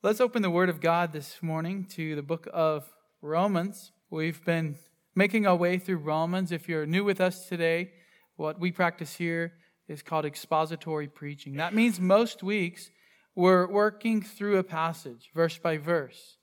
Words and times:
Let's 0.00 0.20
open 0.20 0.42
the 0.42 0.50
Word 0.50 0.68
of 0.68 0.80
God 0.80 1.12
this 1.12 1.42
morning 1.42 1.84
to 1.96 2.14
the 2.14 2.22
book 2.22 2.46
of 2.52 2.84
Romans. 3.20 3.90
We've 4.10 4.44
been 4.44 4.76
making 5.16 5.44
our 5.44 5.56
way 5.56 5.76
through 5.78 5.96
Romans. 5.96 6.52
If 6.52 6.68
you're 6.68 6.86
new 6.86 7.02
with 7.02 7.20
us 7.20 7.48
today, 7.48 7.90
what 8.36 8.60
we 8.60 8.70
practice 8.70 9.16
here 9.16 9.54
is 9.88 10.04
called 10.04 10.24
expository 10.24 11.08
preaching. 11.08 11.56
That 11.56 11.74
means 11.74 11.98
most 11.98 12.44
weeks 12.44 12.90
we're 13.34 13.66
working 13.66 14.22
through 14.22 14.58
a 14.58 14.62
passage, 14.62 15.30
verse 15.34 15.58
by 15.58 15.78
verse, 15.78 16.36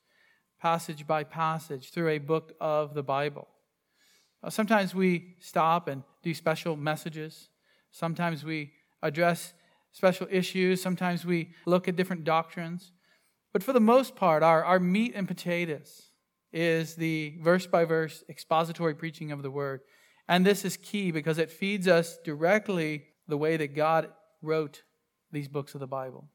passage 0.60 1.08
by 1.08 1.24
passage, 1.24 1.92
through 1.92 2.10
a 2.10 2.18
book 2.18 2.52
of 2.60 2.94
the 2.94 3.04
Bible. 3.04 3.48
Uh, 4.44 4.50
sometimes 4.50 4.94
we 4.94 5.38
stop 5.40 5.88
and 5.88 6.04
do 6.24 6.34
special 6.34 6.76
messages. 6.76 7.48
Sometimes 7.90 8.44
we 8.44 8.74
address 9.02 9.54
special 9.94 10.28
issues. 10.30 10.82
Sometimes 10.82 11.24
we 11.26 11.52
look 11.66 11.88
at 11.88 11.96
different 11.96 12.26
doctrines. 12.26 12.92
But 13.56 13.64
for 13.64 13.72
the 13.72 13.80
most 13.80 14.18
part, 14.18 14.44
our, 14.44 14.66
our 14.66 14.82
meat 14.82 15.14
and 15.16 15.30
potatoes 15.30 16.10
is 16.52 16.96
the 16.96 17.36
verse 17.42 17.66
by 17.66 17.86
verse 17.86 18.22
expository 18.28 18.94
preaching 18.94 19.32
of 19.32 19.44
the 19.44 19.50
word. 19.50 19.80
And 20.28 20.46
this 20.46 20.66
is 20.66 20.76
key 20.76 21.12
because 21.12 21.38
it 21.38 21.50
feeds 21.50 21.88
us 21.88 22.18
directly 22.26 23.06
the 23.30 23.38
way 23.38 23.56
that 23.56 23.74
God 23.74 24.10
wrote 24.42 24.84
these 25.32 25.48
books 25.48 25.74
of 25.74 25.80
the 25.80 25.88
Bible. 25.88 26.28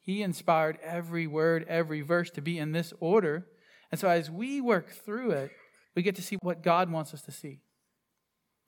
He 0.00 0.20
inspired 0.20 0.78
every 0.82 1.26
word, 1.26 1.64
every 1.66 2.02
verse 2.02 2.28
to 2.32 2.42
be 2.42 2.58
in 2.58 2.72
this 2.72 2.92
order. 3.00 3.46
And 3.90 3.98
so 3.98 4.10
as 4.10 4.30
we 4.30 4.60
work 4.60 4.90
through 4.90 5.30
it, 5.30 5.52
we 5.96 6.02
get 6.02 6.16
to 6.16 6.22
see 6.22 6.36
what 6.42 6.62
God 6.62 6.92
wants 6.92 7.14
us 7.14 7.22
to 7.22 7.32
see. 7.32 7.60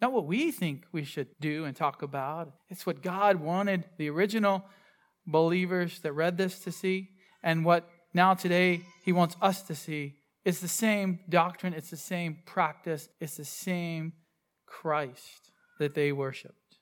Not 0.01 0.13
what 0.13 0.25
we 0.25 0.51
think 0.51 0.87
we 0.93 1.05
should 1.05 1.29
do 1.43 1.67
and 1.67 1.77
talk 1.77 2.01
about. 2.01 2.55
It's 2.71 2.87
what 2.87 3.03
God 3.03 3.37
wanted 3.37 3.85
the 3.99 4.09
original 4.09 4.65
believers 5.27 6.01
that 6.01 6.15
read 6.15 6.39
this 6.39 6.59
to 6.61 6.73
see 6.73 7.11
and 7.43 7.65
what 7.65 7.89
now 8.15 8.35
today 8.35 8.83
he 9.05 9.13
wants 9.13 9.37
us 9.41 9.63
to 9.63 9.75
see. 9.75 10.15
It's 10.45 10.61
the 10.61 10.69
same 10.69 11.21
doctrine, 11.29 11.73
it's 11.73 11.91
the 11.91 11.97
same 11.97 12.39
practice, 12.47 13.09
it's 13.21 13.37
the 13.37 13.45
same 13.45 14.13
Christ 14.67 15.51
that 15.79 15.95
they 15.95 16.13
worshiped. 16.13 16.79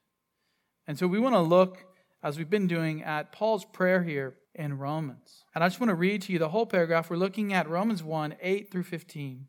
And 0.86 0.98
so 0.98 1.06
we 1.06 1.18
want 1.18 1.34
to 1.34 1.40
look, 1.40 1.84
as 2.22 2.38
we've 2.38 2.50
been 2.50 2.66
doing, 2.66 3.02
at 3.02 3.32
Paul's 3.32 3.64
prayer 3.64 4.02
here 4.02 4.36
in 4.54 4.78
Romans. 4.78 5.44
And 5.54 5.62
I 5.62 5.68
just 5.68 5.80
want 5.80 5.90
to 5.90 5.94
read 5.94 6.22
to 6.22 6.32
you 6.32 6.38
the 6.38 6.48
whole 6.48 6.66
paragraph. 6.66 7.10
We're 7.10 7.16
looking 7.16 7.52
at 7.52 7.68
Romans 7.68 8.02
1 8.02 8.36
8 8.40 8.70
through 8.70 8.84
15. 8.84 9.46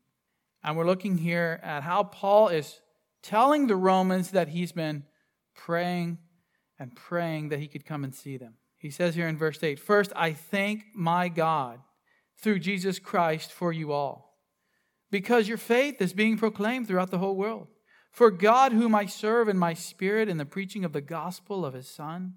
And 0.64 0.78
we're 0.78 0.86
looking 0.86 1.18
here 1.18 1.60
at 1.64 1.84
how 1.84 2.04
Paul 2.04 2.50
is 2.50 2.82
telling 3.24 3.68
the 3.68 3.76
Romans 3.76 4.32
that 4.32 4.50
he's 4.50 4.72
been 4.72 5.04
praying 5.56 6.20
and 6.78 6.96
praying 6.96 7.50
that 7.50 7.60
he 7.60 7.68
could 7.68 7.86
come 7.86 8.04
and 8.04 8.14
see 8.14 8.38
them. 8.38 8.56
He 8.82 8.90
says 8.90 9.14
here 9.14 9.28
in 9.28 9.38
verse 9.38 9.62
8 9.64 9.80
First, 9.80 10.12
I 10.16 10.34
thank 10.34 10.86
my 10.96 11.30
God 11.30 11.80
through 12.42 12.60
Jesus 12.60 12.98
Christ 12.98 13.52
for 13.52 13.72
you 13.72 13.92
all, 13.92 14.40
because 15.12 15.48
your 15.48 15.60
faith 15.60 16.02
is 16.02 16.14
being 16.14 16.36
proclaimed 16.36 16.88
throughout 16.88 17.12
the 17.12 17.20
whole 17.20 17.36
world. 17.36 17.68
For 18.12 18.32
God, 18.32 18.74
whom 18.74 18.96
I 18.96 19.06
serve 19.06 19.48
in 19.48 19.58
my 19.58 19.76
spirit 19.76 20.28
in 20.28 20.38
the 20.38 20.46
preaching 20.46 20.84
of 20.84 20.94
the 20.94 21.00
gospel 21.00 21.64
of 21.64 21.76
his 21.76 21.88
Son, 21.88 22.34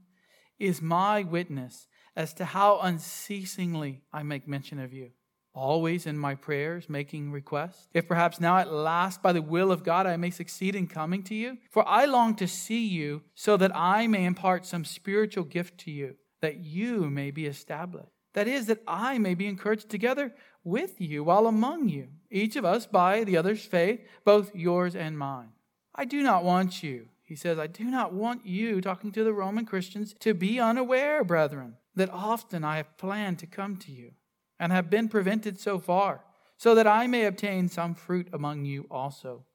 is 0.58 0.82
my 0.82 1.22
witness 1.22 1.88
as 2.14 2.34
to 2.34 2.44
how 2.44 2.78
unceasingly 2.78 4.02
I 4.12 4.22
make 4.22 4.46
mention 4.46 4.78
of 4.78 4.92
you 4.92 5.10
always 5.56 6.04
in 6.04 6.18
my 6.18 6.34
prayers, 6.34 6.88
making 6.88 7.30
requests. 7.30 7.86
If 7.94 8.08
perhaps 8.08 8.40
now 8.40 8.58
at 8.58 8.72
last, 8.72 9.22
by 9.22 9.32
the 9.32 9.40
will 9.40 9.70
of 9.70 9.84
God, 9.84 10.04
I 10.04 10.16
may 10.16 10.30
succeed 10.30 10.74
in 10.74 10.88
coming 10.88 11.22
to 11.22 11.34
you. 11.34 11.58
For 11.70 11.88
I 11.88 12.06
long 12.06 12.34
to 12.36 12.48
see 12.48 12.84
you, 12.84 13.22
so 13.36 13.56
that 13.58 13.70
I 13.72 14.08
may 14.08 14.24
impart 14.24 14.66
some 14.66 14.84
spiritual 14.84 15.44
gift 15.44 15.78
to 15.82 15.92
you 15.92 16.16
that 16.44 16.58
you 16.58 17.08
may 17.08 17.30
be 17.30 17.46
established. 17.46 18.10
That 18.34 18.46
is, 18.46 18.66
that 18.66 18.82
I 18.86 19.16
may 19.16 19.34
be 19.34 19.46
encouraged 19.46 19.88
together 19.88 20.34
with 20.62 21.00
you 21.00 21.24
while 21.24 21.46
among 21.46 21.88
you, 21.88 22.08
each 22.30 22.54
of 22.56 22.66
us 22.66 22.84
by 22.84 23.24
the 23.24 23.38
other's 23.38 23.64
faith, 23.64 24.00
both 24.26 24.54
yours 24.54 24.94
and 24.94 25.16
mine. 25.18 25.52
I 25.94 26.04
do 26.04 26.22
not 26.22 26.44
want 26.44 26.82
you, 26.82 27.08
he 27.22 27.34
says, 27.34 27.58
I 27.58 27.66
do 27.66 27.84
not 27.84 28.12
want 28.12 28.44
you, 28.44 28.82
talking 28.82 29.10
to 29.12 29.24
the 29.24 29.32
Roman 29.32 29.64
Christians, 29.64 30.14
to 30.20 30.34
be 30.34 30.60
unaware, 30.60 31.24
brethren, 31.24 31.76
that 31.94 32.10
often 32.10 32.62
I 32.62 32.76
have 32.76 32.98
planned 32.98 33.38
to 33.38 33.46
come 33.46 33.78
to 33.78 33.90
you 33.90 34.10
and 34.60 34.70
have 34.70 34.90
been 34.90 35.08
prevented 35.08 35.58
so 35.58 35.78
far, 35.78 36.24
so 36.58 36.74
that 36.74 36.86
I 36.86 37.06
may 37.06 37.24
obtain 37.24 37.68
some 37.68 37.94
fruit 37.94 38.28
among 38.34 38.66
you 38.66 38.86
also 38.90 39.46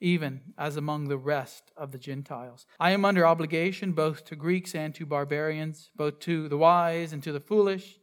even 0.00 0.40
as 0.56 0.76
among 0.76 1.08
the 1.08 1.18
rest 1.18 1.72
of 1.76 1.92
the 1.92 1.98
Gentiles. 1.98 2.66
I 2.78 2.92
am 2.92 3.04
under 3.04 3.26
obligation 3.26 3.92
both 3.92 4.24
to 4.26 4.36
Greeks 4.36 4.74
and 4.74 4.94
to 4.94 5.06
barbarians, 5.06 5.90
both 5.94 6.18
to 6.20 6.48
the 6.48 6.56
wise 6.56 7.12
and 7.12 7.22
to 7.22 7.32
the 7.32 7.40
foolish. 7.40 7.98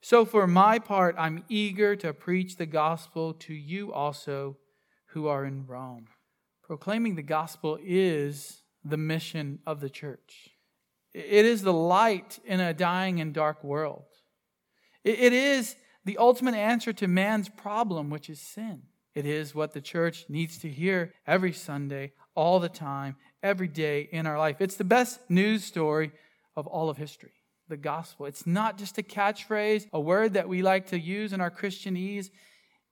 So 0.00 0.24
for 0.24 0.46
my 0.46 0.78
part, 0.78 1.16
I'm 1.18 1.44
eager 1.48 1.96
to 1.96 2.12
preach 2.12 2.56
the 2.56 2.66
gospel 2.66 3.32
to 3.34 3.54
you 3.54 3.92
also 3.92 4.58
who 5.06 5.26
are 5.26 5.44
in 5.44 5.66
Rome. 5.66 6.08
Proclaiming 6.62 7.16
the 7.16 7.22
gospel 7.22 7.78
is 7.82 8.62
the 8.84 8.98
mission 8.98 9.58
of 9.66 9.80
the 9.80 9.90
church. 9.90 10.50
It 11.14 11.46
is 11.46 11.62
the 11.62 11.72
light 11.72 12.38
in 12.44 12.60
a 12.60 12.74
dying 12.74 13.20
and 13.20 13.32
dark 13.32 13.64
world. 13.64 14.04
It 15.02 15.32
is 15.32 15.76
the 16.04 16.18
ultimate 16.18 16.54
answer 16.54 16.92
to 16.92 17.08
man's 17.08 17.48
problem, 17.48 18.10
which 18.10 18.28
is 18.28 18.40
sin. 18.40 18.82
It 19.18 19.26
is 19.26 19.52
what 19.52 19.72
the 19.72 19.80
church 19.80 20.26
needs 20.28 20.58
to 20.58 20.68
hear 20.68 21.12
every 21.26 21.52
Sunday, 21.52 22.12
all 22.36 22.60
the 22.60 22.68
time, 22.68 23.16
every 23.42 23.66
day 23.66 24.08
in 24.12 24.28
our 24.28 24.38
life. 24.38 24.60
It's 24.60 24.76
the 24.76 24.84
best 24.84 25.28
news 25.28 25.64
story 25.64 26.12
of 26.54 26.68
all 26.68 26.88
of 26.88 26.98
history 26.98 27.32
the 27.66 27.76
gospel. 27.76 28.26
It's 28.26 28.46
not 28.46 28.78
just 28.78 28.96
a 28.96 29.02
catchphrase, 29.02 29.88
a 29.92 29.98
word 29.98 30.34
that 30.34 30.48
we 30.48 30.62
like 30.62 30.86
to 30.90 31.00
use 31.00 31.32
in 31.32 31.40
our 31.40 31.50
Christianese. 31.50 32.30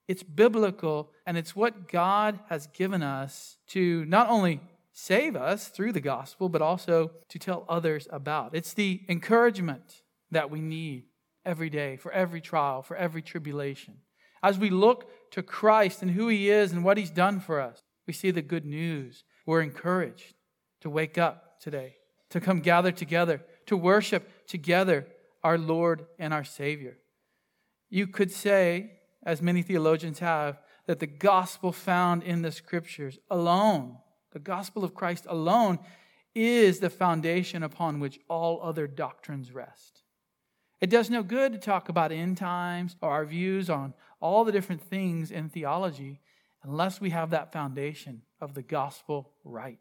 It's 0.09 0.25
biblical, 0.25 1.13
and 1.29 1.39
it's 1.39 1.55
what 1.55 1.89
God 1.89 2.41
has 2.49 2.67
given 2.67 3.05
us 3.05 3.59
to 3.69 4.05
not 4.07 4.29
only 4.29 4.61
save 4.93 5.37
us 5.37 5.69
through 5.69 5.93
the 5.93 6.01
gospel, 6.01 6.49
but 6.49 6.61
also 6.61 7.13
to 7.29 7.39
tell 7.39 7.65
others 7.69 8.09
about. 8.11 8.51
It's 8.53 8.75
the 8.75 9.03
encouragement 9.09 10.03
that 10.33 10.51
we 10.51 10.61
need 10.61 11.05
every 11.45 11.71
day 11.71 11.97
for 11.97 12.11
every 12.11 12.41
trial, 12.41 12.83
for 12.83 12.97
every 12.97 13.23
tribulation. 13.23 13.99
As 14.43 14.59
we 14.59 14.71
look 14.71 15.26
to 15.37 15.43
Christ 15.43 16.01
and 16.01 16.11
who 16.13 16.29
He 16.29 16.49
is 16.49 16.73
and 16.73 16.83
what 16.83 16.97
He's 16.97 17.11
done 17.11 17.41
for 17.41 17.61
us, 17.61 17.83
we 18.07 18.15
see 18.15 18.31
the 18.31 18.41
good 18.41 18.65
news. 18.65 19.23
We're 19.45 19.61
encouraged 19.61 20.35
to 20.81 20.89
wake 20.89 21.19
up 21.19 21.61
today, 21.61 21.97
to 22.31 22.41
come 22.41 22.61
gather 22.61 22.91
together, 22.91 23.43
to 23.67 23.77
worship 23.77 24.47
together 24.47 25.07
our 25.45 25.59
Lord 25.59 26.07
and 26.19 26.33
our 26.33 26.43
Savior. 26.43 26.97
You 27.91 28.07
could 28.07 28.33
say, 28.33 28.93
as 29.25 29.43
many 29.43 29.61
theologians 29.61 30.21
have, 30.21 30.59
that 30.87 31.01
the 31.01 31.07
gospel 31.07 31.71
found 31.71 32.23
in 32.23 32.41
the 32.41 32.51
scriptures 32.51 33.19
alone, 33.31 33.99
the 34.33 34.39
gospel 34.39 34.85
of 34.85 34.95
Christ 34.95 35.27
alone, 35.29 35.79
is 36.35 36.81
the 36.81 36.89
foundation 36.89 37.63
upon 37.63 38.01
which 38.01 38.21
all 38.31 38.63
other 38.63 38.87
doctrines 38.87 39.53
rest. 39.53 40.03
It 40.81 40.89
does 40.89 41.11
no 41.11 41.23
good 41.23 41.53
to 41.53 41.59
talk 41.59 41.91
about 41.91 42.11
end 42.11 42.39
times 42.39 42.97
or 43.03 43.11
our 43.11 43.27
views 43.27 43.69
on 43.69 43.93
all 44.21 44.45
the 44.45 44.53
different 44.53 44.83
things 44.83 45.31
in 45.31 45.49
theology 45.49 46.21
unless 46.63 47.01
we 47.01 47.11
have 47.11 47.31
that 47.31 47.53
foundation 47.53 48.23
of 48.41 48.55
the 48.55 48.63
gospel 48.63 49.33
right. 49.45 49.79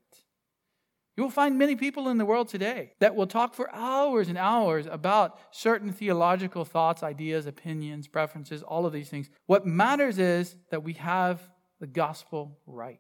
You 1.18 1.24
will 1.24 1.32
find 1.32 1.58
many 1.58 1.76
people 1.76 2.10
in 2.10 2.18
the 2.18 2.26
world 2.26 2.50
today 2.50 2.92
that 3.00 3.16
will 3.16 3.28
talk 3.28 3.54
for 3.54 3.74
hours 3.74 4.28
and 4.28 4.38
hours 4.38 4.86
about 4.86 5.40
certain 5.52 5.94
theological 5.94 6.66
thoughts, 6.66 7.04
ideas, 7.04 7.46
opinions, 7.46 8.08
preferences, 8.08 8.62
all 8.62 8.86
of 8.86 8.92
these 8.92 9.10
things. 9.10 9.30
What 9.46 9.66
matters 9.66 10.20
is 10.20 10.58
that 10.72 10.84
we 10.84 10.94
have 10.94 11.42
the 11.80 11.88
gospel 11.88 12.60
right. 12.66 13.00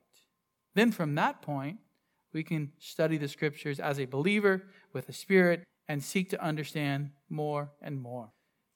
Then 0.75 0.91
from 0.91 1.15
that 1.15 1.41
point, 1.41 1.79
we 2.33 2.43
can 2.43 2.71
study 2.79 3.17
the 3.17 3.27
scriptures 3.27 3.79
as 3.79 3.99
a 3.99 4.05
believer 4.05 4.63
with 4.93 5.07
the 5.07 5.13
Spirit 5.13 5.63
and 5.87 6.03
seek 6.03 6.29
to 6.29 6.43
understand 6.43 7.11
more 7.29 7.71
and 7.81 8.01
more. 8.01 8.31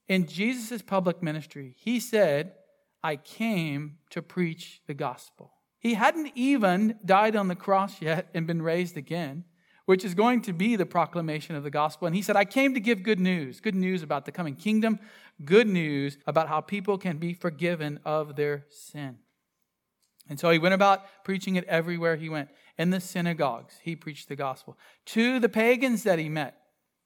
In 0.09 0.25
Jesus' 0.25 0.81
public 0.81 1.22
ministry, 1.22 1.75
he 1.78 2.00
said, 2.00 2.53
I 3.03 3.16
came 3.16 4.00
to 4.09 4.22
preach 4.23 4.82
the 4.88 4.96
gospel. 4.96 5.53
He 5.79 5.94
hadn't 5.94 6.32
even 6.35 7.00
died 7.06 7.35
on 7.35 7.47
the 7.47 7.56
cross 7.56 8.02
yet 8.02 8.28
and 8.34 8.47
been 8.47 8.61
raised 8.61 8.97
again, 8.97 9.46
which 9.85 10.03
is 10.03 10.16
going 10.16 10.41
to 10.41 10.52
be 10.52 10.76
the 10.76 10.85
proclamation 10.85 11.56
of 11.56 11.64
the 11.64 11.70
gospel. 11.70 12.08
And 12.08 12.16
he 12.16 12.23
said, 12.23 12.35
I 12.35 12.44
came 12.44 12.73
to 12.73 12.79
give 12.79 13.03
good 13.03 13.20
news 13.20 13.61
good 13.61 13.76
news 13.76 14.03
about 14.03 14.26
the 14.26 14.32
coming 14.32 14.56
kingdom, 14.56 15.00
good 15.46 15.67
news 15.67 16.17
about 16.28 16.50
how 16.50 16.59
people 16.59 16.97
can 16.97 17.17
be 17.17 17.34
forgiven 17.34 18.00
of 18.03 18.35
their 18.35 18.66
sin. 18.70 19.20
And 20.28 20.40
so 20.40 20.50
he 20.50 20.59
went 20.59 20.76
about 20.76 21.23
preaching 21.23 21.55
it 21.55 21.66
everywhere 21.66 22.16
he 22.16 22.29
went. 22.29 22.50
In 22.78 22.90
the 22.90 23.00
synagogues, 23.00 23.76
he 23.82 23.96
preached 23.96 24.28
the 24.28 24.35
gospel. 24.35 24.78
To 25.08 25.40
the 25.40 25.50
pagans 25.50 26.03
that 26.03 26.20
he 26.20 26.29
met, 26.29 26.55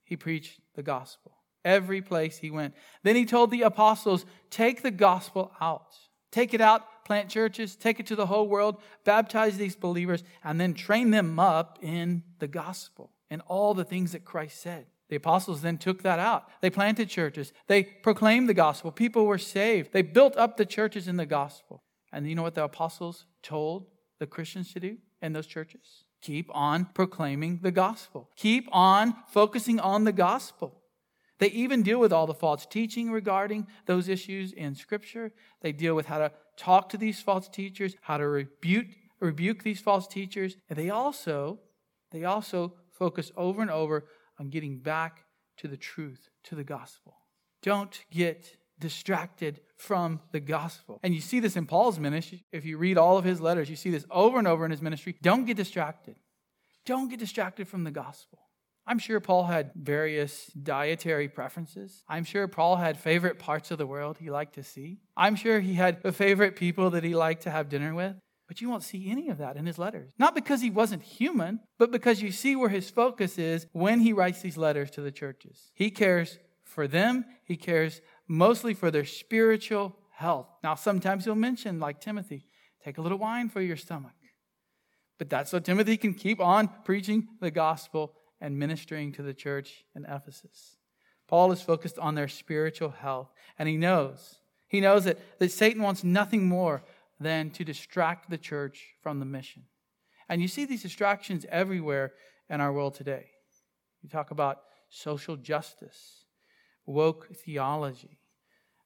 he 0.03 0.17
preached 0.17 0.59
the 0.75 0.83
gospel. 0.83 1.37
Every 1.65 2.01
place 2.01 2.37
he 2.37 2.51
went. 2.51 2.73
Then 3.03 3.15
he 3.15 3.25
told 3.25 3.51
the 3.51 3.61
apostles, 3.61 4.25
Take 4.49 4.81
the 4.81 4.91
gospel 4.91 5.51
out. 5.61 5.95
Take 6.31 6.53
it 6.53 6.61
out, 6.61 7.05
plant 7.05 7.29
churches, 7.29 7.75
take 7.75 7.99
it 7.99 8.07
to 8.07 8.15
the 8.15 8.25
whole 8.25 8.47
world, 8.47 8.81
baptize 9.03 9.57
these 9.57 9.75
believers, 9.75 10.23
and 10.43 10.59
then 10.59 10.73
train 10.73 11.11
them 11.11 11.39
up 11.39 11.77
in 11.81 12.23
the 12.39 12.47
gospel 12.47 13.11
and 13.29 13.41
all 13.47 13.73
the 13.73 13.83
things 13.83 14.11
that 14.11 14.25
Christ 14.25 14.61
said 14.61 14.85
The 15.09 15.15
apostles 15.15 15.61
then 15.61 15.77
took 15.77 16.03
that 16.03 16.19
out. 16.19 16.49
They 16.61 16.69
planted 16.69 17.09
churches. 17.09 17.53
They 17.67 17.83
proclaimed 17.83 18.49
the 18.49 18.53
gospel. 18.53 18.91
People 18.91 19.25
were 19.25 19.37
saved. 19.37 19.91
They 19.91 20.01
built 20.01 20.35
up 20.37 20.57
the 20.57 20.65
churches 20.65 21.07
in 21.07 21.17
the 21.17 21.25
gospel. 21.25 21.83
And 22.11 22.27
you 22.27 22.35
know 22.35 22.43
what 22.43 22.55
the 22.55 22.63
apostles 22.63 23.25
told 23.41 23.87
the 24.19 24.27
Christians 24.27 24.71
to 24.73 24.79
do 24.79 24.97
in 25.21 25.33
those 25.33 25.47
churches? 25.47 26.03
Keep 26.21 26.49
on 26.53 26.85
proclaiming 26.93 27.59
the 27.61 27.71
gospel. 27.71 28.29
Keep 28.35 28.69
on 28.71 29.15
focusing 29.27 29.79
on 29.79 30.03
the 30.03 30.13
gospel. 30.13 30.82
They 31.39 31.47
even 31.47 31.83
deal 31.83 31.99
with 31.99 32.13
all 32.13 32.27
the 32.27 32.33
false 32.33 32.65
teaching 32.65 33.11
regarding 33.11 33.67
those 33.85 34.07
issues 34.07 34.53
in 34.53 34.75
Scripture. 34.75 35.31
They 35.61 35.71
deal 35.71 35.95
with 35.95 36.05
how 36.05 36.19
to 36.19 36.31
talk 36.57 36.89
to 36.89 36.97
these 36.97 37.21
false 37.21 37.49
teachers, 37.49 37.95
how 38.01 38.17
to 38.17 38.27
rebuke, 38.27 38.87
rebuke 39.19 39.63
these 39.63 39.79
false 39.79 40.07
teachers. 40.07 40.55
And 40.69 40.77
they 40.77 40.89
also, 40.89 41.59
they 42.11 42.23
also 42.23 42.75
focus 42.91 43.31
over 43.35 43.61
and 43.61 43.71
over 43.71 44.05
on 44.39 44.49
getting 44.49 44.79
back 44.79 45.25
to 45.57 45.67
the 45.67 45.77
truth, 45.77 46.29
to 46.43 46.55
the 46.55 46.63
gospel. 46.63 47.15
Don't 47.61 47.99
get 48.11 48.57
distracted 48.79 49.61
from 49.77 50.19
the 50.31 50.39
gospel. 50.39 50.99
And 51.03 51.13
you 51.13 51.21
see 51.21 51.39
this 51.39 51.55
in 51.55 51.65
Paul's 51.65 51.99
ministry. 51.99 52.45
If 52.51 52.65
you 52.65 52.77
read 52.77 52.97
all 52.97 53.17
of 53.17 53.25
his 53.25 53.39
letters, 53.39 53.69
you 53.69 53.75
see 53.75 53.91
this 53.91 54.05
over 54.11 54.37
and 54.37 54.47
over 54.47 54.65
in 54.65 54.71
his 54.71 54.81
ministry. 54.81 55.15
Don't 55.21 55.45
get 55.45 55.57
distracted. 55.57 56.15
Don't 56.85 57.09
get 57.09 57.19
distracted 57.19 57.67
from 57.67 57.83
the 57.83 57.91
gospel. 57.91 58.39
I'm 58.85 58.99
sure 58.99 59.19
Paul 59.19 59.45
had 59.45 59.71
various 59.75 60.47
dietary 60.47 61.29
preferences. 61.29 62.03
I'm 62.07 62.25
sure 62.25 62.47
Paul 62.47 62.75
had 62.75 62.99
favorite 62.99 63.39
parts 63.39 63.71
of 63.71 63.77
the 63.77 63.87
world 63.87 64.17
he 64.17 64.29
liked 64.29 64.55
to 64.55 64.63
see. 64.63 64.99
I'm 65.15 65.35
sure 65.35 65.61
he 65.61 65.75
had 65.75 66.01
favorite 66.15 66.55
people 66.55 66.89
that 66.91 67.03
he 67.03 67.15
liked 67.15 67.43
to 67.43 67.51
have 67.51 67.69
dinner 67.69 67.93
with. 67.93 68.15
But 68.47 68.59
you 68.59 68.69
won't 68.69 68.83
see 68.83 69.09
any 69.09 69.29
of 69.29 69.37
that 69.37 69.55
in 69.55 69.65
his 69.65 69.79
letters. 69.79 70.11
Not 70.19 70.35
because 70.35 70.61
he 70.61 70.69
wasn't 70.69 71.01
human, 71.01 71.61
but 71.79 71.91
because 71.91 72.21
you 72.21 72.31
see 72.31 72.55
where 72.57 72.69
his 72.69 72.89
focus 72.89 73.37
is 73.37 73.67
when 73.71 74.01
he 74.01 74.11
writes 74.11 74.41
these 74.41 74.57
letters 74.57 74.91
to 74.91 75.01
the 75.01 75.11
churches. 75.11 75.71
He 75.73 75.89
cares 75.89 76.37
for 76.65 76.87
them, 76.87 77.25
he 77.45 77.55
cares 77.55 78.01
mostly 78.27 78.73
for 78.73 78.91
their 78.91 79.05
spiritual 79.05 79.95
health. 80.11 80.47
Now, 80.61 80.75
sometimes 80.75 81.23
he'll 81.23 81.35
mention, 81.35 81.79
like 81.79 82.01
Timothy, 82.01 82.47
take 82.83 82.97
a 82.97 83.01
little 83.01 83.17
wine 83.17 83.47
for 83.47 83.61
your 83.61 83.77
stomach. 83.77 84.11
But 85.17 85.29
that's 85.29 85.51
so 85.51 85.59
Timothy 85.59 85.95
can 85.97 86.13
keep 86.13 86.41
on 86.41 86.69
preaching 86.83 87.27
the 87.39 87.51
gospel 87.51 88.13
and 88.43 88.59
ministering 88.59 89.13
to 89.13 89.23
the 89.23 89.33
church 89.33 89.85
in 89.95 90.03
Ephesus. 90.03 90.75
Paul 91.27 91.53
is 91.53 91.61
focused 91.61 91.97
on 91.97 92.13
their 92.13 92.27
spiritual 92.27 92.89
health, 92.89 93.31
and 93.57 93.69
he 93.69 93.77
knows. 93.77 94.35
He 94.67 94.81
knows 94.81 95.05
that, 95.05 95.17
that 95.39 95.51
Satan 95.51 95.81
wants 95.81 96.03
nothing 96.03 96.49
more 96.49 96.83
than 97.21 97.51
to 97.51 97.63
distract 97.63 98.29
the 98.29 98.37
church 98.37 98.95
from 99.01 99.19
the 99.19 99.25
mission. 99.25 99.63
And 100.27 100.41
you 100.41 100.49
see 100.49 100.65
these 100.65 100.83
distractions 100.83 101.45
everywhere 101.49 102.11
in 102.49 102.59
our 102.59 102.73
world 102.73 102.95
today. 102.95 103.27
You 104.01 104.09
talk 104.09 104.29
about 104.29 104.59
social 104.89 105.37
justice, 105.37 106.25
woke 106.85 107.33
theology, 107.33 108.19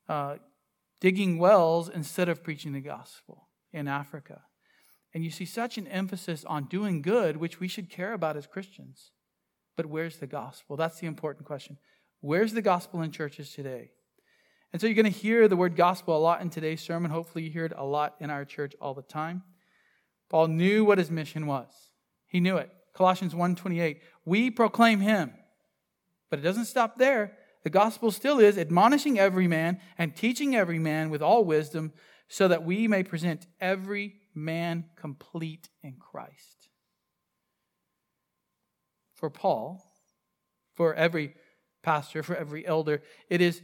uh, 0.08 0.36
digging 1.00 1.40
wells 1.40 1.90
instead 1.90 2.30
of 2.30 2.44
preaching 2.44 2.74
the 2.74 2.80
gospel 2.80 3.48
in 3.74 3.88
Africa. 3.88 4.42
And 5.16 5.24
you 5.24 5.32
see 5.32 5.46
such 5.46 5.80
an 5.80 5.88
emphasis 5.88 6.46
on 6.46 6.66
doing 6.66 7.02
good, 7.02 7.38
which 7.38 7.60
we 7.60 7.68
should 7.68 7.90
care 7.90 8.14
about 8.14 8.38
as 8.38 8.46
Christians. 8.46 9.12
But 9.78 9.86
where's 9.86 10.18
the 10.18 10.28
gospel? 10.28 10.76
That's 10.76 11.00
the 11.00 11.08
important 11.08 11.46
question. 11.46 11.78
Where's 12.20 12.52
the 12.52 12.62
gospel 12.62 13.02
in 13.04 13.12
churches 13.12 13.54
today? 13.54 13.92
And 14.74 14.82
so 14.82 14.88
you're 14.88 14.96
going 14.96 15.06
to 15.06 15.12
hear 15.12 15.48
the 15.48 15.56
word 15.56 15.78
gospel 15.78 16.18
a 16.18 16.20
lot 16.20 16.42
in 16.42 16.50
today's 16.50 16.82
sermon. 16.82 17.10
Hopefully, 17.10 17.46
you 17.46 17.52
hear 17.52 17.66
it 17.66 17.74
a 17.78 17.86
lot 17.86 18.16
in 18.20 18.30
our 18.30 18.44
church 18.44 18.74
all 18.82 18.94
the 18.94 19.02
time. 19.02 19.44
Paul 20.30 20.48
knew 20.48 20.84
what 20.84 20.98
his 20.98 21.10
mission 21.10 21.48
was. 21.48 21.70
He 22.26 22.42
knew 22.42 22.58
it. 22.58 22.70
Colossians 22.94 23.34
1:28. 23.34 24.02
We 24.26 24.52
proclaim 24.52 25.00
him. 25.00 25.34
But 26.30 26.40
it 26.40 26.42
doesn't 26.42 26.66
stop 26.66 26.98
there. 26.98 27.38
The 27.64 27.70
gospel 27.70 28.12
still 28.12 28.40
is 28.40 28.58
admonishing 28.58 29.20
every 29.20 29.48
man 29.48 29.80
and 29.98 30.16
teaching 30.16 30.56
every 30.56 30.80
man 30.80 31.10
with 31.10 31.22
all 31.22 31.46
wisdom 31.46 31.94
so 32.28 32.48
that 32.48 32.64
we 32.64 32.88
may 32.88 33.04
present 33.04 33.48
every 33.62 34.16
man 34.34 34.86
complete 34.96 35.70
in 35.82 35.96
Christ. 35.98 36.67
For 39.18 39.30
Paul, 39.30 39.84
for 40.76 40.94
every 40.94 41.34
pastor, 41.82 42.22
for 42.22 42.36
every 42.36 42.66
elder, 42.66 43.02
it 43.30 43.42
is 43.42 43.62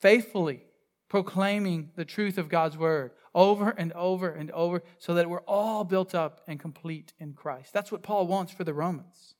faithfully 0.00 0.62
proclaiming 1.08 1.90
the 1.96 2.04
truth 2.04 2.38
of 2.38 2.48
God's 2.48 2.78
word 2.78 3.10
over 3.34 3.70
and 3.70 3.92
over 3.94 4.30
and 4.30 4.52
over 4.52 4.82
so 4.98 5.14
that 5.14 5.28
we're 5.28 5.40
all 5.40 5.82
built 5.82 6.14
up 6.14 6.42
and 6.46 6.60
complete 6.60 7.12
in 7.18 7.34
Christ. 7.34 7.72
That's 7.72 7.90
what 7.90 8.04
Paul 8.04 8.28
wants 8.28 8.52
for 8.52 8.62
the 8.62 8.72
Romans. 8.72 9.34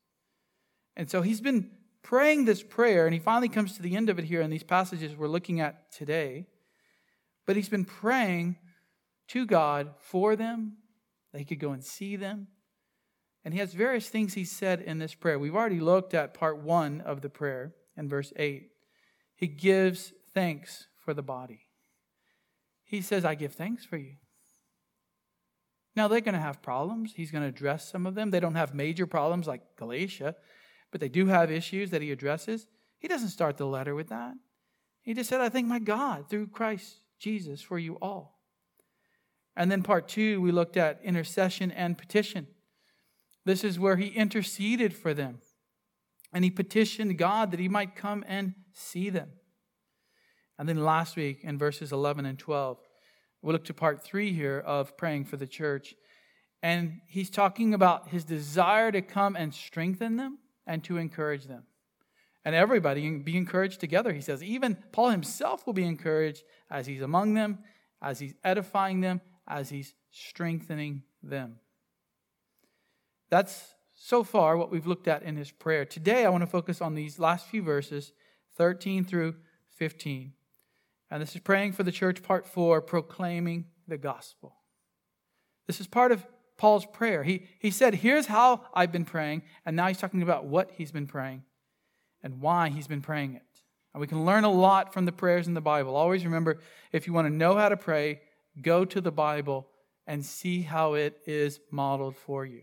And 0.97 1.09
so 1.09 1.23
he's 1.23 1.41
been 1.41 1.71
praying 2.03 2.45
this 2.45 2.63
prayer, 2.63 3.07
and 3.07 3.15
he 3.15 3.21
finally 3.21 3.49
comes 3.49 3.77
to 3.77 3.83
the 3.83 3.97
end 3.97 4.11
of 4.11 4.19
it 4.19 4.25
here 4.25 4.41
in 4.41 4.51
these 4.51 4.65
passages 4.65 5.17
we're 5.17 5.29
looking 5.29 5.61
at 5.61 5.93
today. 5.93 6.47
But 7.47 7.57
he's 7.57 7.69
been 7.69 7.85
praying 7.85 8.57
to 9.29 9.47
God 9.47 9.95
for 10.01 10.35
them, 10.35 10.79
that 11.33 11.39
he 11.39 11.45
could 11.45 11.61
go 11.61 11.71
and 11.71 11.85
see 11.85 12.17
them. 12.17 12.49
And 13.45 13.53
he 13.53 13.61
has 13.61 13.75
various 13.75 14.09
things 14.09 14.35
he 14.35 14.45
said 14.45 14.81
in 14.81 14.99
this 14.99 15.15
prayer. 15.15 15.39
We've 15.39 15.55
already 15.55 15.81
looked 15.81 16.15
at 16.15 16.35
part 16.35 16.59
one 16.59 17.03
of 17.03 17.21
the 17.21 17.29
prayer 17.29 17.75
in 17.97 18.09
verse 18.09 18.33
8. 18.37 18.71
He 19.37 19.47
gives 19.47 20.13
thanks 20.33 20.87
for 20.97 21.13
the 21.13 21.23
body. 21.23 21.67
He 22.85 23.03
says, 23.03 23.25
I 23.25 23.35
give 23.35 23.53
thanks 23.53 23.85
for 23.85 23.97
you. 23.97 24.15
Now, 25.97 26.09
they're 26.09 26.21
going 26.21 26.35
to 26.35 26.41
have 26.41 26.63
problems. 26.63 27.13
He's 27.15 27.31
going 27.31 27.43
to 27.43 27.49
address 27.49 27.89
some 27.89 28.07
of 28.07 28.15
them. 28.15 28.31
They 28.31 28.41
don't 28.41 28.57
have 28.57 28.75
major 28.75 29.07
problems 29.07 29.47
like 29.47 29.77
Galatia, 29.77 30.35
but 30.91 31.01
they 31.01 31.09
do 31.09 31.27
have 31.27 31.51
issues 31.51 31.91
that 31.91 32.03
he 32.03 32.11
addresses. 32.11 32.67
He 32.99 33.09
doesn't 33.09 33.29
start 33.29 33.59
the 33.59 33.67
letter 33.67 33.95
with 33.95 34.09
that. 34.09 34.35
He 35.03 35.15
just 35.15 35.29
said, 35.29 35.41
I 35.41 35.51
thank 35.51 35.67
my 35.67 35.79
God 35.79 36.29
through 36.29 36.49
Christ 36.49 37.01
Jesus 37.19 37.61
for 37.61 37.79
you 37.79 37.97
all. 38.01 38.41
And 39.57 39.71
then 39.71 39.83
part 39.83 40.09
two, 40.09 40.41
we 40.41 40.51
looked 40.51 40.77
at 40.77 41.01
intercession 41.05 41.71
and 41.71 41.97
petition. 41.97 42.49
This 43.45 43.65
is 43.65 43.79
where 43.79 43.97
he 43.97 44.09
interceded 44.09 44.95
for 44.95 45.15
them. 45.15 45.39
And 46.33 46.45
he 46.45 46.51
petitioned 46.51 47.19
God 47.19 47.51
that 47.51 47.61
he 47.61 47.69
might 47.69 47.95
come 47.95 48.25
and 48.27 48.55
see 48.73 49.11
them. 49.11 49.31
And 50.59 50.69
then 50.69 50.85
last 50.85 51.17
week 51.17 51.41
in 51.43 51.59
verses 51.59 51.93
11 51.93 52.27
and 52.27 52.39
12, 52.39 52.79
we 53.43 53.53
look 53.53 53.65
to 53.65 53.75
part 53.75 54.03
three 54.03 54.33
here 54.33 54.59
of 54.59 54.97
praying 54.97 55.27
for 55.27 55.37
the 55.37 55.47
church. 55.47 55.95
And 56.63 57.01
he's 57.07 57.31
talking 57.31 57.75
about 57.75 58.09
his 58.09 58.25
desire 58.25 58.91
to 58.91 59.03
come 59.03 59.37
and 59.37 59.53
strengthen 59.53 60.17
them 60.17 60.39
and 60.67 60.83
to 60.85 60.97
encourage 60.97 61.47
them. 61.47 61.65
And 62.45 62.55
everybody 62.55 63.19
be 63.19 63.37
encouraged 63.37 63.81
together, 63.81 64.13
he 64.13 64.21
says. 64.21 64.43
Even 64.43 64.77
Paul 64.93 65.11
himself 65.11 65.67
will 65.67 65.73
be 65.73 65.85
encouraged 65.85 66.43
as 66.71 66.87
he's 66.87 67.03
among 67.03 67.35
them, 67.35 67.59
as 68.03 68.19
he's 68.19 68.35
edifying 68.45 69.01
them, 69.01 69.21
as 69.49 69.71
he's 69.71 69.95
strengthening 70.11 71.03
them. 71.23 71.59
That's 73.35 73.75
so 73.97 74.23
far 74.23 74.57
what 74.57 74.71
we've 74.71 74.87
looked 74.87 75.09
at 75.09 75.25
in 75.25 75.35
his 75.35 75.51
prayer. 75.51 75.85
Today, 75.85 76.25
I 76.25 76.29
want 76.29 76.43
to 76.43 76.47
focus 76.47 76.81
on 76.81 76.95
these 76.95 77.19
last 77.19 77.49
few 77.49 77.65
verses, 77.65 78.13
13 78.57 79.05
through 79.05 79.35
15. 79.71 80.35
And 81.11 81.21
this 81.21 81.35
is 81.35 81.41
praying 81.41 81.73
for 81.73 81.83
the 81.83 81.91
church, 81.91 82.23
part 82.23 82.47
four, 82.47 82.81
proclaiming 82.81 83.65
the 83.89 83.99
gospel. 83.99 84.55
This 85.67 85.81
is 85.81 85.89
part 85.89 86.13
of 86.13 86.25
Paul's 86.57 86.87
prayer. 86.87 87.25
He, 87.25 87.49
he 87.59 87.73
said, 87.73 87.97
Here's 87.97 88.27
how 88.27 88.61
I've 88.73 88.93
been 88.93 89.05
praying. 89.05 89.43
And 89.67 89.75
now 89.75 89.89
he's 89.89 89.99
talking 89.99 90.23
about 90.23 90.45
what 90.45 90.71
he's 90.77 90.93
been 90.93 91.09
praying 91.09 91.43
and 92.23 92.41
why 92.41 92.69
he's 92.69 92.87
been 92.87 93.03
praying 93.03 93.35
it. 93.35 93.43
And 93.93 94.01
we 94.01 94.07
can 94.07 94.25
learn 94.25 94.45
a 94.45 94.53
lot 94.53 94.95
from 94.95 95.07
the 95.07 95.13
prayers 95.13 95.49
in 95.49 95.55
the 95.55 95.61
Bible. 95.61 95.97
Always 95.97 96.25
remember 96.25 96.61
if 96.93 97.09
you 97.09 97.13
want 97.13 97.27
to 97.27 97.35
know 97.35 97.57
how 97.57 97.69
to 97.69 97.77
pray, 97.77 98.21
go 98.63 98.85
to 98.85 99.01
the 99.01 99.11
Bible 99.11 99.67
and 100.07 100.25
see 100.25 100.63
how 100.63 100.95
it 100.95 101.19
is 101.27 101.59
modeled 101.73 102.15
for 102.15 102.47
you. 102.47 102.63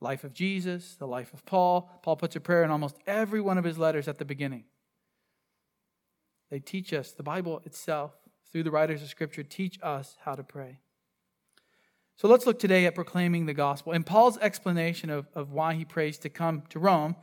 Life 0.00 0.24
of 0.24 0.34
Jesus, 0.34 0.96
the 0.96 1.06
life 1.06 1.32
of 1.32 1.44
Paul. 1.46 1.90
Paul 2.02 2.16
puts 2.16 2.36
a 2.36 2.40
prayer 2.40 2.62
in 2.62 2.70
almost 2.70 2.96
every 3.06 3.40
one 3.40 3.58
of 3.58 3.64
his 3.64 3.78
letters 3.78 4.08
at 4.08 4.18
the 4.18 4.24
beginning. 4.24 4.64
They 6.50 6.58
teach 6.58 6.92
us, 6.92 7.12
the 7.12 7.22
Bible 7.22 7.62
itself, 7.64 8.12
through 8.52 8.62
the 8.62 8.70
writers 8.70 9.02
of 9.02 9.08
Scripture, 9.08 9.42
teach 9.42 9.78
us 9.82 10.16
how 10.24 10.34
to 10.34 10.42
pray. 10.42 10.78
So 12.16 12.28
let's 12.28 12.46
look 12.46 12.58
today 12.58 12.86
at 12.86 12.94
proclaiming 12.94 13.46
the 13.46 13.54
gospel. 13.54 13.92
In 13.92 14.04
Paul's 14.04 14.38
explanation 14.38 15.10
of, 15.10 15.26
of 15.34 15.52
why 15.52 15.74
he 15.74 15.84
prays 15.84 16.18
to 16.18 16.28
come 16.28 16.62
to 16.70 16.78
Rome, 16.78 17.16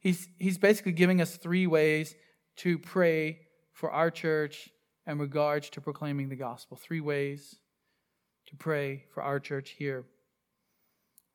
he's, 0.00 0.28
he's 0.38 0.58
basically 0.58 0.92
giving 0.92 1.20
us 1.20 1.36
three 1.36 1.66
ways 1.66 2.14
to 2.56 2.78
pray 2.78 3.40
for 3.72 3.90
our 3.90 4.10
church 4.10 4.68
in 5.06 5.18
regards 5.18 5.70
to 5.70 5.80
proclaiming 5.80 6.28
the 6.28 6.36
gospel. 6.36 6.76
Three 6.76 7.00
ways 7.00 7.56
to 8.46 8.56
pray 8.56 9.04
for 9.12 9.22
our 9.22 9.38
church 9.38 9.70
here 9.78 10.04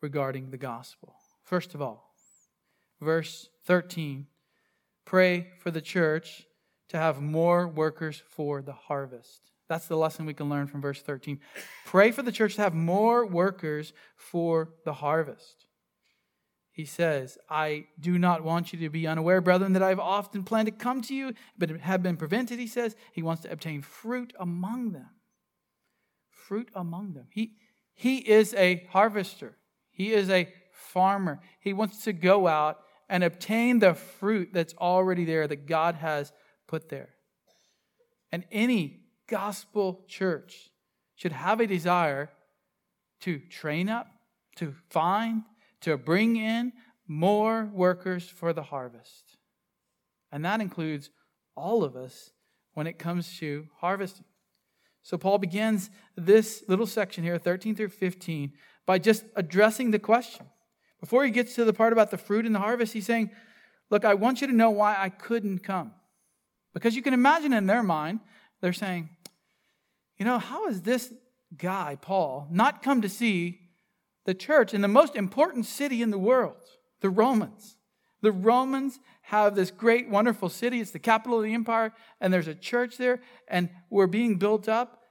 regarding 0.01 0.51
the 0.51 0.57
gospel. 0.57 1.15
First 1.43 1.73
of 1.73 1.81
all, 1.81 2.13
verse 3.01 3.49
13 3.65 4.27
pray 5.05 5.47
for 5.59 5.71
the 5.71 5.81
church 5.81 6.45
to 6.89 6.97
have 6.97 7.21
more 7.21 7.67
workers 7.67 8.21
for 8.27 8.61
the 8.61 8.73
harvest. 8.73 9.51
That's 9.67 9.87
the 9.87 9.97
lesson 9.97 10.25
we 10.25 10.33
can 10.33 10.49
learn 10.49 10.67
from 10.67 10.81
verse 10.81 11.01
13. 11.01 11.39
Pray 11.85 12.11
for 12.11 12.23
the 12.23 12.31
church 12.31 12.55
to 12.55 12.61
have 12.61 12.73
more 12.73 13.25
workers 13.25 13.93
for 14.15 14.69
the 14.85 14.93
harvest. 14.93 15.65
he 16.71 16.85
says, 16.85 17.37
I 17.49 17.87
do 17.99 18.19
not 18.19 18.43
want 18.43 18.71
you 18.71 18.79
to 18.79 18.89
be 18.89 19.07
unaware, 19.07 19.41
brethren, 19.41 19.73
that 19.73 19.81
I 19.81 19.89
have 19.89 19.99
often 19.99 20.43
planned 20.43 20.67
to 20.67 20.71
come 20.71 21.01
to 21.03 21.15
you, 21.15 21.33
but 21.57 21.69
have 21.71 22.03
been 22.03 22.17
prevented, 22.17 22.59
he 22.59 22.67
says. 22.67 22.95
He 23.13 23.23
wants 23.23 23.41
to 23.43 23.51
obtain 23.51 23.81
fruit 23.81 24.31
among 24.39 24.91
them. 24.91 25.09
Fruit 26.29 26.69
among 26.75 27.13
them. 27.13 27.27
He, 27.31 27.53
he 27.95 28.17
is 28.17 28.53
a 28.53 28.85
harvester, 28.91 29.57
he 29.97 30.13
is 30.13 30.29
a 30.29 30.47
farmer. 30.71 31.39
He 31.59 31.73
wants 31.73 32.03
to 32.03 32.13
go 32.13 32.47
out 32.47 32.77
and 33.09 33.23
obtain 33.23 33.79
the 33.79 33.95
fruit 33.95 34.49
that's 34.53 34.75
already 34.75 35.25
there 35.25 35.47
that 35.47 35.65
God 35.65 35.95
has 35.95 36.31
put 36.67 36.89
there. 36.89 37.09
And 38.31 38.45
any 38.51 38.99
gospel 39.27 40.05
church 40.07 40.69
should 41.15 41.31
have 41.31 41.59
a 41.59 41.65
desire 41.65 42.29
to 43.21 43.39
train 43.39 43.89
up, 43.89 44.05
to 44.57 44.75
find, 44.91 45.41
to 45.81 45.97
bring 45.97 46.35
in 46.35 46.73
more 47.07 47.65
workers 47.73 48.29
for 48.29 48.53
the 48.53 48.61
harvest. 48.61 49.35
And 50.31 50.45
that 50.45 50.61
includes 50.61 51.09
all 51.55 51.83
of 51.83 51.95
us 51.95 52.29
when 52.75 52.85
it 52.85 52.99
comes 52.99 53.39
to 53.39 53.65
harvesting. 53.77 54.25
So 55.01 55.17
Paul 55.17 55.39
begins 55.39 55.89
this 56.15 56.63
little 56.67 56.85
section 56.85 57.23
here, 57.23 57.39
13 57.39 57.75
through 57.75 57.89
15, 57.89 58.51
by 58.87 58.97
just 58.97 59.25
addressing 59.35 59.91
the 59.91 59.99
question. 59.99 60.47
Before 60.99 61.23
he 61.23 61.29
gets 61.29 61.53
to 61.55 61.65
the 61.65 61.73
part 61.73 61.93
about 61.93 62.09
the 62.09 62.17
fruit 62.17 62.47
and 62.47 62.55
the 62.55 62.59
harvest, 62.59 62.93
he's 62.93 63.05
saying, 63.05 63.29
Look, 63.91 64.03
I 64.03 64.15
want 64.15 64.41
you 64.41 64.47
to 64.47 64.53
know 64.53 64.71
why 64.71 64.95
I 64.97 65.09
couldn't 65.09 65.59
come. 65.59 65.91
Because 66.73 66.95
you 66.95 67.01
can 67.01 67.13
imagine 67.13 67.53
in 67.53 67.67
their 67.67 67.83
mind, 67.83 68.21
they're 68.59 68.73
saying, 68.73 69.09
You 70.17 70.25
know, 70.25 70.39
how 70.39 70.67
is 70.67 70.81
this 70.81 71.13
guy, 71.55 71.97
Paul, 72.01 72.47
not 72.49 72.81
come 72.81 73.01
to 73.01 73.09
see 73.09 73.59
the 74.25 74.33
church 74.33 74.73
in 74.73 74.81
the 74.81 74.87
most 74.87 75.15
important 75.15 75.65
city 75.65 76.01
in 76.01 76.09
the 76.09 76.17
world, 76.17 76.57
the 77.01 77.09
Romans. 77.09 77.75
The 78.21 78.31
Romans 78.31 78.99
have 79.21 79.55
this 79.55 79.69
great, 79.69 80.09
wonderful 80.09 80.49
city. 80.49 80.79
It's 80.81 80.91
the 80.91 80.99
capital 80.99 81.37
of 81.37 81.43
the 81.43 81.53
empire, 81.53 81.93
and 82.19 82.33
there's 82.33 82.47
a 82.47 82.55
church 82.55 82.97
there, 82.97 83.21
and 83.47 83.69
we're 83.89 84.07
being 84.07 84.37
built 84.37 84.67
up. 84.67 85.03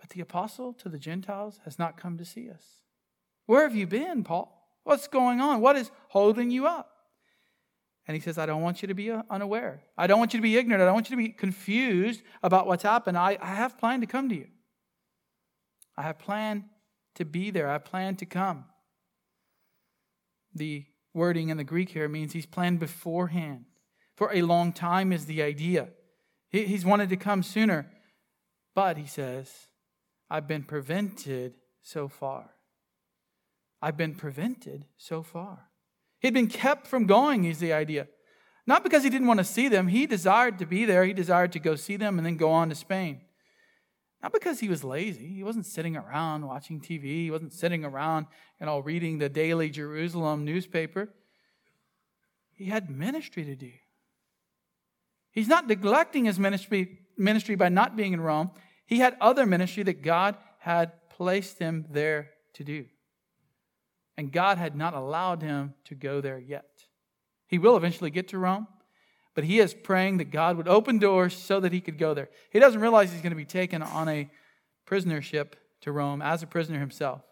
But 0.00 0.10
the 0.10 0.20
apostle 0.20 0.72
to 0.74 0.88
the 0.88 0.98
Gentiles 0.98 1.60
has 1.64 1.78
not 1.78 1.96
come 1.96 2.16
to 2.18 2.24
see 2.24 2.48
us. 2.48 2.83
Where 3.46 3.62
have 3.62 3.74
you 3.74 3.86
been, 3.86 4.24
Paul? 4.24 4.50
What's 4.84 5.08
going 5.08 5.40
on? 5.40 5.60
What 5.60 5.76
is 5.76 5.90
holding 6.08 6.50
you 6.50 6.66
up? 6.66 6.90
And 8.06 8.14
he 8.14 8.20
says, 8.20 8.36
I 8.36 8.46
don't 8.46 8.62
want 8.62 8.82
you 8.82 8.88
to 8.88 8.94
be 8.94 9.10
uh, 9.10 9.22
unaware. 9.30 9.82
I 9.96 10.06
don't 10.06 10.18
want 10.18 10.34
you 10.34 10.38
to 10.38 10.42
be 10.42 10.56
ignorant. 10.56 10.82
I 10.82 10.84
don't 10.84 10.94
want 10.94 11.08
you 11.08 11.16
to 11.16 11.22
be 11.22 11.30
confused 11.30 12.22
about 12.42 12.66
what's 12.66 12.82
happened. 12.82 13.16
I, 13.16 13.38
I 13.40 13.54
have 13.54 13.78
planned 13.78 14.02
to 14.02 14.06
come 14.06 14.28
to 14.28 14.34
you. 14.34 14.48
I 15.96 16.02
have 16.02 16.18
planned 16.18 16.64
to 17.14 17.24
be 17.24 17.50
there. 17.50 17.68
I 17.68 17.78
plan 17.78 18.16
to 18.16 18.26
come. 18.26 18.66
The 20.54 20.84
wording 21.14 21.48
in 21.48 21.56
the 21.56 21.64
Greek 21.64 21.90
here 21.90 22.08
means 22.08 22.32
he's 22.32 22.46
planned 22.46 22.78
beforehand. 22.78 23.64
For 24.16 24.32
a 24.32 24.42
long 24.42 24.72
time 24.72 25.12
is 25.12 25.24
the 25.26 25.42
idea. 25.42 25.88
He's 26.50 26.84
wanted 26.84 27.08
to 27.08 27.16
come 27.16 27.42
sooner. 27.42 27.90
But, 28.74 28.96
he 28.96 29.06
says, 29.06 29.68
I've 30.28 30.46
been 30.46 30.62
prevented 30.62 31.54
so 31.82 32.06
far. 32.06 32.50
I've 33.84 33.98
been 33.98 34.14
prevented 34.14 34.86
so 34.96 35.22
far. 35.22 35.68
He'd 36.18 36.32
been 36.32 36.46
kept 36.46 36.86
from 36.86 37.04
going, 37.04 37.44
is 37.44 37.58
the 37.58 37.74
idea. 37.74 38.08
Not 38.66 38.82
because 38.82 39.04
he 39.04 39.10
didn't 39.10 39.26
want 39.26 39.40
to 39.40 39.44
see 39.44 39.68
them, 39.68 39.88
he 39.88 40.06
desired 40.06 40.58
to 40.60 40.64
be 40.64 40.86
there. 40.86 41.04
He 41.04 41.12
desired 41.12 41.52
to 41.52 41.58
go 41.58 41.74
see 41.74 41.96
them 41.96 42.16
and 42.16 42.24
then 42.24 42.38
go 42.38 42.50
on 42.50 42.70
to 42.70 42.74
Spain. 42.74 43.20
Not 44.22 44.32
because 44.32 44.60
he 44.60 44.70
was 44.70 44.84
lazy. 44.84 45.26
He 45.26 45.44
wasn't 45.44 45.66
sitting 45.66 45.98
around 45.98 46.46
watching 46.46 46.80
TV. 46.80 47.24
He 47.24 47.30
wasn't 47.30 47.52
sitting 47.52 47.84
around, 47.84 48.24
you 48.58 48.64
know, 48.64 48.78
reading 48.78 49.18
the 49.18 49.28
daily 49.28 49.68
Jerusalem 49.68 50.46
newspaper. 50.46 51.10
He 52.54 52.64
had 52.64 52.88
ministry 52.88 53.44
to 53.44 53.54
do. 53.54 53.72
He's 55.30 55.48
not 55.48 55.68
neglecting 55.68 56.24
his 56.24 56.38
ministry, 56.38 57.00
ministry 57.18 57.54
by 57.54 57.68
not 57.68 57.96
being 57.96 58.14
in 58.14 58.22
Rome. 58.22 58.50
He 58.86 59.00
had 59.00 59.14
other 59.20 59.44
ministry 59.44 59.82
that 59.82 60.00
God 60.00 60.38
had 60.60 61.10
placed 61.10 61.58
him 61.58 61.84
there 61.90 62.30
to 62.54 62.64
do. 62.64 62.86
And 64.16 64.30
God 64.32 64.58
had 64.58 64.76
not 64.76 64.94
allowed 64.94 65.42
him 65.42 65.74
to 65.84 65.94
go 65.94 66.20
there 66.20 66.38
yet. 66.38 66.84
He 67.46 67.58
will 67.58 67.76
eventually 67.76 68.10
get 68.10 68.28
to 68.28 68.38
Rome, 68.38 68.68
but 69.34 69.44
he 69.44 69.58
is 69.58 69.74
praying 69.74 70.18
that 70.18 70.30
God 70.30 70.56
would 70.56 70.68
open 70.68 70.98
doors 70.98 71.36
so 71.36 71.60
that 71.60 71.72
he 71.72 71.80
could 71.80 71.98
go 71.98 72.14
there. 72.14 72.28
He 72.50 72.60
doesn't 72.60 72.80
realize 72.80 73.12
he's 73.12 73.22
going 73.22 73.30
to 73.30 73.36
be 73.36 73.44
taken 73.44 73.82
on 73.82 74.08
a 74.08 74.30
prisoner 74.86 75.20
ship 75.20 75.56
to 75.80 75.92
Rome 75.92 76.22
as 76.22 76.42
a 76.42 76.46
prisoner 76.46 76.78
himself. 76.78 77.22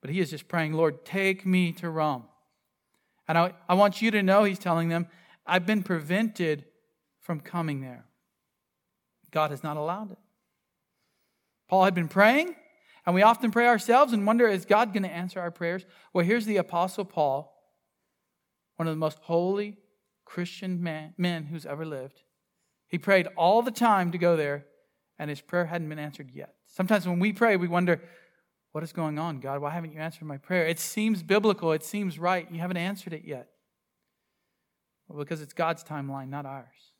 But 0.00 0.10
he 0.10 0.20
is 0.20 0.30
just 0.30 0.48
praying, 0.48 0.74
Lord, 0.74 1.04
take 1.04 1.46
me 1.46 1.72
to 1.72 1.88
Rome. 1.88 2.24
And 3.26 3.38
I, 3.38 3.54
I 3.68 3.74
want 3.74 4.02
you 4.02 4.10
to 4.10 4.22
know, 4.22 4.44
he's 4.44 4.58
telling 4.58 4.88
them, 4.88 5.06
I've 5.46 5.64
been 5.64 5.82
prevented 5.82 6.64
from 7.20 7.40
coming 7.40 7.80
there. 7.80 8.04
God 9.30 9.50
has 9.50 9.62
not 9.62 9.76
allowed 9.76 10.12
it. 10.12 10.18
Paul 11.68 11.84
had 11.84 11.94
been 11.94 12.08
praying, 12.08 12.54
and 13.06 13.14
we 13.14 13.22
often 13.22 13.50
pray 13.50 13.66
ourselves 13.66 14.12
and 14.12 14.26
wonder, 14.26 14.46
is 14.48 14.64
God 14.64 14.92
going 14.92 15.02
to 15.02 15.10
answer 15.10 15.40
our 15.40 15.50
prayers? 15.50 15.84
Well, 16.12 16.24
here's 16.24 16.46
the 16.46 16.56
Apostle 16.56 17.04
Paul, 17.04 17.54
one 18.76 18.88
of 18.88 18.94
the 18.94 18.98
most 18.98 19.18
holy, 19.22 19.78
Christian 20.24 20.82
man, 20.82 21.14
men 21.18 21.44
who's 21.44 21.66
ever 21.66 21.84
lived. 21.84 22.22
He 22.88 22.98
prayed 22.98 23.28
all 23.36 23.62
the 23.62 23.70
time 23.70 24.12
to 24.12 24.18
go 24.18 24.36
there, 24.36 24.66
and 25.18 25.28
his 25.28 25.40
prayer 25.40 25.66
hadn't 25.66 25.88
been 25.88 25.98
answered 25.98 26.30
yet. 26.32 26.54
Sometimes 26.66 27.06
when 27.06 27.18
we 27.18 27.32
pray, 27.32 27.56
we 27.56 27.68
wonder, 27.68 28.00
what 28.72 28.82
is 28.82 28.92
going 28.92 29.18
on, 29.18 29.38
God? 29.38 29.60
Why 29.60 29.70
haven't 29.70 29.92
you 29.92 30.00
answered 30.00 30.24
my 30.24 30.36
prayer? 30.36 30.66
It 30.66 30.80
seems 30.80 31.22
biblical, 31.22 31.72
it 31.72 31.84
seems 31.84 32.18
right. 32.18 32.50
You 32.50 32.60
haven't 32.60 32.76
answered 32.76 33.12
it 33.12 33.22
yet. 33.24 33.48
Well, 35.06 35.18
because 35.18 35.40
it's 35.40 35.52
God's 35.52 35.84
timeline, 35.84 36.28
not 36.28 36.46
ours. 36.46 36.92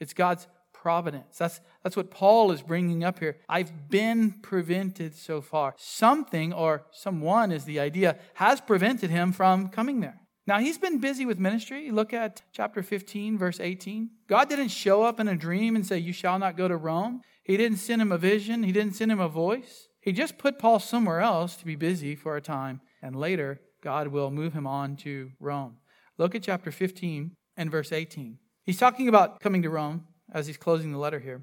It's 0.00 0.14
God's 0.14 0.46
providence. 0.86 1.36
That's, 1.36 1.60
that's 1.82 1.96
what 1.96 2.12
Paul 2.12 2.52
is 2.52 2.62
bringing 2.62 3.02
up 3.02 3.18
here. 3.18 3.38
I've 3.48 3.90
been 3.90 4.30
prevented 4.40 5.16
so 5.16 5.40
far. 5.40 5.74
Something 5.76 6.52
or 6.52 6.86
someone 6.92 7.50
is 7.50 7.64
the 7.64 7.80
idea, 7.80 8.20
has 8.34 8.60
prevented 8.60 9.10
him 9.10 9.32
from 9.32 9.68
coming 9.68 9.98
there. 9.98 10.20
Now, 10.46 10.60
he's 10.60 10.78
been 10.78 11.00
busy 11.00 11.26
with 11.26 11.40
ministry. 11.40 11.90
Look 11.90 12.12
at 12.12 12.42
chapter 12.52 12.84
15, 12.84 13.36
verse 13.36 13.58
18. 13.58 14.10
God 14.28 14.48
didn't 14.48 14.68
show 14.68 15.02
up 15.02 15.18
in 15.18 15.26
a 15.26 15.34
dream 15.34 15.74
and 15.74 15.84
say, 15.84 15.98
You 15.98 16.12
shall 16.12 16.38
not 16.38 16.56
go 16.56 16.68
to 16.68 16.76
Rome. 16.76 17.20
He 17.42 17.56
didn't 17.56 17.78
send 17.78 18.00
him 18.00 18.12
a 18.12 18.18
vision, 18.18 18.62
he 18.62 18.70
didn't 18.70 18.94
send 18.94 19.10
him 19.10 19.18
a 19.18 19.28
voice. 19.28 19.88
He 20.00 20.12
just 20.12 20.38
put 20.38 20.60
Paul 20.60 20.78
somewhere 20.78 21.20
else 21.20 21.56
to 21.56 21.64
be 21.64 21.74
busy 21.74 22.14
for 22.14 22.36
a 22.36 22.40
time, 22.40 22.80
and 23.02 23.16
later, 23.16 23.58
God 23.82 24.06
will 24.06 24.30
move 24.30 24.52
him 24.52 24.68
on 24.68 24.94
to 24.98 25.32
Rome. 25.40 25.78
Look 26.16 26.36
at 26.36 26.44
chapter 26.44 26.70
15 26.70 27.32
and 27.56 27.72
verse 27.72 27.90
18. 27.90 28.38
He's 28.62 28.78
talking 28.78 29.08
about 29.08 29.40
coming 29.40 29.62
to 29.62 29.70
Rome 29.70 30.04
as 30.36 30.46
he's 30.46 30.56
closing 30.56 30.92
the 30.92 30.98
letter 30.98 31.18
here. 31.18 31.42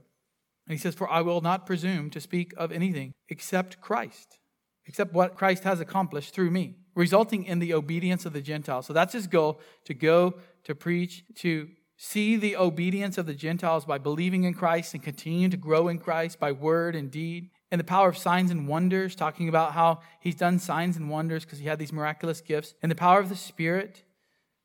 And 0.68 0.72
he 0.72 0.78
says, 0.78 0.96
For 0.96 1.10
I 1.10 1.22
will 1.22 1.42
not 1.42 1.66
presume 1.66 2.10
to 2.12 2.22
speak 2.22 2.54
of 2.58 2.72
anything 2.72 3.14
except 3.28 3.82
Christ, 3.82 4.38
except 4.86 5.14
what 5.14 5.36
Christ 5.36 5.64
has 5.64 5.80
accomplished 5.80 6.34
through 6.34 6.52
me 6.52 6.76
resulting 6.96 7.44
in 7.46 7.60
the 7.60 7.74
obedience 7.74 8.26
of 8.26 8.34
the 8.34 8.42
Gentiles. 8.42 8.86
So 8.86 8.94
that's 8.94 9.14
his 9.14 9.28
goal 9.28 9.60
to 9.86 9.94
go, 9.94 10.36
to 10.64 10.76
preach, 10.76 11.24
to 11.36 11.70
see 11.98 12.36
the 12.36 12.56
obedience 12.56 13.18
of 13.18 13.26
the 13.26 13.34
Gentiles 13.34 13.86
by 13.86 13.98
believing 13.98 14.44
in 14.44 14.54
Christ 14.54 14.94
and 14.94 15.04
continue 15.04 15.50
to 15.50 15.58
grow 15.58 15.88
in 15.88 16.00
Christ 16.00 16.40
by 16.40 16.52
word 16.52 16.96
and 16.96 17.10
deed. 17.10 17.50
And 17.72 17.80
the 17.80 17.86
power 17.86 18.10
of 18.10 18.18
signs 18.18 18.52
and 18.52 18.68
wonders, 18.68 19.16
talking 19.16 19.50
about 19.50 19.74
how 19.74 20.02
he's 20.20 20.36
done 20.36 20.60
signs 20.60 20.96
and 20.96 21.10
wonders 21.10 21.44
because 21.44 21.60
he 21.60 21.66
had 21.66 21.80
these 21.80 21.94
miraculous 21.94 22.40
gifts. 22.40 22.76
And 22.84 22.92
the 22.92 22.96
power 22.96 23.20
of 23.20 23.30
the 23.30 23.36
Spirit, 23.36 24.04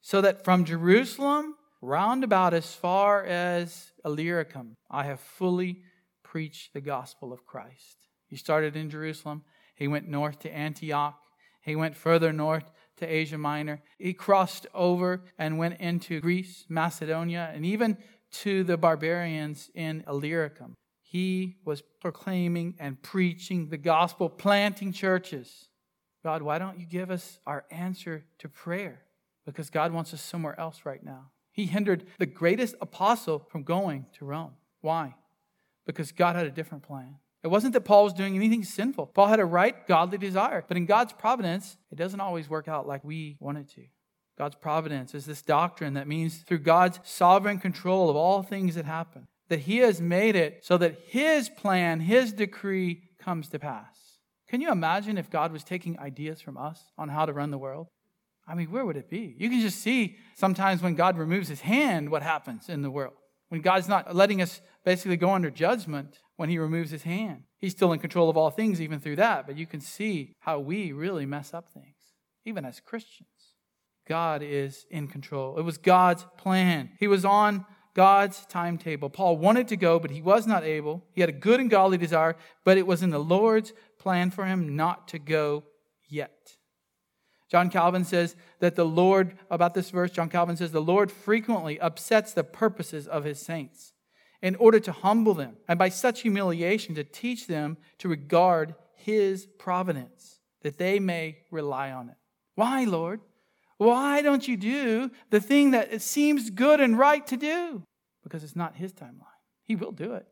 so 0.02 0.20
that 0.20 0.44
from 0.44 0.64
Jerusalem 0.64 1.54
round 1.80 2.25
about 2.25 2.54
as 2.54 2.75
far 2.75 3.25
as 3.25 3.92
Illyricum, 4.04 4.75
I 4.90 5.04
have 5.04 5.20
fully 5.20 5.82
preached 6.23 6.75
the 6.75 6.80
gospel 6.80 7.32
of 7.32 7.47
Christ. 7.47 7.97
He 8.26 8.37
started 8.37 8.76
in 8.76 8.90
Jerusalem. 8.90 9.44
He 9.75 9.88
went 9.88 10.08
north 10.08 10.40
to 10.40 10.54
Antioch. 10.54 11.18
He 11.62 11.76
went 11.76 11.97
further 11.97 12.32
north 12.32 12.70
to 12.99 13.06
Asia 13.06 13.38
Minor. 13.38 13.80
He 13.99 14.12
crossed 14.12 14.66
over 14.75 15.23
and 15.38 15.58
went 15.58 15.80
into 15.80 16.20
Greece, 16.20 16.64
Macedonia, 16.68 17.50
and 17.54 17.64
even 17.64 17.97
to 18.30 18.64
the 18.64 18.76
barbarians 18.76 19.70
in 19.75 20.04
Illyricum. 20.06 20.75
He 21.02 21.56
was 21.64 21.82
proclaiming 22.00 22.75
and 22.78 23.02
preaching 23.02 23.70
the 23.70 23.78
gospel, 23.78 24.28
planting 24.28 24.92
churches. 24.92 25.68
God, 26.23 26.42
why 26.42 26.58
don't 26.58 26.78
you 26.78 26.87
give 26.87 27.11
us 27.11 27.38
our 27.47 27.64
answer 27.70 28.25
to 28.40 28.49
prayer? 28.49 29.00
Because 29.47 29.70
God 29.70 29.92
wants 29.92 30.12
us 30.12 30.20
somewhere 30.20 30.58
else 30.61 30.80
right 30.85 31.02
now. 31.02 31.30
He 31.59 31.67
hindered 31.67 32.07
the 32.19 32.27
greatest 32.27 32.77
apostle 32.81 33.45
from 33.50 33.65
going 33.65 34.07
to 34.17 34.25
Rome. 34.25 34.53
Why? 34.81 35.17
Because 35.87 36.12
God 36.12 36.37
had 36.37 36.47
a 36.47 36.53
different 36.53 36.85
plan. 36.85 37.17
It 37.43 37.49
wasn't 37.49 37.73
that 37.73 37.81
Paul 37.81 38.05
was 38.05 38.12
doing 38.12 38.37
anything 38.37 38.62
sinful. 38.62 39.07
Paul 39.07 39.27
had 39.27 39.41
a 39.41 39.45
right, 39.45 39.85
godly 39.88 40.19
desire. 40.19 40.65
But 40.69 40.77
in 40.77 40.87
God's 40.87 41.12
providence, 41.12 41.77
it 41.91 41.97
doesn't 41.97 42.21
always 42.21 42.49
work 42.49 42.69
out 42.69 42.87
like 42.87 43.03
we 43.03 43.38
want 43.41 43.59
it 43.59 43.69
to. 43.71 43.83
God's 44.38 44.55
providence 44.55 45.17
is 45.17 45.27
this 45.27 45.43
doctrine 45.43 45.95
that 45.95 46.07
means 46.07 46.37
through 46.43 46.61
God's 46.61 47.00
sovereign 47.03 47.59
control 47.59 48.09
of 48.09 48.15
all 48.15 48.45
things 48.45 48.77
that 48.77 48.85
happen, 48.85 49.27
that 49.49 49.59
He 49.59 49.79
has 49.79 50.00
made 50.00 50.37
it 50.37 50.61
so 50.62 50.79
that 50.79 51.00
His 51.09 51.49
plan, 51.49 51.99
His 51.99 52.33
decree 52.33 53.03
comes 53.19 53.49
to 53.49 53.59
pass. 53.59 54.21
Can 54.47 54.61
you 54.61 54.71
imagine 54.71 55.19
if 55.19 55.29
God 55.29 55.50
was 55.50 55.65
taking 55.65 55.99
ideas 55.99 56.41
from 56.41 56.57
us 56.57 56.85
on 56.97 57.09
how 57.09 57.27
to 57.27 57.33
run 57.33 57.50
the 57.50 57.59
world? 57.59 57.88
I 58.49 58.55
mean, 58.55 58.71
where 58.71 58.85
would 58.85 58.97
it 58.97 59.11
be? 59.11 59.37
You 59.38 59.50
can 59.50 59.61
just 59.61 59.81
see 59.81 60.17
sometimes 60.35 60.83
when 60.83 60.95
God 60.95 61.19
removes 61.19 61.49
his 61.49 61.61
hand, 61.61 62.11
what 62.11 62.23
happens 62.23 62.69
in 62.69 62.83
the 62.83 62.90
world. 62.90 63.14
When 63.49 63.61
God's 63.61 63.88
not 63.88 64.14
letting 64.14 64.40
us 64.40 64.61
basically 64.85 65.17
go 65.17 65.31
under 65.31 65.50
judgment 65.50 66.19
when 66.37 66.49
he 66.49 66.59
removes 66.59 66.90
his 66.90 67.02
hand. 67.02 67.43
He's 67.59 67.73
still 67.73 67.93
in 67.93 67.99
control 67.99 68.31
of 68.31 68.37
all 68.37 68.50
things, 68.50 68.81
even 68.81 69.00
through 69.00 69.17
that, 69.17 69.47
but 69.47 69.59
you 69.59 69.67
can 69.67 69.81
see 69.81 70.35
how 70.40 70.61
we 70.61 70.93
really 70.93 71.26
mess 71.26 71.52
up 71.52 71.69
things, 71.73 71.97
even 72.45 72.64
as 72.64 72.81
Christians. 72.81 73.28
God 74.07 74.43
is 74.43 74.87
in 74.90 75.09
control. 75.09 75.59
It 75.59 75.62
was 75.62 75.76
God's 75.76 76.25
plan. 76.38 76.90
He 76.99 77.07
was 77.07 77.25
on 77.25 77.67
God's 77.95 78.47
timetable. 78.47 79.11
Paul 79.11 79.37
wanted 79.37 79.69
to 79.69 79.76
go, 79.76 79.99
but 79.99 80.11
he 80.11 80.23
was 80.23 80.47
not 80.47 80.64
able. 80.64 81.05
He 81.12 81.21
had 81.21 81.28
a 81.28 81.33
good 81.33 81.61
and 81.61 81.69
godly 81.69 81.99
desire, 81.99 82.37
but 82.64 82.78
it 82.78 82.87
was 82.87 83.02
in 83.02 83.11
the 83.11 83.19
Lord's 83.19 83.73
plan 83.99 84.31
for 84.31 84.47
him 84.47 84.76
not 84.76 85.09
to 85.09 85.19
go 85.19 85.64
yet. 86.09 86.58
John 87.50 87.71
Calvin 87.71 88.05
says 88.05 88.37
that 88.61 88.76
the 88.76 88.85
Lord, 88.85 89.38
about 89.50 89.75
this 89.75 89.90
verse, 89.90 90.11
John 90.11 90.28
Calvin 90.28 90.57
says, 90.57 90.73
the 90.73 90.83
Lord 90.83 91.11
frequently 91.11 91.81
upsets 91.81 92.33
the 92.33 92.45
purposes 92.45 93.07
of 93.07 93.25
his 93.25 93.40
saints 93.40 93.93
in 94.43 94.55
order 94.57 94.78
to 94.81 94.93
humble 94.93 95.35
them, 95.35 95.57
and 95.67 95.78
by 95.78 95.88
such 95.88 96.21
humiliation 96.21 96.95
to 96.95 97.05
teach 97.05 97.47
them 97.47 97.76
to 97.99 98.09
regard 98.09 98.75
his 98.95 99.47
providence, 99.59 100.40
that 100.62 100.78
they 100.78 101.00
may 101.00 101.38
rely 101.50 101.90
on 101.90 102.09
it. 102.09 102.17
Why, 102.55 102.85
Lord? 102.85 103.21
Why 103.78 104.23
don't 104.23 104.47
you 104.47 104.57
do 104.57 105.11
the 105.31 105.40
thing 105.40 105.71
that 105.71 105.93
it 105.93 106.02
seems 106.02 106.50
good 106.50 106.81
and 106.81 106.99
right 106.99 107.26
to 107.28 107.37
do? 107.37 107.83
Because 108.23 108.45
it's 108.45 108.57
not 108.57 108.76
his 108.76 108.93
timeline. 108.93 109.25
He 109.64 109.76
will 109.76 109.93
do 109.93 110.14
it 110.14 110.26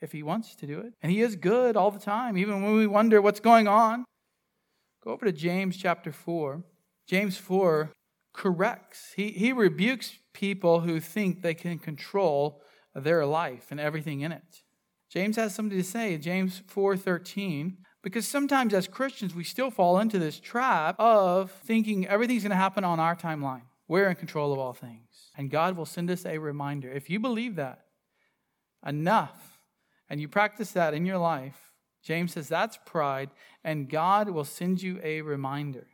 if 0.00 0.12
he 0.12 0.22
wants 0.22 0.54
to 0.56 0.66
do 0.66 0.80
it. 0.80 0.94
And 1.02 1.10
he 1.10 1.20
is 1.20 1.36
good 1.36 1.76
all 1.76 1.90
the 1.90 1.98
time, 1.98 2.38
even 2.38 2.62
when 2.62 2.74
we 2.74 2.86
wonder 2.86 3.20
what's 3.20 3.40
going 3.40 3.68
on. 3.68 4.04
Go 5.04 5.10
over 5.10 5.26
to 5.26 5.32
James 5.32 5.76
chapter 5.76 6.10
4. 6.10 6.64
James 7.06 7.36
4 7.36 7.90
corrects, 8.32 9.12
he, 9.14 9.30
he 9.30 9.52
rebukes 9.52 10.18
people 10.32 10.80
who 10.80 10.98
think 10.98 11.42
they 11.42 11.54
can 11.54 11.78
control 11.78 12.62
their 12.94 13.26
life 13.26 13.66
and 13.70 13.78
everything 13.78 14.22
in 14.22 14.32
it. 14.32 14.62
James 15.10 15.36
has 15.36 15.54
something 15.54 15.76
to 15.76 15.84
say, 15.84 16.16
James 16.16 16.62
4:13, 16.66 17.76
because 18.02 18.26
sometimes 18.26 18.74
as 18.74 18.88
Christians 18.88 19.34
we 19.34 19.44
still 19.44 19.70
fall 19.70 19.98
into 19.98 20.18
this 20.18 20.40
trap 20.40 20.96
of 20.98 21.50
thinking 21.50 22.06
everything's 22.06 22.42
going 22.42 22.50
to 22.50 22.56
happen 22.56 22.82
on 22.82 22.98
our 22.98 23.14
timeline. 23.14 23.62
We're 23.86 24.08
in 24.08 24.16
control 24.16 24.52
of 24.52 24.58
all 24.58 24.72
things. 24.72 25.30
And 25.36 25.50
God 25.50 25.76
will 25.76 25.86
send 25.86 26.10
us 26.10 26.24
a 26.24 26.38
reminder. 26.38 26.90
If 26.90 27.10
you 27.10 27.20
believe 27.20 27.56
that 27.56 27.84
enough 28.84 29.58
and 30.08 30.20
you 30.20 30.28
practice 30.28 30.72
that 30.72 30.94
in 30.94 31.06
your 31.06 31.18
life, 31.18 31.73
James 32.04 32.34
says 32.34 32.48
that's 32.48 32.78
pride 32.84 33.30
and 33.64 33.88
God 33.88 34.28
will 34.28 34.44
send 34.44 34.82
you 34.82 35.00
a 35.02 35.22
reminder. 35.22 35.86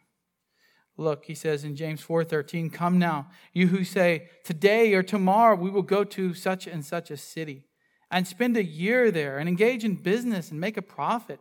Look, 0.97 1.25
he 1.25 1.35
says 1.35 1.65
in 1.65 1.77
James 1.77 2.03
4:13, 2.03 2.69
"Come 2.69 2.99
now, 2.99 3.31
you 3.55 3.69
who 3.69 3.85
say, 3.85 4.29
today 4.45 4.93
or 4.93 5.03
tomorrow 5.03 5.55
we 5.55 5.71
will 5.71 5.83
go 5.83 6.05
to 6.05 6.35
such 6.35 6.67
and 6.67 6.85
such 6.85 7.11
a 7.11 7.17
city 7.17 7.65
and 8.11 8.27
spend 8.27 8.57
a 8.57 8.65
year 8.65 9.11
there 9.11 9.39
and 9.39 9.49
engage 9.49 9.85
in 9.85 9.95
business 9.95 10.51
and 10.51 10.61
make 10.61 10.77
a 10.77 10.83
profit. 10.83 11.41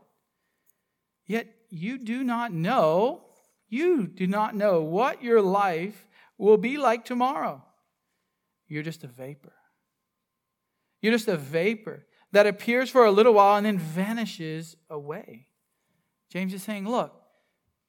Yet 1.26 1.48
you 1.70 1.98
do 1.98 2.24
not 2.24 2.54
know, 2.54 3.26
you 3.68 4.08
do 4.08 4.28
not 4.28 4.56
know 4.56 4.82
what 4.82 5.24
your 5.24 5.42
life 5.42 6.08
will 6.38 6.58
be 6.58 6.78
like 6.78 7.06
tomorrow. 7.06 7.64
You're 8.68 8.84
just 8.84 9.04
a 9.04 9.08
vapor. 9.08 9.54
You're 11.02 11.14
just 11.14 11.28
a 11.28 11.38
vapor 11.38 12.06
that 12.32 12.48
appears 12.48 12.90
for 12.90 13.06
a 13.06 13.12
little 13.12 13.34
while 13.34 13.58
and 13.58 13.66
then 13.66 13.78
vanishes 13.78 14.76
away." 14.90 15.48
James 16.30 16.54
is 16.54 16.64
saying, 16.64 16.88
look, 16.88 17.14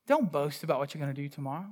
don't 0.06 0.32
boast 0.32 0.64
about 0.64 0.78
what 0.78 0.94
you're 0.94 1.02
going 1.02 1.14
to 1.14 1.22
do 1.22 1.28
tomorrow. 1.28 1.68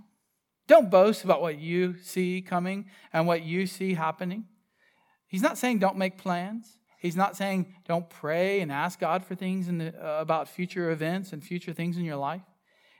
Don't 0.66 0.90
boast 0.90 1.24
about 1.24 1.40
what 1.40 1.58
you 1.58 1.96
see 2.02 2.42
coming 2.42 2.86
and 3.12 3.26
what 3.26 3.42
you 3.42 3.66
see 3.66 3.94
happening. 3.94 4.44
He's 5.26 5.42
not 5.42 5.56
saying 5.56 5.78
don't 5.78 5.96
make 5.96 6.18
plans. 6.18 6.76
He's 7.00 7.16
not 7.16 7.36
saying 7.36 7.74
don't 7.86 8.08
pray 8.08 8.60
and 8.60 8.70
ask 8.70 9.00
God 9.00 9.24
for 9.24 9.34
things 9.34 9.66
the, 9.66 9.94
uh, 9.94 10.20
about 10.20 10.48
future 10.48 10.90
events 10.90 11.32
and 11.32 11.42
future 11.42 11.72
things 11.72 11.96
in 11.96 12.04
your 12.04 12.16
life. 12.16 12.42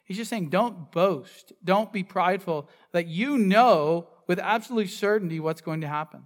He's 0.04 0.16
just 0.16 0.30
saying 0.30 0.48
don't 0.48 0.90
boast. 0.90 1.52
Don't 1.62 1.92
be 1.92 2.02
prideful 2.02 2.70
that 2.92 3.06
you 3.06 3.36
know 3.36 4.08
with 4.26 4.38
absolute 4.38 4.88
certainty 4.88 5.40
what's 5.40 5.60
going 5.60 5.82
to 5.82 5.88
happen. 5.88 6.24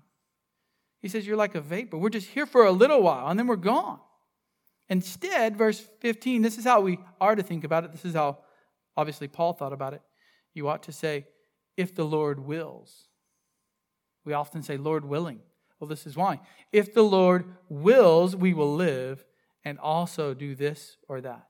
He 1.03 1.09
says 1.09 1.27
you're 1.27 1.37
like 1.37 1.55
a 1.55 1.61
vapor. 1.61 1.99
We're 1.99 2.09
just 2.09 2.29
here 2.29 2.47
for 2.47 2.65
a 2.65 2.73
little 2.73 3.03
while 3.03 3.29
and 3.29 3.39
then 3.39 3.47
we're 3.47 3.57
gone. 3.57 4.01
Instead, 4.89 5.57
verse 5.57 5.85
15, 6.01 6.43
this 6.43 6.57
is 6.57 6.65
how 6.65 6.81
we 6.81 6.99
are 7.21 7.35
to 7.35 7.43
think 7.43 7.65
about 7.65 7.85
it. 7.85 7.93
This 7.93 8.05
is 8.05 8.15
how 8.15 8.39
Obviously, 8.97 9.29
Paul 9.29 9.53
thought 9.53 9.73
about 9.73 9.95
it. 9.95 10.03
You 10.55 10.69
ought 10.69 10.83
to 10.85 10.93
say, 10.93 11.27
if 11.77 11.95
the 11.95 12.05
Lord 12.05 12.41
wills. 12.41 13.09
We 14.25 14.35
often 14.35 14.63
say, 14.63 14.77
Lord 14.77 15.05
willing. 15.05 15.41
Well, 15.81 15.89
this 15.89 16.07
is 16.07 16.17
why. 16.17 16.41
If 16.71 16.93
the 16.95 17.03
Lord 17.03 17.57
wills, 17.69 18.37
we 18.37 18.53
will 18.55 18.75
live 18.75 19.25
and 19.65 19.79
also 19.79 20.35
do 20.35 20.55
this 20.55 20.97
or 21.09 21.21
that. 21.23 21.47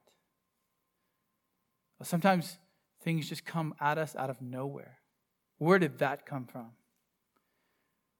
Sometimes 2.02 2.58
things 3.02 3.28
just 3.28 3.44
come 3.44 3.74
at 3.80 3.98
us 3.98 4.16
out 4.16 4.30
of 4.30 4.40
nowhere. 4.40 4.98
Where 5.58 5.78
did 5.78 5.98
that 5.98 6.26
come 6.26 6.46
from? 6.46 6.70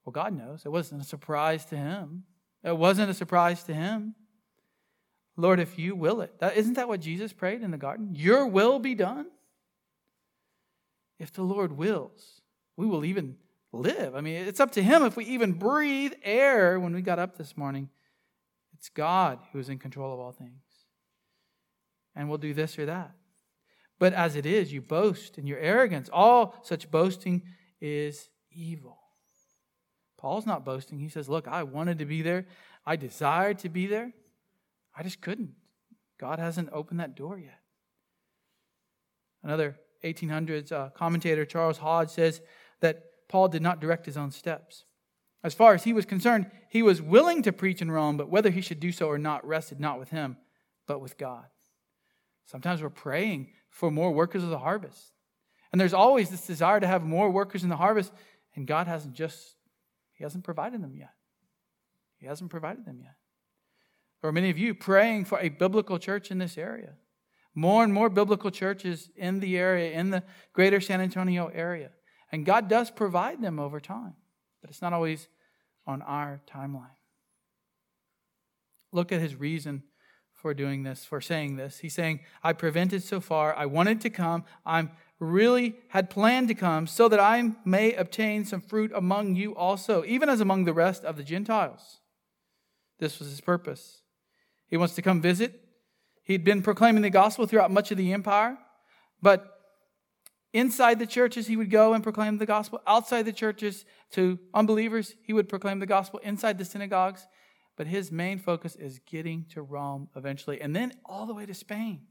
Well, 0.05 0.11
God 0.11 0.37
knows. 0.37 0.65
It 0.65 0.71
wasn't 0.71 1.01
a 1.01 1.05
surprise 1.05 1.65
to 1.65 1.77
him. 1.77 2.23
It 2.63 2.77
wasn't 2.77 3.11
a 3.11 3.13
surprise 3.13 3.63
to 3.63 3.73
him. 3.73 4.15
Lord, 5.35 5.59
if 5.59 5.79
you 5.79 5.95
will 5.95 6.21
it. 6.21 6.39
That, 6.39 6.57
isn't 6.57 6.75
that 6.75 6.87
what 6.87 7.01
Jesus 7.01 7.33
prayed 7.33 7.63
in 7.63 7.71
the 7.71 7.77
garden? 7.77 8.09
Your 8.13 8.45
will 8.45 8.79
be 8.79 8.95
done. 8.95 9.27
If 11.19 11.31
the 11.31 11.43
Lord 11.43 11.77
wills, 11.77 12.41
we 12.75 12.85
will 12.85 13.05
even 13.05 13.37
live. 13.71 14.15
I 14.15 14.21
mean, 14.21 14.35
it's 14.45 14.59
up 14.59 14.71
to 14.71 14.83
Him 14.83 15.03
if 15.03 15.15
we 15.15 15.25
even 15.25 15.53
breathe 15.53 16.13
air 16.23 16.79
when 16.79 16.93
we 16.93 17.01
got 17.01 17.19
up 17.19 17.37
this 17.37 17.57
morning. 17.57 17.89
It's 18.73 18.89
God 18.89 19.39
who 19.51 19.59
is 19.59 19.69
in 19.69 19.79
control 19.79 20.13
of 20.13 20.19
all 20.19 20.31
things. 20.31 20.61
And 22.15 22.29
we'll 22.29 22.37
do 22.37 22.53
this 22.53 22.77
or 22.77 22.85
that. 22.85 23.11
But 23.99 24.13
as 24.13 24.35
it 24.35 24.45
is, 24.45 24.73
you 24.73 24.81
boast 24.81 25.37
in 25.37 25.47
your 25.47 25.59
arrogance. 25.59 26.09
All 26.11 26.55
such 26.63 26.91
boasting 26.91 27.43
is 27.79 28.29
evil. 28.51 29.02
Paul's 30.23 30.45
not 30.45 30.63
boasting. 30.63 30.99
He 30.99 31.09
says, 31.09 31.27
Look, 31.27 31.49
I 31.49 31.63
wanted 31.63 31.99
to 31.99 32.05
be 32.05 32.21
there. 32.21 32.45
I 32.85 32.95
desired 32.95 33.59
to 33.59 33.69
be 33.69 33.87
there. 33.87 34.13
I 34.95 35.03
just 35.03 35.19
couldn't. 35.19 35.51
God 36.17 36.39
hasn't 36.39 36.69
opened 36.71 37.01
that 37.01 37.13
door 37.13 37.37
yet. 37.37 37.59
Another 39.43 39.75
1800s 40.01 40.71
uh, 40.71 40.91
commentator, 40.91 41.43
Charles 41.43 41.79
Hodge, 41.79 42.07
says 42.07 42.39
that 42.79 43.03
Paul 43.27 43.49
did 43.49 43.61
not 43.61 43.81
direct 43.81 44.05
his 44.05 44.15
own 44.15 44.31
steps. 44.31 44.85
As 45.43 45.53
far 45.53 45.73
as 45.73 45.83
he 45.83 45.91
was 45.91 46.05
concerned, 46.05 46.49
he 46.69 46.81
was 46.81 47.01
willing 47.01 47.41
to 47.43 47.51
preach 47.51 47.81
in 47.81 47.91
Rome, 47.91 48.15
but 48.15 48.29
whether 48.29 48.49
he 48.49 48.61
should 48.61 48.79
do 48.79 48.93
so 48.93 49.07
or 49.07 49.17
not 49.17 49.45
rested 49.45 49.81
not 49.81 49.99
with 49.99 50.11
him, 50.11 50.37
but 50.87 51.01
with 51.01 51.17
God. 51.17 51.47
Sometimes 52.45 52.81
we're 52.81 52.89
praying 52.89 53.49
for 53.69 53.91
more 53.91 54.13
workers 54.13 54.43
of 54.43 54.51
the 54.51 54.59
harvest. 54.59 55.11
And 55.73 55.81
there's 55.81 55.93
always 55.93 56.29
this 56.29 56.47
desire 56.47 56.79
to 56.79 56.87
have 56.87 57.03
more 57.03 57.29
workers 57.29 57.63
in 57.63 57.69
the 57.69 57.75
harvest, 57.75 58.13
and 58.55 58.65
God 58.65 58.87
hasn't 58.87 59.15
just, 59.15 59.57
He 60.23 60.25
hasn't 60.25 60.43
provided 60.43 60.81
them 60.81 60.95
yet. 60.95 61.13
He 62.17 62.25
hasn't 62.25 62.49
provided 62.49 62.85
them 62.85 62.99
yet 63.01 63.15
or 64.23 64.31
many 64.31 64.49
of 64.49 64.57
you 64.57 64.73
praying 64.73 65.25
for 65.25 65.39
a 65.39 65.49
biblical 65.49 65.99
church 65.99 66.31
in 66.31 66.37
this 66.37 66.57
area. 66.57 66.93
More 67.53 67.83
and 67.83 67.93
more 67.93 68.09
biblical 68.09 68.49
churches 68.49 69.11
in 69.15 69.41
the 69.41 69.57
area, 69.57 69.91
in 69.91 70.09
the 70.09 70.23
greater 70.53 70.79
San 70.79 71.01
Antonio 71.01 71.51
area. 71.53 71.91
And 72.31 72.45
God 72.45 72.67
does 72.67 72.89
provide 72.89 73.41
them 73.41 73.59
over 73.59 73.79
time, 73.79 74.15
but 74.61 74.71
it's 74.71 74.81
not 74.81 74.93
always 74.93 75.27
on 75.85 76.01
our 76.01 76.41
timeline. 76.49 76.95
Look 78.91 79.11
at 79.11 79.21
his 79.21 79.35
reason 79.35 79.83
for 80.33 80.53
doing 80.53 80.83
this, 80.83 81.05
for 81.05 81.21
saying 81.21 81.57
this. 81.57 81.79
He's 81.79 81.93
saying, 81.93 82.21
I 82.41 82.53
prevented 82.53 83.03
so 83.03 83.19
far. 83.19 83.55
I 83.55 83.65
wanted 83.65 84.01
to 84.01 84.09
come. 84.09 84.45
I'm 84.65 84.91
really 85.19 85.75
had 85.89 86.09
planned 86.09 86.47
to 86.49 86.53
come 86.53 86.87
so 86.87 87.07
that 87.07 87.19
I 87.19 87.51
may 87.65 87.93
obtain 87.93 88.45
some 88.45 88.61
fruit 88.61 88.91
among 88.93 89.35
you 89.35 89.55
also, 89.55 90.03
even 90.05 90.29
as 90.29 90.41
among 90.41 90.65
the 90.65 90.73
rest 90.73 91.03
of 91.03 91.17
the 91.17 91.23
Gentiles. 91.23 91.99
This 92.99 93.19
was 93.19 93.29
his 93.29 93.41
purpose. 93.41 94.01
He 94.67 94.77
wants 94.77 94.95
to 94.95 95.01
come 95.01 95.21
visit. 95.21 95.61
He'd 96.23 96.43
been 96.43 96.61
proclaiming 96.61 97.01
the 97.01 97.09
gospel 97.09 97.45
throughout 97.45 97.71
much 97.71 97.91
of 97.91 97.97
the 97.97 98.13
empire, 98.13 98.57
but 99.21 99.59
inside 100.53 100.99
the 100.99 101.05
churches, 101.05 101.47
he 101.47 101.57
would 101.57 101.69
go 101.69 101.93
and 101.93 102.03
proclaim 102.03 102.37
the 102.37 102.45
gospel. 102.45 102.81
Outside 102.87 103.23
the 103.23 103.33
churches, 103.33 103.85
to 104.11 104.39
unbelievers, 104.53 105.15
he 105.23 105.33
would 105.33 105.49
proclaim 105.49 105.79
the 105.79 105.85
gospel. 105.85 106.19
Inside 106.19 106.57
the 106.57 106.65
synagogues, 106.65 107.27
but 107.75 107.87
his 107.87 108.11
main 108.11 108.39
focus 108.39 108.75
is 108.75 108.99
getting 108.99 109.45
to 109.49 109.61
Rome 109.61 110.09
eventually, 110.15 110.61
and 110.61 110.75
then 110.75 110.93
all 111.05 111.25
the 111.25 111.33
way 111.33 111.45
to 111.45 111.53
Spain. 111.53 112.01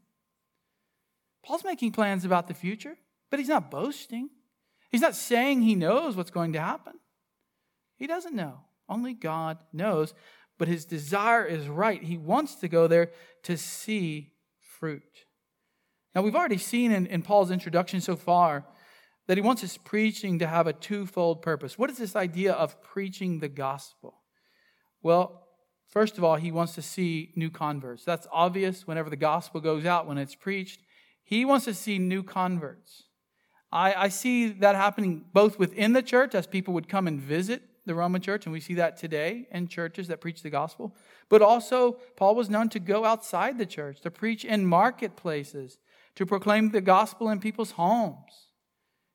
Paul's 1.45 1.65
making 1.65 1.93
plans 1.93 2.25
about 2.25 2.49
the 2.49 2.55
future, 2.55 2.97
but 3.31 3.39
he's 3.39 3.49
not 3.49 3.71
boasting. 3.71 4.31
He's 4.91 5.01
not 5.01 5.17
saying 5.17 5.63
he 5.63 5.75
knows 5.75 6.17
what's 6.17 6.31
going 6.31 6.53
to 6.53 6.61
happen. 6.61 6.95
He 7.97 8.07
doesn't 8.07 8.35
know. 8.35 8.61
Only 8.89 9.15
God 9.15 9.59
knows 9.73 10.15
but 10.63 10.69
his 10.69 10.85
desire 10.85 11.45
is 11.45 11.67
right. 11.67 12.01
He 12.01 12.17
wants 12.17 12.55
to 12.57 12.69
go 12.69 12.87
there 12.87 13.11
to 13.43 13.57
see 13.57 14.31
fruit. 14.61 15.27
Now, 16.15 16.23
we've 16.23 16.37
already 16.37 16.57
seen 16.57 16.93
in, 16.93 17.07
in 17.07 17.23
Paul's 17.23 17.51
introduction 17.51 18.01
so 18.01 18.15
far 18.15 18.65
that 19.27 19.37
he 19.37 19.43
wants 19.43 19.63
his 19.63 19.77
preaching 19.79 20.39
to 20.39 20.47
have 20.47 20.69
a 20.69 20.73
twofold 20.73 21.43
purpose. 21.43 21.77
What 21.77 21.91
is 21.91 21.99
this 21.99 22.15
idea 22.15 22.53
of 22.53 22.81
preaching 22.81 23.41
the 23.41 23.49
gospel? 23.49 24.21
Well, 25.03 25.49
first 25.89 26.17
of 26.17 26.23
all, 26.23 26.37
he 26.37 26.53
wants 26.53 26.77
to 26.77 26.83
see 26.83 27.33
new 27.35 27.51
converts. 27.51 28.05
That's 28.05 28.29
obvious 28.31 28.87
whenever 28.87 29.11
the 29.11 29.17
gospel 29.17 29.61
goes 29.61 29.85
out, 29.85 30.07
when 30.07 30.17
it's 30.17 30.37
preached. 30.37 30.81
He 31.25 31.45
wants 31.45 31.65
to 31.67 31.75
see 31.75 31.99
new 31.99 32.23
converts. 32.23 33.05
I, 33.71 33.95
I 33.95 34.09
see 34.09 34.49
that 34.49 34.75
happening 34.75 35.25
both 35.33 35.59
within 35.59 35.93
the 35.93 36.03
church 36.03 36.35
as 36.35 36.47
people 36.47 36.75
would 36.75 36.89
come 36.89 37.07
and 37.07 37.21
visit 37.21 37.63
the 37.85 37.95
Roman 37.95 38.21
church, 38.21 38.47
and 38.47 38.53
we 38.53 38.61
see 38.61 38.75
that 38.75 38.97
today 38.97 39.49
in 39.51 39.67
churches 39.67 40.09
that 40.09 40.21
preach 40.21 40.43
the 40.43 40.51
gospel. 40.51 40.95
But 41.29 41.43
also, 41.43 41.93
Paul 42.17 42.35
was 42.35 42.51
known 42.51 42.69
to 42.71 42.79
go 42.79 43.05
outside 43.05 43.59
the 43.59 43.67
church, 43.67 44.01
to 44.03 44.11
preach 44.11 44.45
in 44.45 44.67
marketplaces, 44.67 45.79
to 46.15 46.27
proclaim 46.27 46.71
the 46.71 46.81
gospel 46.81 47.29
in 47.31 47.41
people's 47.41 47.73
homes. 47.73 48.51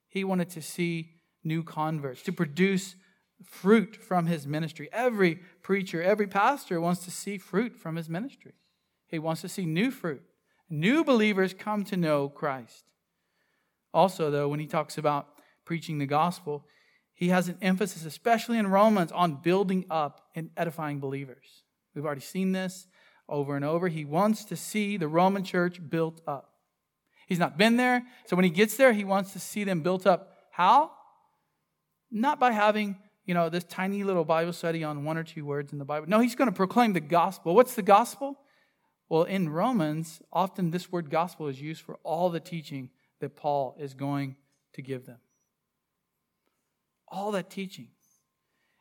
He 0.10 0.24
wanted 0.24 0.50
to 0.50 0.62
see 0.62 1.12
new 1.44 1.64
converts, 1.64 2.24
to 2.24 2.34
produce 2.34 2.96
fruit 3.46 3.96
from 3.96 4.26
his 4.26 4.48
ministry. 4.48 4.90
Every 4.92 5.36
preacher, 5.62 6.02
every 6.02 6.28
pastor 6.28 6.82
wants 6.82 7.06
to 7.06 7.12
see 7.12 7.38
fruit 7.38 7.76
from 7.76 7.96
his 7.96 8.10
ministry. 8.10 8.54
He 9.08 9.20
wants 9.20 9.42
to 9.42 9.50
see 9.50 9.66
new 9.66 9.92
fruit. 9.92 10.24
New 10.70 11.04
believers 11.04 11.54
come 11.54 11.84
to 11.86 11.98
know 11.98 12.30
Christ. 12.30 12.84
Also, 13.94 14.30
though, 14.30 14.50
when 14.50 14.60
he 14.60 14.68
talks 14.68 14.98
about 14.98 15.28
preaching 15.66 15.98
the 15.98 16.06
gospel, 16.06 16.66
he 17.14 17.30
has 17.30 17.48
an 17.48 17.58
emphasis, 17.62 18.06
especially 18.06 18.58
in 18.58 18.68
Romans, 18.68 19.12
on 19.12 19.42
building 19.42 19.86
up 19.90 20.28
and 20.36 20.50
edifying 20.56 21.00
believers. 21.00 21.64
We've 21.96 22.06
already 22.06 22.22
seen 22.22 22.52
this 22.52 22.88
over 23.28 23.56
and 23.56 23.66
over. 23.66 23.88
He 23.88 24.06
wants 24.06 24.46
to 24.46 24.56
see 24.56 24.98
the 24.98 25.08
Roman 25.08 25.44
church 25.44 25.80
built 25.90 26.22
up. 26.28 26.54
He's 27.28 27.40
not 27.40 27.58
been 27.58 27.78
there, 27.78 28.04
so 28.26 28.36
when 28.36 28.46
he 28.46 28.52
gets 28.52 28.78
there, 28.78 28.94
he 28.94 29.04
wants 29.04 29.34
to 29.34 29.40
see 29.40 29.64
them 29.64 29.82
built 29.82 30.06
up. 30.06 30.32
How? 30.52 30.92
Not 32.12 32.40
by 32.40 32.52
having, 32.52 32.98
you 33.26 33.34
know, 33.34 33.50
this 33.50 33.64
tiny 33.64 34.04
little 34.04 34.24
Bible 34.24 34.54
study 34.54 34.84
on 34.84 35.04
one 35.04 35.18
or 35.18 35.24
two 35.24 35.44
words 35.44 35.74
in 35.74 35.80
the 35.80 35.86
Bible. 35.86 36.08
No, 36.08 36.20
he's 36.20 36.36
going 36.36 36.50
to 36.50 36.56
proclaim 36.56 36.94
the 36.94 37.02
gospel. 37.02 37.56
What's 37.56 37.74
the 37.74 37.82
gospel? 37.82 38.40
Well, 39.10 39.24
in 39.24 39.50
Romans, 39.50 40.22
often 40.32 40.72
this 40.72 40.92
word 40.92 41.10
gospel 41.10 41.48
is 41.48 41.62
used 41.62 41.82
for 41.82 41.98
all 42.04 42.30
the 42.30 42.40
teaching 42.40 42.90
that 43.20 43.36
Paul 43.36 43.76
is 43.80 43.94
going 43.94 44.36
to 44.74 44.82
give 44.82 45.06
them 45.06 45.18
all 47.08 47.32
that 47.32 47.50
teaching. 47.50 47.88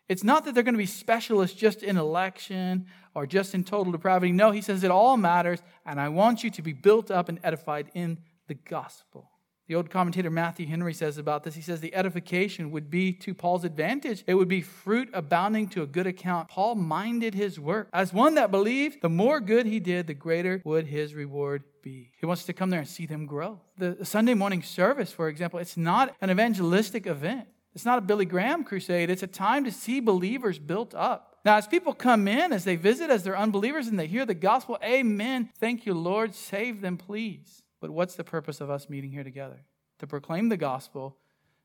It's 0.09 0.25
not 0.25 0.45
that 0.45 0.55
they're 0.55 0.63
going 0.63 0.75
to 0.75 0.79
be 0.79 0.87
specialists 0.87 1.57
just 1.57 1.83
in 1.83 1.97
election 1.97 2.87
or 3.15 3.27
just 3.27 3.55
in 3.55 3.65
total 3.65 3.93
depravity. 3.93 4.33
No, 4.33 4.53
he 4.53 4.61
says 4.61 4.85
it 4.85 4.91
all 4.91 5.17
matters, 5.17 5.61
and 5.85 6.01
I 6.01 6.09
want 6.11 6.45
you 6.45 6.51
to 6.51 6.63
be 6.63 6.73
built 6.73 7.11
up 7.11 7.29
and 7.29 7.41
edified 7.43 7.91
in 7.95 8.19
the 8.47 8.55
gospel. 8.55 9.31
The 9.69 9.75
old 9.75 9.91
commentator 9.91 10.31
Matthew 10.31 10.67
Henry 10.67 10.95
says 10.95 11.19
about 11.19 11.43
this, 11.43 11.57
he 11.57 11.61
says 11.61 11.81
the 11.81 11.95
edification 11.95 12.71
would 12.71 12.89
be 12.89 13.13
to 13.15 13.35
Paul's 13.35 13.65
advantage. 13.65 14.23
It 14.27 14.35
would 14.35 14.47
be 14.47 14.61
fruit 14.61 15.09
abounding 15.13 15.69
to 15.71 15.83
a 15.83 15.87
good 15.87 16.07
account. 16.07 16.49
Paul 16.49 16.77
minded 16.77 17.35
his 17.35 17.59
work. 17.59 17.89
As 17.93 18.13
one 18.13 18.37
that 18.37 18.53
believed, 18.53 19.03
the 19.03 19.09
more 19.09 19.41
good 19.41 19.67
he 19.67 19.81
did, 19.81 20.07
the 20.07 20.15
greater 20.15 20.63
would 20.65 20.87
his 20.87 21.15
reward 21.15 21.65
be. 21.83 22.13
He 22.21 22.27
wants 22.27 22.45
to 22.45 22.53
come 22.53 22.71
there 22.71 22.79
and 22.79 22.89
see 22.89 23.07
them 23.07 23.27
grow. 23.27 23.61
The 23.77 24.05
Sunday 24.05 24.35
morning 24.35 24.63
service, 24.63 25.11
for 25.11 25.29
example, 25.29 25.59
it's 25.59 25.77
not 25.77 26.15
an 26.21 26.31
evangelistic 26.31 27.07
event. 27.07 27.49
It's 27.75 27.85
not 27.85 27.99
a 27.99 28.03
Billy 28.03 28.25
Graham 28.25 28.63
crusade. 28.63 29.11
It's 29.11 29.25
a 29.25 29.27
time 29.27 29.65
to 29.65 29.73
see 29.73 29.99
believers 29.99 30.61
built 30.61 30.95
up. 30.95 31.39
Now, 31.45 31.57
as 31.57 31.67
people 31.67 31.93
come 31.93 32.27
in, 32.27 32.53
as 32.53 32.65
they 32.65 32.77
visit, 32.77 33.11
as 33.11 33.23
they're 33.23 33.37
unbelievers, 33.37 33.87
and 33.87 33.99
they 33.99 34.07
hear 34.07 34.25
the 34.25 34.35
gospel, 34.35 34.79
amen. 34.83 35.51
Thank 35.59 35.87
you, 35.87 35.95
Lord. 35.95 36.35
Save 36.35 36.81
them, 36.81 36.97
please. 36.97 37.63
But 37.81 37.91
what's 37.91 38.15
the 38.15 38.25
purpose 38.25 38.61
of 38.61 38.71
us 38.71 38.89
meeting 38.89 39.11
here 39.11 39.25
together? 39.25 39.65
To 39.99 40.07
proclaim 40.07 40.49
the 40.49 40.57
gospel 40.57 41.17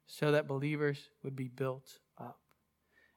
so 0.06 0.32
that 0.32 0.48
believers 0.48 1.10
would 1.24 1.36
be 1.36 1.48
built 1.48 2.00
up. 2.18 2.40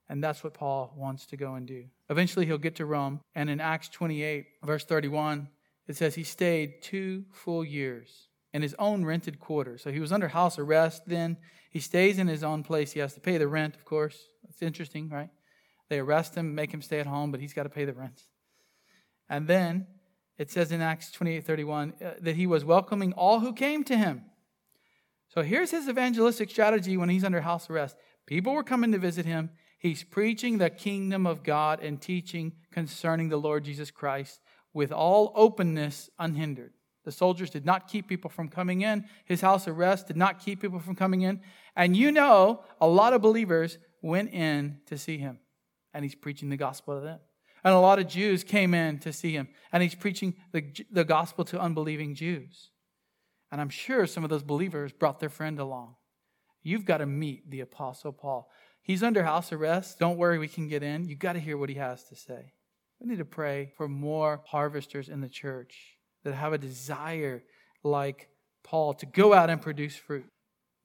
And 0.09 0.23
that's 0.23 0.45
what 0.45 0.55
Paul 0.55 0.93
wants 0.97 1.27
to 1.27 1.37
go 1.37 1.55
and 1.55 1.67
do. 1.67 1.85
Eventually, 2.11 2.47
he'll 2.47 2.59
get 2.59 2.77
to 2.77 2.87
Rome. 2.87 3.21
And 3.35 3.49
in 3.49 3.61
Acts 3.61 3.89
28, 3.89 4.47
verse 4.63 4.85
31, 4.85 5.49
it 5.89 5.97
says 5.97 6.15
he 6.15 6.25
stayed 6.25 6.83
two 6.83 7.25
full 7.33 7.65
years 7.65 8.29
in 8.53 8.63
his 8.63 8.75
own 8.79 9.05
rented 9.05 9.41
quarters. 9.41 9.83
So 9.83 9.91
he 9.91 10.01
was 10.01 10.13
under 10.13 10.29
house 10.29 10.59
arrest 10.59 11.03
then. 11.07 11.37
He 11.71 11.81
stays 11.81 12.19
in 12.19 12.29
his 12.29 12.45
own 12.45 12.63
place. 12.63 12.93
He 12.93 13.01
has 13.01 13.15
to 13.15 13.21
pay 13.21 13.39
the 13.39 13.49
rent, 13.49 13.75
of 13.75 13.85
course. 13.85 14.29
It's 14.49 14.63
interesting, 14.63 15.09
right? 15.09 15.31
They 15.89 15.99
arrest 15.99 16.35
him, 16.37 16.55
make 16.55 16.73
him 16.73 16.83
stay 16.83 17.01
at 17.01 17.07
home, 17.07 17.31
but 17.31 17.41
he's 17.41 17.53
got 17.53 17.65
to 17.65 17.69
pay 17.69 17.85
the 17.85 17.93
rent. 17.93 18.23
And 19.29 19.49
then 19.49 19.87
it 20.39 20.51
says 20.51 20.73
in 20.73 20.81
Acts 20.81 21.11
28 21.11 21.45
31 21.45 21.95
uh, 22.03 22.11
that 22.21 22.37
he 22.37 22.47
was 22.47 22.65
welcoming 22.65 23.13
all 23.13 23.41
who 23.41 23.53
came 23.53 23.85
to 23.85 23.97
him. 23.97 24.25
So 25.29 25.43
here's 25.43 25.71
his 25.71 25.89
evangelistic 25.89 26.51
strategy 26.51 26.97
when 26.97 27.09
he's 27.09 27.25
under 27.25 27.41
house 27.41 27.69
arrest. 27.69 27.97
People 28.27 28.55
were 28.55 28.63
coming 28.63 28.93
to 28.93 28.99
visit 28.99 29.27
him. 29.27 29.51
He's 29.79 30.05
preaching 30.05 30.59
the 30.59 30.71
kingdom 30.71 31.27
of 31.27 31.43
God 31.43 31.81
and 31.81 32.01
teaching 32.01 32.53
concerning 32.73 33.29
the 33.29 33.37
Lord 33.37 33.65
Jesus 33.65 33.91
Christ 33.91 34.41
with 34.73 34.93
all 34.93 35.33
openness 35.35 36.09
unhindered. 36.19 36.73
The 37.05 37.13
soldiers 37.13 37.51
did 37.51 37.67
not 37.67 37.87
keep 37.87 38.09
people 38.09 38.31
from 38.31 38.49
coming 38.49 38.81
in. 38.81 39.05
His 39.25 39.43
house 39.43 39.69
arrest 39.69 40.07
did 40.07 40.17
not 40.17 40.41
keep 40.41 40.61
people 40.63 40.81
from 40.81 40.97
coming 40.97 41.23
in. 41.23 41.41
And 41.77 41.97
you 41.97 42.11
know, 42.11 42.63
a 42.81 42.87
lot 42.87 43.13
of 43.13 43.21
believers 43.21 43.79
went 44.01 44.33
in 44.33 44.79
to 44.87 44.97
see 44.97 45.19
him, 45.19 45.39
and 45.93 46.05
he's 46.05 46.15
preaching 46.15 46.49
the 46.49 46.57
gospel 46.57 46.95
to 46.95 47.05
them. 47.05 47.19
And 47.65 47.73
a 47.73 47.81
lot 47.81 47.99
of 47.99 48.09
Jews 48.09 48.45
came 48.45 48.75
in 48.75 48.99
to 49.01 49.13
see 49.13 49.33
him, 49.33 49.49
and 49.73 49.83
he's 49.83 49.95
preaching 49.95 50.35
the, 50.53 50.65
the 50.91 51.05
gospel 51.05 51.45
to 51.47 51.61
unbelieving 51.61 52.15
Jews. 52.15 52.71
And 53.51 53.61
I'm 53.61 53.71
sure 53.71 54.07
some 54.07 54.23
of 54.23 54.31
those 54.31 54.43
believers 54.43 54.93
brought 54.93 55.19
their 55.19 55.31
friend 55.31 55.59
along. 55.59 55.95
You've 56.63 56.85
got 56.85 56.99
to 56.99 57.07
meet 57.07 57.51
the 57.51 57.61
Apostle 57.61 58.13
Paul. 58.13 58.51
He's 58.83 59.03
under 59.03 59.23
house 59.23 59.51
arrest. 59.51 59.99
Don't 59.99 60.19
worry, 60.19 60.39
we 60.39 60.49
can 60.49 60.69
get 60.69 60.83
in. 60.83 61.09
You've 61.09 61.19
got 61.19 61.35
to 61.35 61.41
hear 61.41 61.57
what 61.57 61.71
he 61.71 61.77
has 61.77 62.05
to 62.05 62.17
say. 62.17 62.53
We 63.01 63.09
need 63.09 63.19
to 63.19 63.25
pray 63.25 63.73
for 63.77 63.89
more 63.89 64.43
harvesters 64.47 65.09
in 65.09 65.21
the 65.21 65.29
church 65.29 65.97
that 66.23 66.35
have 66.35 66.53
a 66.53 66.59
desire 66.59 67.43
like 67.83 68.29
Paul 68.63 68.95
to 68.95 69.07
go 69.07 69.33
out 69.33 69.51
and 69.51 69.61
produce 69.61 69.97
fruit. 69.97 70.27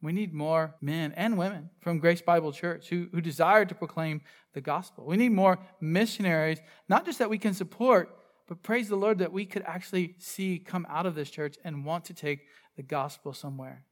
We 0.01 0.13
need 0.13 0.33
more 0.33 0.75
men 0.81 1.13
and 1.13 1.37
women 1.37 1.69
from 1.81 1.99
Grace 1.99 2.21
Bible 2.21 2.51
Church 2.53 2.87
who, 2.89 3.09
who 3.11 3.19
desire 3.19 3.65
to 3.65 3.75
proclaim 3.75 4.21
the 4.53 4.61
gospel. 4.61 5.05
We 5.05 5.17
need 5.17 5.33
more 5.33 5.59
missionaries, 5.81 6.59
not 6.87 7.05
just 7.05 7.19
that 7.19 7.29
we 7.29 7.37
can 7.37 7.53
support, 7.53 8.15
but 8.47 8.63
praise 8.63 8.87
the 8.87 8.95
Lord 8.95 9.19
that 9.19 9.33
we 9.33 9.45
could 9.45 9.63
actually 9.63 10.15
see 10.17 10.57
come 10.57 10.87
out 10.89 11.05
of 11.05 11.15
this 11.15 11.29
church 11.29 11.57
and 11.63 11.85
want 11.85 12.05
to 12.05 12.13
take 12.13 12.47
the 12.77 12.83
gospel 12.83 13.33
somewhere. 13.33 13.83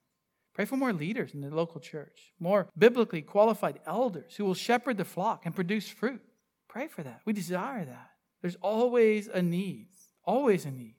Pray 0.53 0.65
for 0.65 0.77
more 0.77 0.93
leaders 0.93 1.33
in 1.33 1.41
the 1.41 1.53
local 1.53 1.79
church, 1.79 2.33
more 2.39 2.67
biblically 2.75 3.21
qualified 3.21 3.79
elders 3.85 4.35
who 4.35 4.45
will 4.45 4.55
shepherd 4.55 4.97
the 4.97 5.05
flock 5.05 5.45
and 5.45 5.53
produce 5.53 5.87
fruit. 5.87 6.21
Pray 6.67 6.87
for 6.87 7.03
that. 7.03 7.21
We 7.25 7.33
desire 7.33 7.85
that. 7.85 8.11
There's 8.41 8.55
always 8.61 9.27
a 9.27 9.41
need, 9.41 9.89
always 10.23 10.65
a 10.65 10.71
need. 10.71 10.95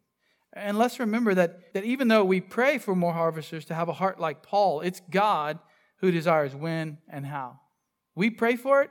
And 0.55 0.79
let's 0.79 0.99
remember 0.99 1.35
that, 1.35 1.75
that 1.75 1.85
even 1.85 2.09
though 2.09 2.25
we 2.25 2.41
pray 2.41 2.79
for 2.79 2.95
more 2.95 3.13
harvesters 3.13 3.65
to 3.67 3.75
have 3.75 3.89
a 3.89 3.93
heart 3.93 4.19
like 4.19 4.43
Paul, 4.43 4.81
it's 4.81 5.01
God 5.11 5.59
who 6.01 6.11
desires 6.11 6.55
when 6.55 6.99
and 7.09 7.27
how. 7.27 7.61
We 8.15 8.31
pray 8.31 8.57
for 8.57 8.83
it, 8.83 8.91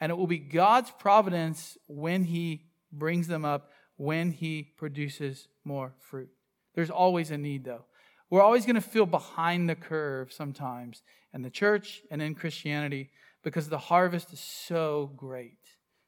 and 0.00 0.10
it 0.10 0.16
will 0.16 0.26
be 0.26 0.38
God's 0.38 0.90
providence 0.90 1.76
when 1.86 2.24
He 2.24 2.66
brings 2.90 3.28
them 3.28 3.44
up, 3.44 3.70
when 3.96 4.30
He 4.32 4.72
produces 4.76 5.48
more 5.64 5.94
fruit. 6.00 6.30
There's 6.74 6.90
always 6.90 7.30
a 7.30 7.38
need, 7.38 7.64
though. 7.64 7.84
We're 8.30 8.42
always 8.42 8.66
going 8.66 8.74
to 8.74 8.80
feel 8.80 9.06
behind 9.06 9.68
the 9.68 9.74
curve 9.74 10.32
sometimes 10.32 11.02
in 11.32 11.42
the 11.42 11.50
church 11.50 12.02
and 12.10 12.20
in 12.22 12.34
Christianity 12.34 13.10
because 13.42 13.68
the 13.68 13.78
harvest 13.78 14.32
is 14.32 14.40
so 14.40 15.12
great. 15.16 15.58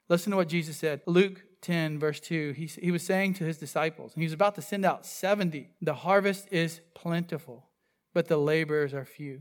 Listen 0.09 0.30
to 0.30 0.37
what 0.37 0.48
Jesus 0.48 0.76
said. 0.76 1.02
Luke 1.06 1.44
10, 1.66 1.98
verse 1.98 2.20
2, 2.20 2.52
he, 2.52 2.66
he 2.66 2.92
was 2.92 3.02
saying 3.02 3.35
to 3.35 3.44
his 3.44 3.59
disciples, 3.59 4.14
and 4.14 4.22
he 4.22 4.26
was 4.26 4.33
about 4.33 4.55
to 4.55 4.62
send 4.62 4.85
out 4.85 5.05
70. 5.05 5.68
The 5.83 5.94
harvest 5.94 6.46
is 6.52 6.81
plentiful, 6.94 7.66
but 8.14 8.29
the 8.29 8.37
laborers 8.37 8.94
are 8.94 9.05
few. 9.05 9.40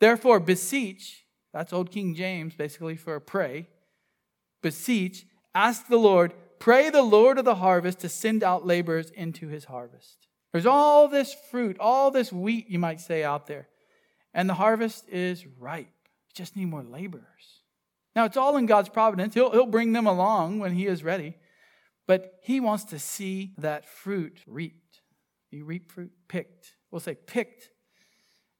Therefore, 0.00 0.40
beseech, 0.40 1.26
that's 1.52 1.72
Old 1.72 1.90
King 1.90 2.14
James 2.14 2.54
basically 2.54 2.96
for 2.96 3.20
pray, 3.20 3.68
beseech, 4.62 5.26
ask 5.54 5.86
the 5.86 5.98
Lord, 5.98 6.32
pray 6.58 6.88
the 6.88 7.02
Lord 7.02 7.38
of 7.38 7.44
the 7.44 7.56
harvest 7.56 8.00
to 8.00 8.08
send 8.08 8.42
out 8.42 8.66
laborers 8.66 9.10
into 9.10 9.48
his 9.48 9.66
harvest. 9.66 10.26
There's 10.52 10.66
all 10.66 11.08
this 11.08 11.36
fruit, 11.50 11.76
all 11.78 12.10
this 12.10 12.32
wheat, 12.32 12.70
you 12.70 12.78
might 12.78 13.00
say, 13.00 13.22
out 13.22 13.46
there, 13.46 13.68
and 14.32 14.48
the 14.48 14.54
harvest 14.54 15.08
is 15.10 15.46
ripe. 15.58 15.88
You 16.28 16.34
just 16.34 16.56
need 16.56 16.66
more 16.66 16.82
laborers. 16.82 17.63
Now, 18.14 18.24
it's 18.24 18.36
all 18.36 18.56
in 18.56 18.66
God's 18.66 18.88
providence. 18.88 19.34
He'll, 19.34 19.50
he'll 19.50 19.66
bring 19.66 19.92
them 19.92 20.06
along 20.06 20.60
when 20.60 20.72
He 20.72 20.86
is 20.86 21.02
ready. 21.02 21.34
But 22.06 22.34
He 22.42 22.60
wants 22.60 22.84
to 22.84 22.98
see 22.98 23.54
that 23.58 23.86
fruit 23.86 24.38
reaped. 24.46 25.00
You 25.50 25.64
reap 25.64 25.90
fruit, 25.90 26.12
picked. 26.28 26.74
We'll 26.90 27.00
say 27.00 27.14
picked, 27.14 27.70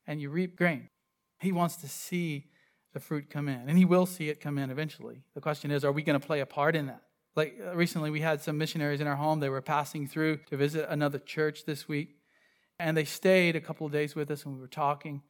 and 0.07 0.21
you 0.21 0.31
reap 0.31 0.57
grain. 0.57 0.88
He 1.40 1.53
wants 1.53 1.77
to 1.77 1.88
see 1.88 2.47
the 2.93 3.01
fruit 3.01 3.31
come 3.31 3.49
in, 3.49 3.69
and 3.69 3.77
He 3.77 3.85
will 3.85 4.07
see 4.07 4.29
it 4.29 4.40
come 4.40 4.59
in 4.59 4.71
eventually. 4.71 5.23
The 5.35 5.40
question 5.40 5.71
is, 5.71 5.85
are 5.85 5.93
we 5.93 6.03
going 6.03 6.19
to 6.19 6.27
play 6.27 6.40
a 6.40 6.47
part 6.47 6.77
in 6.77 6.87
that? 6.87 7.03
Like 7.37 7.61
uh, 7.64 7.75
recently, 7.75 8.11
we 8.11 8.21
had 8.21 8.40
some 8.40 8.57
missionaries 8.59 9.01
in 9.01 9.07
our 9.07 9.17
home. 9.17 9.40
They 9.40 9.49
were 9.49 9.61
passing 9.61 10.07
through 10.07 10.38
to 10.51 10.57
visit 10.57 10.87
another 10.88 11.19
church 11.19 11.64
this 11.64 11.88
week, 11.88 12.17
and 12.79 12.97
they 12.97 13.05
stayed 13.05 13.57
a 13.57 13.61
couple 13.61 13.87
of 13.87 13.93
days 13.93 14.14
with 14.14 14.31
us, 14.31 14.45
and 14.45 14.55
we 14.55 14.61
were 14.61 14.69
talking. 14.69 15.23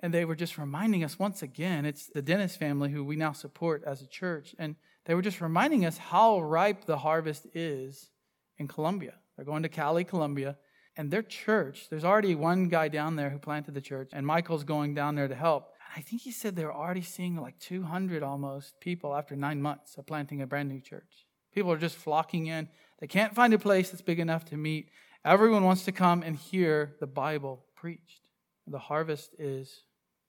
And 0.00 0.12
they 0.12 0.24
were 0.24 0.36
just 0.36 0.58
reminding 0.58 1.04
us 1.04 1.18
once 1.18 1.42
again, 1.42 1.86
it's 1.86 2.06
the 2.06 2.22
Dennis 2.22 2.56
family 2.56 2.90
who 2.90 3.02
we 3.02 3.16
now 3.16 3.32
support 3.32 3.82
as 3.86 4.02
a 4.02 4.06
church. 4.06 4.54
And 4.58 4.76
they 5.06 5.14
were 5.14 5.22
just 5.22 5.40
reminding 5.40 5.86
us 5.86 5.96
how 5.96 6.40
ripe 6.40 6.84
the 6.84 6.98
harvest 6.98 7.46
is 7.54 8.10
in 8.58 8.68
Colombia. 8.68 9.14
They're 9.36 9.44
going 9.44 9.62
to 9.62 9.68
Cali, 9.68 10.04
Colombia, 10.04 10.56
and 10.96 11.10
their 11.10 11.22
church, 11.22 11.88
there's 11.90 12.04
already 12.04 12.34
one 12.34 12.68
guy 12.68 12.88
down 12.88 13.16
there 13.16 13.28
who 13.28 13.38
planted 13.38 13.74
the 13.74 13.82
church, 13.82 14.10
and 14.14 14.26
Michael's 14.26 14.64
going 14.64 14.94
down 14.94 15.14
there 15.14 15.28
to 15.28 15.34
help. 15.34 15.72
And 15.84 16.00
I 16.00 16.00
think 16.00 16.22
he 16.22 16.32
said 16.32 16.56
they're 16.56 16.74
already 16.74 17.02
seeing 17.02 17.36
like 17.36 17.58
200 17.58 18.22
almost 18.22 18.80
people 18.80 19.14
after 19.14 19.36
nine 19.36 19.60
months 19.60 19.98
of 19.98 20.06
planting 20.06 20.40
a 20.40 20.46
brand 20.46 20.70
new 20.70 20.80
church. 20.80 21.26
People 21.54 21.70
are 21.70 21.78
just 21.78 21.96
flocking 21.96 22.46
in. 22.46 22.68
They 22.98 23.06
can't 23.06 23.34
find 23.34 23.52
a 23.52 23.58
place 23.58 23.90
that's 23.90 24.02
big 24.02 24.20
enough 24.20 24.46
to 24.46 24.56
meet. 24.56 24.88
Everyone 25.24 25.64
wants 25.64 25.84
to 25.84 25.92
come 25.92 26.22
and 26.22 26.34
hear 26.34 26.96
the 26.98 27.06
Bible 27.06 27.66
preached. 27.74 28.22
The 28.66 28.78
harvest 28.78 29.34
is 29.38 29.82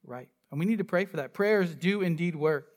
ripe. 0.07 0.29
And 0.49 0.59
we 0.59 0.65
need 0.65 0.77
to 0.77 0.83
pray 0.83 1.05
for 1.05 1.17
that. 1.17 1.33
Prayers 1.33 1.75
do 1.75 2.01
indeed 2.01 2.35
work. 2.35 2.69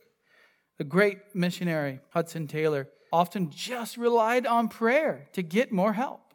The 0.78 0.84
great 0.84 1.18
missionary, 1.34 2.00
Hudson 2.10 2.46
Taylor, 2.46 2.88
often 3.12 3.50
just 3.50 3.96
relied 3.96 4.46
on 4.46 4.68
prayer 4.68 5.28
to 5.32 5.42
get 5.42 5.72
more 5.72 5.92
help. 5.92 6.34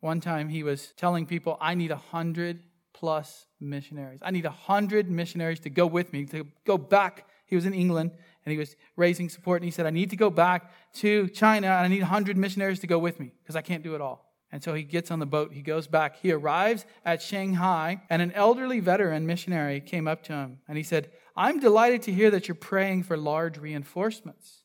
One 0.00 0.20
time 0.20 0.48
he 0.48 0.62
was 0.62 0.92
telling 0.96 1.26
people, 1.26 1.58
I 1.60 1.74
need 1.74 1.90
a 1.90 1.96
hundred 1.96 2.60
plus 2.92 3.46
missionaries. 3.60 4.20
I 4.22 4.30
need 4.30 4.44
a 4.44 4.50
hundred 4.50 5.10
missionaries 5.10 5.60
to 5.60 5.70
go 5.70 5.86
with 5.86 6.12
me, 6.12 6.24
to 6.26 6.46
go 6.64 6.78
back. 6.78 7.26
He 7.46 7.56
was 7.56 7.66
in 7.66 7.74
England 7.74 8.12
and 8.44 8.52
he 8.52 8.58
was 8.58 8.76
raising 8.96 9.28
support. 9.28 9.62
And 9.62 9.64
he 9.64 9.70
said, 9.70 9.86
I 9.86 9.90
need 9.90 10.10
to 10.10 10.16
go 10.16 10.30
back 10.30 10.72
to 10.94 11.28
China 11.28 11.68
and 11.68 11.86
I 11.86 11.88
need 11.88 12.02
a 12.02 12.06
hundred 12.06 12.36
missionaries 12.36 12.80
to 12.80 12.86
go 12.86 12.98
with 12.98 13.18
me 13.18 13.32
because 13.42 13.56
I 13.56 13.62
can't 13.62 13.82
do 13.82 13.94
it 13.94 14.00
all. 14.00 14.27
And 14.50 14.62
so 14.62 14.74
he 14.74 14.82
gets 14.82 15.10
on 15.10 15.18
the 15.18 15.26
boat, 15.26 15.52
he 15.52 15.60
goes 15.60 15.86
back. 15.86 16.16
He 16.22 16.32
arrives 16.32 16.86
at 17.04 17.20
Shanghai, 17.20 18.00
and 18.08 18.22
an 18.22 18.32
elderly 18.32 18.80
veteran 18.80 19.26
missionary 19.26 19.80
came 19.80 20.08
up 20.08 20.22
to 20.24 20.32
him 20.32 20.58
and 20.66 20.78
he 20.78 20.82
said, 20.82 21.10
I'm 21.36 21.60
delighted 21.60 22.02
to 22.02 22.12
hear 22.12 22.30
that 22.30 22.48
you're 22.48 22.54
praying 22.54 23.04
for 23.04 23.16
large 23.16 23.58
reinforcements. 23.58 24.62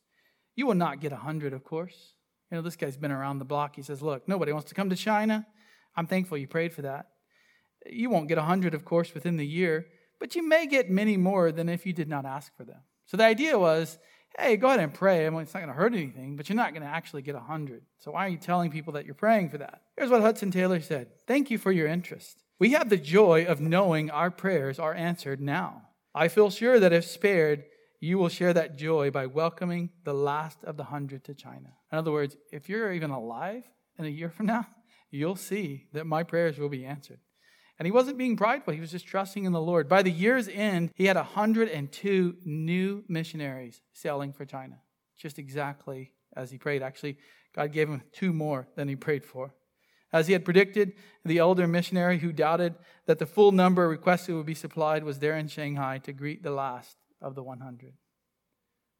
You 0.55 0.65
will 0.67 0.75
not 0.75 1.01
get 1.01 1.11
a 1.11 1.17
hundred, 1.17 1.53
of 1.53 1.63
course. 1.63 2.13
You 2.49 2.57
know, 2.57 2.61
this 2.61 2.75
guy's 2.75 2.97
been 2.97 3.11
around 3.11 3.39
the 3.39 3.45
block. 3.45 3.75
He 3.75 3.81
says, 3.81 4.01
Look, 4.01 4.27
nobody 4.27 4.53
wants 4.53 4.69
to 4.69 4.75
come 4.75 4.89
to 4.89 4.95
China. 4.95 5.45
I'm 5.95 6.07
thankful 6.07 6.37
you 6.37 6.47
prayed 6.47 6.73
for 6.73 6.83
that. 6.83 7.07
You 7.85 8.09
won't 8.09 8.27
get 8.27 8.37
a 8.37 8.43
hundred, 8.43 8.73
of 8.73 8.85
course, 8.85 9.13
within 9.13 9.37
the 9.37 9.45
year, 9.45 9.87
but 10.19 10.35
you 10.35 10.47
may 10.47 10.65
get 10.65 10.89
many 10.89 11.17
more 11.17 11.51
than 11.51 11.67
if 11.67 11.85
you 11.85 11.93
did 11.93 12.07
not 12.07 12.25
ask 12.25 12.55
for 12.55 12.63
them. 12.63 12.81
So 13.05 13.17
the 13.17 13.25
idea 13.25 13.59
was 13.59 13.99
hey, 14.39 14.57
go 14.57 14.67
ahead 14.67 14.79
and 14.79 14.93
pray. 14.93 15.25
I 15.25 15.29
mean, 15.29 15.41
it's 15.41 15.53
not 15.53 15.61
going 15.61 15.73
to 15.73 15.79
hurt 15.79 15.93
anything, 15.93 16.35
but 16.35 16.49
you're 16.49 16.55
not 16.55 16.73
going 16.73 16.83
to 16.83 16.89
actually 16.89 17.21
get 17.21 17.35
a 17.35 17.39
100. 17.39 17.83
So 17.99 18.11
why 18.11 18.25
are 18.25 18.29
you 18.29 18.37
telling 18.37 18.71
people 18.71 18.93
that 18.93 19.05
you're 19.05 19.15
praying 19.15 19.49
for 19.49 19.59
that? 19.59 19.81
Here's 19.97 20.09
what 20.09 20.21
Hudson 20.21 20.51
Taylor 20.51 20.81
said 20.81 21.09
Thank 21.27 21.51
you 21.51 21.57
for 21.57 21.71
your 21.71 21.87
interest. 21.87 22.43
We 22.59 22.71
have 22.71 22.89
the 22.89 22.97
joy 22.97 23.45
of 23.45 23.59
knowing 23.59 24.09
our 24.09 24.31
prayers 24.31 24.79
are 24.79 24.93
answered 24.93 25.41
now. 25.41 25.89
I 26.15 26.27
feel 26.27 26.49
sure 26.49 26.79
that 26.79 26.93
if 26.93 27.05
spared, 27.05 27.65
you 27.99 28.17
will 28.17 28.29
share 28.29 28.53
that 28.53 28.77
joy 28.77 29.11
by 29.11 29.25
welcoming 29.25 29.89
the 30.03 30.13
last 30.13 30.63
of 30.63 30.77
the 30.77 30.83
hundred 30.85 31.23
to 31.25 31.33
China. 31.33 31.73
In 31.91 31.97
other 31.97 32.11
words, 32.11 32.35
if 32.51 32.69
you're 32.69 32.93
even 32.93 33.11
alive 33.11 33.63
in 33.97 34.05
a 34.05 34.09
year 34.09 34.29
from 34.29 34.47
now, 34.47 34.67
you'll 35.11 35.35
see 35.35 35.87
that 35.93 36.05
my 36.05 36.23
prayers 36.23 36.57
will 36.57 36.69
be 36.69 36.85
answered. 36.85 37.19
And 37.79 37.85
he 37.87 37.91
wasn't 37.91 38.17
being 38.17 38.37
prideful, 38.37 38.73
he 38.73 38.79
was 38.79 38.91
just 38.91 39.07
trusting 39.07 39.45
in 39.45 39.51
the 39.51 39.61
Lord. 39.61 39.89
By 39.89 40.03
the 40.03 40.11
year's 40.11 40.47
end, 40.47 40.91
he 40.95 41.05
had 41.05 41.15
102 41.15 42.35
new 42.45 43.03
missionaries 43.07 43.81
sailing 43.93 44.31
for 44.31 44.45
China, 44.45 44.79
just 45.17 45.39
exactly 45.39 46.11
as 46.35 46.51
he 46.51 46.57
prayed. 46.57 46.83
Actually, 46.83 47.17
God 47.55 47.71
gave 47.71 47.89
him 47.89 48.03
two 48.11 48.33
more 48.33 48.67
than 48.75 48.87
he 48.87 48.95
prayed 48.95 49.25
for. 49.25 49.53
As 50.11 50.27
he 50.27 50.33
had 50.33 50.45
predicted, 50.45 50.93
the 51.25 51.39
elder 51.39 51.67
missionary 51.67 52.19
who 52.19 52.31
doubted 52.31 52.75
that 53.07 53.17
the 53.17 53.25
full 53.25 53.51
number 53.51 53.89
requested 53.89 54.35
would 54.35 54.45
be 54.45 54.53
supplied 54.53 55.03
was 55.03 55.17
there 55.17 55.35
in 55.35 55.47
Shanghai 55.47 55.97
to 55.99 56.13
greet 56.13 56.43
the 56.43 56.51
last 56.51 56.95
of 57.19 57.33
the 57.33 57.41
100. 57.41 57.93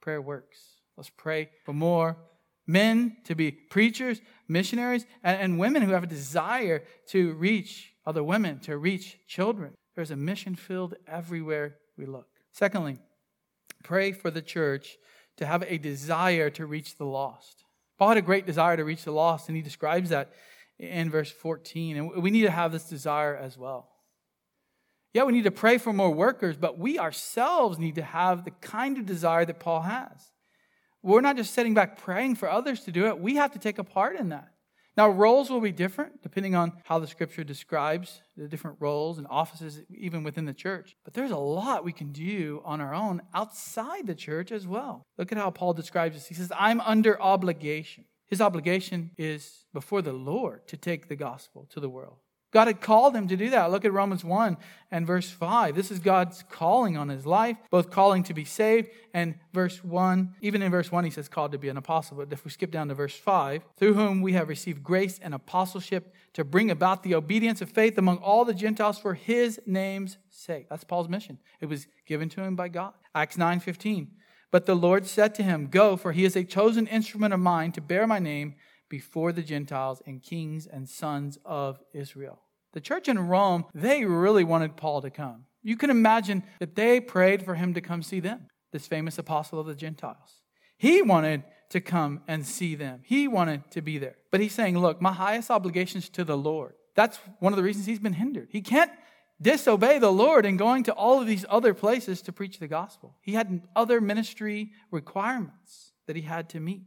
Prayer 0.01 0.21
works. 0.21 0.57
Let's 0.97 1.12
pray 1.12 1.49
for 1.63 1.73
more 1.73 2.17
men 2.65 3.17
to 3.25 3.36
be 3.36 3.51
preachers, 3.51 4.21
missionaries, 4.47 5.05
and, 5.23 5.39
and 5.39 5.59
women 5.59 5.83
who 5.83 5.91
have 5.91 6.03
a 6.03 6.07
desire 6.07 6.83
to 7.09 7.33
reach 7.33 7.92
other 8.05 8.23
women, 8.23 8.59
to 8.59 8.77
reach 8.77 9.17
children. 9.27 9.73
There's 9.95 10.11
a 10.11 10.15
mission 10.15 10.55
field 10.55 10.95
everywhere 11.07 11.77
we 11.97 12.05
look. 12.05 12.27
Secondly, 12.51 12.97
pray 13.83 14.11
for 14.11 14.31
the 14.31 14.41
church 14.41 14.97
to 15.37 15.45
have 15.45 15.63
a 15.63 15.77
desire 15.77 16.49
to 16.51 16.65
reach 16.65 16.97
the 16.97 17.05
lost. 17.05 17.63
Paul 17.97 18.09
had 18.09 18.17
a 18.17 18.21
great 18.21 18.45
desire 18.45 18.77
to 18.77 18.83
reach 18.83 19.03
the 19.03 19.11
lost, 19.11 19.47
and 19.47 19.55
he 19.55 19.61
describes 19.61 20.09
that 20.09 20.31
in 20.79 21.09
verse 21.09 21.31
14. 21.31 21.97
And 21.97 22.23
we 22.23 22.31
need 22.31 22.43
to 22.43 22.51
have 22.51 22.71
this 22.71 22.89
desire 22.89 23.35
as 23.35 23.57
well. 23.57 23.89
Yeah, 25.13 25.23
we 25.23 25.33
need 25.33 25.43
to 25.43 25.51
pray 25.51 25.77
for 25.77 25.93
more 25.93 26.11
workers, 26.11 26.57
but 26.57 26.79
we 26.79 26.97
ourselves 26.97 27.77
need 27.77 27.95
to 27.95 28.01
have 28.01 28.45
the 28.45 28.51
kind 28.51 28.97
of 28.97 29.05
desire 29.05 29.45
that 29.45 29.59
Paul 29.59 29.81
has. 29.81 30.31
We're 31.03 31.21
not 31.21 31.37
just 31.37 31.53
sitting 31.53 31.73
back 31.73 31.97
praying 31.97 32.35
for 32.35 32.49
others 32.49 32.81
to 32.85 32.91
do 32.91 33.07
it, 33.07 33.19
we 33.19 33.35
have 33.35 33.51
to 33.51 33.59
take 33.59 33.77
a 33.77 33.83
part 33.83 34.15
in 34.15 34.29
that. 34.29 34.52
Now, 34.95 35.10
roles 35.10 35.49
will 35.49 35.62
be 35.62 35.71
different 35.71 36.21
depending 36.21 36.56
on 36.56 36.73
how 36.84 36.99
the 36.99 37.08
scripture 37.08 37.43
describes 37.43 38.21
the 38.38 38.47
different 38.47 38.77
roles 38.79 39.17
and 39.17 39.27
offices, 39.29 39.82
even 39.89 40.23
within 40.23 40.45
the 40.45 40.53
church. 40.53 40.95
But 41.03 41.13
there's 41.13 41.32
a 41.32 41.38
lot 41.38 41.84
we 41.84 41.93
can 41.93 42.12
do 42.12 42.62
on 42.63 42.79
our 42.79 42.93
own 42.93 43.21
outside 43.34 44.08
the 44.08 44.15
church 44.15 44.51
as 44.51 44.67
well. 44.67 45.06
Look 45.17 45.32
at 45.32 45.38
how 45.38 45.49
Paul 45.51 45.73
describes 45.73 46.15
this. 46.15 46.27
He 46.27 46.36
says, 46.36 46.51
I'm 46.58 46.82
under 46.82 47.21
obligation. 47.21 48.06
His 48.27 48.41
obligation 48.41 49.12
is 49.17 49.65
before 49.73 50.01
the 50.01 50.13
Lord 50.13 50.67
to 50.67 50.77
take 50.77 51.08
the 51.08 51.15
gospel 51.15 51.67
to 51.71 51.79
the 51.79 51.89
world. 51.89 52.17
God 52.53 52.67
had 52.67 52.81
called 52.81 53.15
him 53.15 53.27
to 53.27 53.35
do 53.35 53.49
that. 53.49 53.71
Look 53.71 53.83
at 53.83 53.91
Romans 53.91 54.23
1 54.23 54.57
and 54.91 55.07
verse 55.07 55.29
5. 55.31 55.75
This 55.75 55.89
is 55.89 55.97
God's 55.97 56.43
calling 56.49 56.95
on 56.95 57.09
his 57.09 57.25
life, 57.25 57.57
both 57.71 57.89
calling 57.89 58.21
to 58.23 58.33
be 58.33 58.45
saved 58.45 58.89
and 59.11 59.35
verse 59.53 59.83
1. 59.83 60.35
Even 60.39 60.61
in 60.61 60.71
verse 60.71 60.91
1, 60.91 61.03
he 61.03 61.09
says 61.09 61.27
called 61.27 61.51
to 61.53 61.57
be 61.57 61.69
an 61.69 61.77
apostle. 61.77 62.17
But 62.17 62.31
if 62.31 62.45
we 62.45 62.51
skip 62.51 62.69
down 62.69 62.89
to 62.89 62.93
verse 62.93 63.15
5, 63.15 63.63
through 63.75 63.95
whom 63.95 64.21
we 64.21 64.33
have 64.33 64.49
received 64.49 64.83
grace 64.83 65.19
and 65.19 65.33
apostleship 65.33 66.13
to 66.33 66.43
bring 66.43 66.69
about 66.69 67.01
the 67.01 67.15
obedience 67.15 67.59
of 67.59 67.71
faith 67.71 67.97
among 67.97 68.17
all 68.17 68.45
the 68.45 68.53
Gentiles 68.53 68.99
for 68.99 69.15
his 69.15 69.59
name's 69.65 70.17
sake. 70.29 70.69
That's 70.69 70.83
Paul's 70.83 71.09
mission. 71.09 71.39
It 71.59 71.65
was 71.65 71.87
given 72.05 72.29
to 72.29 72.43
him 72.43 72.55
by 72.55 72.67
God. 72.67 72.93
Acts 73.15 73.37
9 73.37 73.61
15. 73.61 74.11
But 74.51 74.67
the 74.67 74.75
Lord 74.75 75.07
said 75.07 75.33
to 75.35 75.43
him, 75.43 75.65
Go, 75.65 75.97
for 75.97 76.11
he 76.11 76.23
is 76.23 76.35
a 76.35 76.43
chosen 76.43 76.85
instrument 76.85 77.33
of 77.33 77.39
mine 77.39 77.71
to 77.71 77.81
bear 77.81 78.05
my 78.05 78.19
name 78.19 78.53
before 78.87 79.31
the 79.31 79.41
Gentiles 79.41 80.03
and 80.05 80.21
kings 80.21 80.67
and 80.67 80.87
sons 80.87 81.39
of 81.43 81.79
Israel. 81.93 82.42
The 82.73 82.81
church 82.81 83.07
in 83.07 83.19
Rome, 83.19 83.65
they 83.73 84.03
really 84.03 84.43
wanted 84.43 84.75
Paul 84.75 85.01
to 85.01 85.09
come. 85.09 85.45
You 85.62 85.77
can 85.77 85.89
imagine 85.89 86.43
that 86.59 86.75
they 86.75 86.99
prayed 86.99 87.43
for 87.43 87.55
him 87.55 87.73
to 87.75 87.81
come 87.81 88.03
see 88.03 88.19
them, 88.19 88.47
this 88.71 88.88
famous 88.88 89.17
apostle 89.17 89.59
of 89.59 89.67
the 89.67 89.75
Gentiles. 89.75 90.41
He 90.77 91.01
wanted 91.01 91.43
to 91.69 91.79
come 91.81 92.21
and 92.27 92.45
see 92.45 92.75
them, 92.75 93.01
he 93.03 93.27
wanted 93.27 93.71
to 93.71 93.81
be 93.81 93.97
there. 93.97 94.15
But 94.29 94.41
he's 94.41 94.53
saying, 94.53 94.77
Look, 94.77 95.01
my 95.01 95.13
highest 95.13 95.49
obligation 95.49 95.99
is 95.99 96.09
to 96.09 96.23
the 96.23 96.38
Lord. 96.38 96.73
That's 96.95 97.17
one 97.39 97.53
of 97.53 97.57
the 97.57 97.63
reasons 97.63 97.88
he's 97.88 97.99
been 97.99 98.13
hindered. 98.13 98.49
He 98.51 98.62
can't 98.62 98.91
disobey 99.41 99.97
the 99.99 100.12
Lord 100.12 100.45
in 100.45 100.57
going 100.57 100.83
to 100.83 100.93
all 100.93 101.19
of 101.19 101.27
these 101.27 101.45
other 101.49 101.73
places 101.73 102.21
to 102.23 102.31
preach 102.31 102.59
the 102.59 102.67
gospel. 102.67 103.17
He 103.21 103.33
had 103.33 103.63
other 103.75 103.99
ministry 103.99 104.71
requirements 104.91 105.93
that 106.05 106.15
he 106.15 106.21
had 106.21 106.49
to 106.49 106.59
meet. 106.59 106.83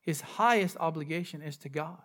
His 0.00 0.20
highest 0.20 0.76
obligation 0.80 1.40
is 1.40 1.56
to 1.58 1.68
God. 1.68 2.02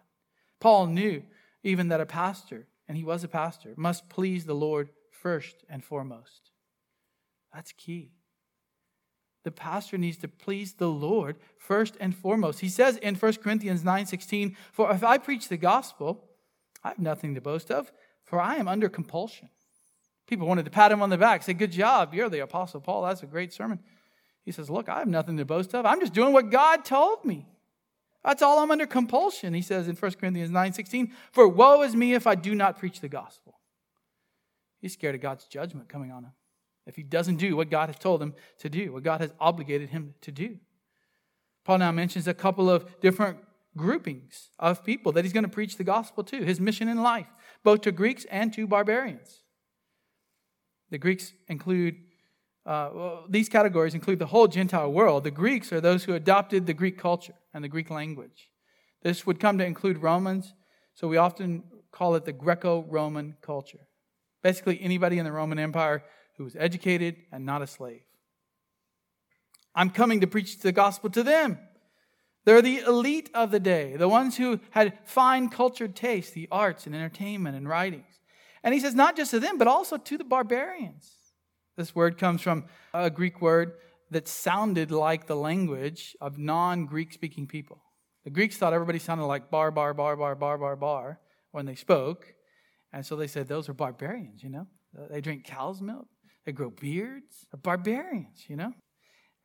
Paul 0.59 0.87
knew 0.87 1.23
even 1.63 1.89
that 1.89 2.01
a 2.01 2.05
pastor, 2.05 2.67
and 2.87 2.97
he 2.97 3.03
was 3.03 3.23
a 3.23 3.27
pastor, 3.27 3.73
must 3.75 4.09
please 4.09 4.45
the 4.45 4.55
Lord 4.55 4.89
first 5.11 5.63
and 5.69 5.83
foremost. 5.83 6.51
That's 7.53 7.71
key. 7.73 8.13
The 9.43 9.51
pastor 9.51 9.97
needs 9.97 10.17
to 10.17 10.27
please 10.27 10.73
the 10.73 10.89
Lord 10.89 11.37
first 11.57 11.95
and 11.99 12.15
foremost. 12.15 12.59
He 12.59 12.69
says 12.69 12.97
in 12.97 13.15
1 13.15 13.41
Corinthians 13.41 13.83
9:16, 13.83 14.55
"For 14.71 14.91
if 14.91 15.03
I 15.03 15.17
preach 15.17 15.47
the 15.47 15.57
gospel, 15.57 16.29
I 16.83 16.89
have 16.89 16.99
nothing 16.99 17.35
to 17.35 17.41
boast 17.41 17.71
of, 17.71 17.91
for 18.23 18.39
I 18.39 18.55
am 18.55 18.67
under 18.67 18.89
compulsion." 18.89 19.49
People 20.27 20.47
wanted 20.47 20.65
to 20.65 20.71
pat 20.71 20.91
him 20.91 21.01
on 21.01 21.09
the 21.09 21.17
back, 21.17 21.41
say, 21.41 21.53
"Good 21.53 21.71
job, 21.71 22.13
you're 22.13 22.29
the 22.29 22.39
apostle 22.39 22.81
Paul. 22.81 23.03
That's 23.03 23.23
a 23.23 23.27
great 23.27 23.51
sermon." 23.53 23.83
He 24.43 24.51
says, 24.51 24.69
"Look, 24.69 24.89
I 24.89 24.99
have 24.99 25.07
nothing 25.07 25.37
to 25.37 25.45
boast 25.45 25.73
of. 25.73 25.85
I'm 25.85 25.99
just 25.99 26.13
doing 26.13 26.33
what 26.33 26.49
God 26.49 26.85
told 26.85 27.25
me." 27.25 27.47
That's 28.23 28.41
all 28.41 28.59
I'm 28.59 28.71
under 28.71 28.85
compulsion, 28.85 29.53
he 29.53 29.61
says 29.61 29.87
in 29.87 29.95
1 29.95 30.11
Corinthians 30.19 30.51
9:16. 30.51 31.11
For 31.31 31.47
woe 31.47 31.81
is 31.81 31.95
me 31.95 32.13
if 32.13 32.27
I 32.27 32.35
do 32.35 32.53
not 32.53 32.77
preach 32.77 32.99
the 32.99 33.09
gospel. 33.09 33.59
He's 34.79 34.93
scared 34.93 35.15
of 35.15 35.21
God's 35.21 35.45
judgment 35.45 35.89
coming 35.89 36.11
on 36.11 36.23
him 36.23 36.31
if 36.85 36.95
he 36.95 37.03
doesn't 37.03 37.37
do 37.37 37.55
what 37.55 37.69
God 37.69 37.87
has 37.87 37.99
told 37.99 38.21
him 38.21 38.33
to 38.59 38.69
do, 38.69 38.93
what 38.93 39.03
God 39.03 39.21
has 39.21 39.31
obligated 39.39 39.89
him 39.89 40.15
to 40.21 40.31
do. 40.31 40.57
Paul 41.63 41.77
now 41.79 41.91
mentions 41.91 42.27
a 42.27 42.33
couple 42.33 42.69
of 42.69 42.99
different 42.99 43.37
groupings 43.77 44.49
of 44.57 44.83
people 44.83 45.11
that 45.11 45.23
he's 45.23 45.33
going 45.33 45.43
to 45.43 45.49
preach 45.49 45.77
the 45.77 45.83
gospel 45.83 46.23
to, 46.23 46.43
his 46.43 46.59
mission 46.59 46.87
in 46.87 47.01
life, 47.01 47.27
both 47.63 47.81
to 47.81 47.91
Greeks 47.91 48.25
and 48.25 48.51
to 48.53 48.65
barbarians. 48.65 49.43
The 50.89 50.97
Greeks 50.97 51.33
include 51.47 51.97
uh, 52.69 53.21
these 53.27 53.49
categories 53.49 53.95
include 53.95 54.19
the 54.19 54.27
whole 54.27 54.47
Gentile 54.47 54.91
world. 54.91 55.23
The 55.23 55.31
Greeks 55.31 55.73
are 55.73 55.81
those 55.81 56.03
who 56.03 56.13
adopted 56.13 56.67
the 56.67 56.73
Greek 56.75 56.99
culture 56.99 57.33
and 57.51 57.63
the 57.63 57.67
Greek 57.67 57.89
language. 57.89 58.51
This 59.01 59.25
would 59.25 59.39
come 59.39 59.57
to 59.57 59.65
include 59.65 59.97
Romans, 59.97 60.53
so 60.93 61.07
we 61.07 61.17
often 61.17 61.63
call 61.91 62.13
it 62.13 62.25
the 62.25 62.31
Greco 62.31 62.83
Roman 62.87 63.37
culture. 63.41 63.87
Basically, 64.43 64.79
anybody 64.79 65.17
in 65.17 65.25
the 65.25 65.31
Roman 65.31 65.57
Empire 65.57 66.03
who 66.37 66.43
was 66.43 66.55
educated 66.55 67.15
and 67.31 67.43
not 67.43 67.63
a 67.63 67.67
slave. 67.67 68.03
I'm 69.73 69.89
coming 69.89 70.21
to 70.21 70.27
preach 70.27 70.59
the 70.59 70.71
gospel 70.71 71.09
to 71.09 71.23
them. 71.23 71.57
They're 72.45 72.61
the 72.61 72.79
elite 72.79 73.31
of 73.33 73.49
the 73.49 73.59
day, 73.59 73.95
the 73.95 74.07
ones 74.07 74.37
who 74.37 74.59
had 74.69 74.93
fine 75.05 75.49
cultured 75.49 75.95
taste, 75.95 76.35
the 76.35 76.47
arts 76.51 76.85
and 76.85 76.93
entertainment 76.93 77.57
and 77.57 77.67
writings. 77.67 78.19
And 78.63 78.75
he 78.75 78.79
says, 78.79 78.93
not 78.93 79.17
just 79.17 79.31
to 79.31 79.39
them, 79.39 79.57
but 79.57 79.67
also 79.67 79.97
to 79.97 80.17
the 80.19 80.23
barbarians. 80.23 81.15
This 81.79 81.95
word 81.95 82.17
comes 82.17 82.41
from 82.41 82.65
a 82.93 83.09
Greek 83.09 83.41
word 83.41 83.71
that 84.11 84.27
sounded 84.27 84.91
like 84.91 85.27
the 85.27 85.35
language 85.37 86.13
of 86.19 86.37
non 86.37 86.85
Greek 86.85 87.13
speaking 87.13 87.47
people. 87.47 87.81
The 88.25 88.31
Greeks 88.31 88.57
thought 88.57 88.73
everybody 88.73 88.99
sounded 88.99 89.23
like 89.27 89.49
bar, 89.49 89.71
bar, 89.71 89.93
bar, 89.93 90.17
bar, 90.17 90.35
bar, 90.35 90.57
bar, 90.57 90.75
bar 90.75 91.21
when 91.51 91.65
they 91.65 91.75
spoke. 91.75 92.33
And 92.91 93.05
so 93.05 93.15
they 93.15 93.27
said, 93.27 93.47
those 93.47 93.69
are 93.69 93.73
barbarians, 93.73 94.43
you 94.43 94.49
know? 94.49 94.67
They 95.09 95.21
drink 95.21 95.45
cow's 95.45 95.81
milk, 95.81 96.09
they 96.45 96.51
grow 96.51 96.69
beards. 96.69 97.47
They're 97.49 97.61
barbarians, 97.61 98.49
you 98.49 98.57
know? 98.57 98.73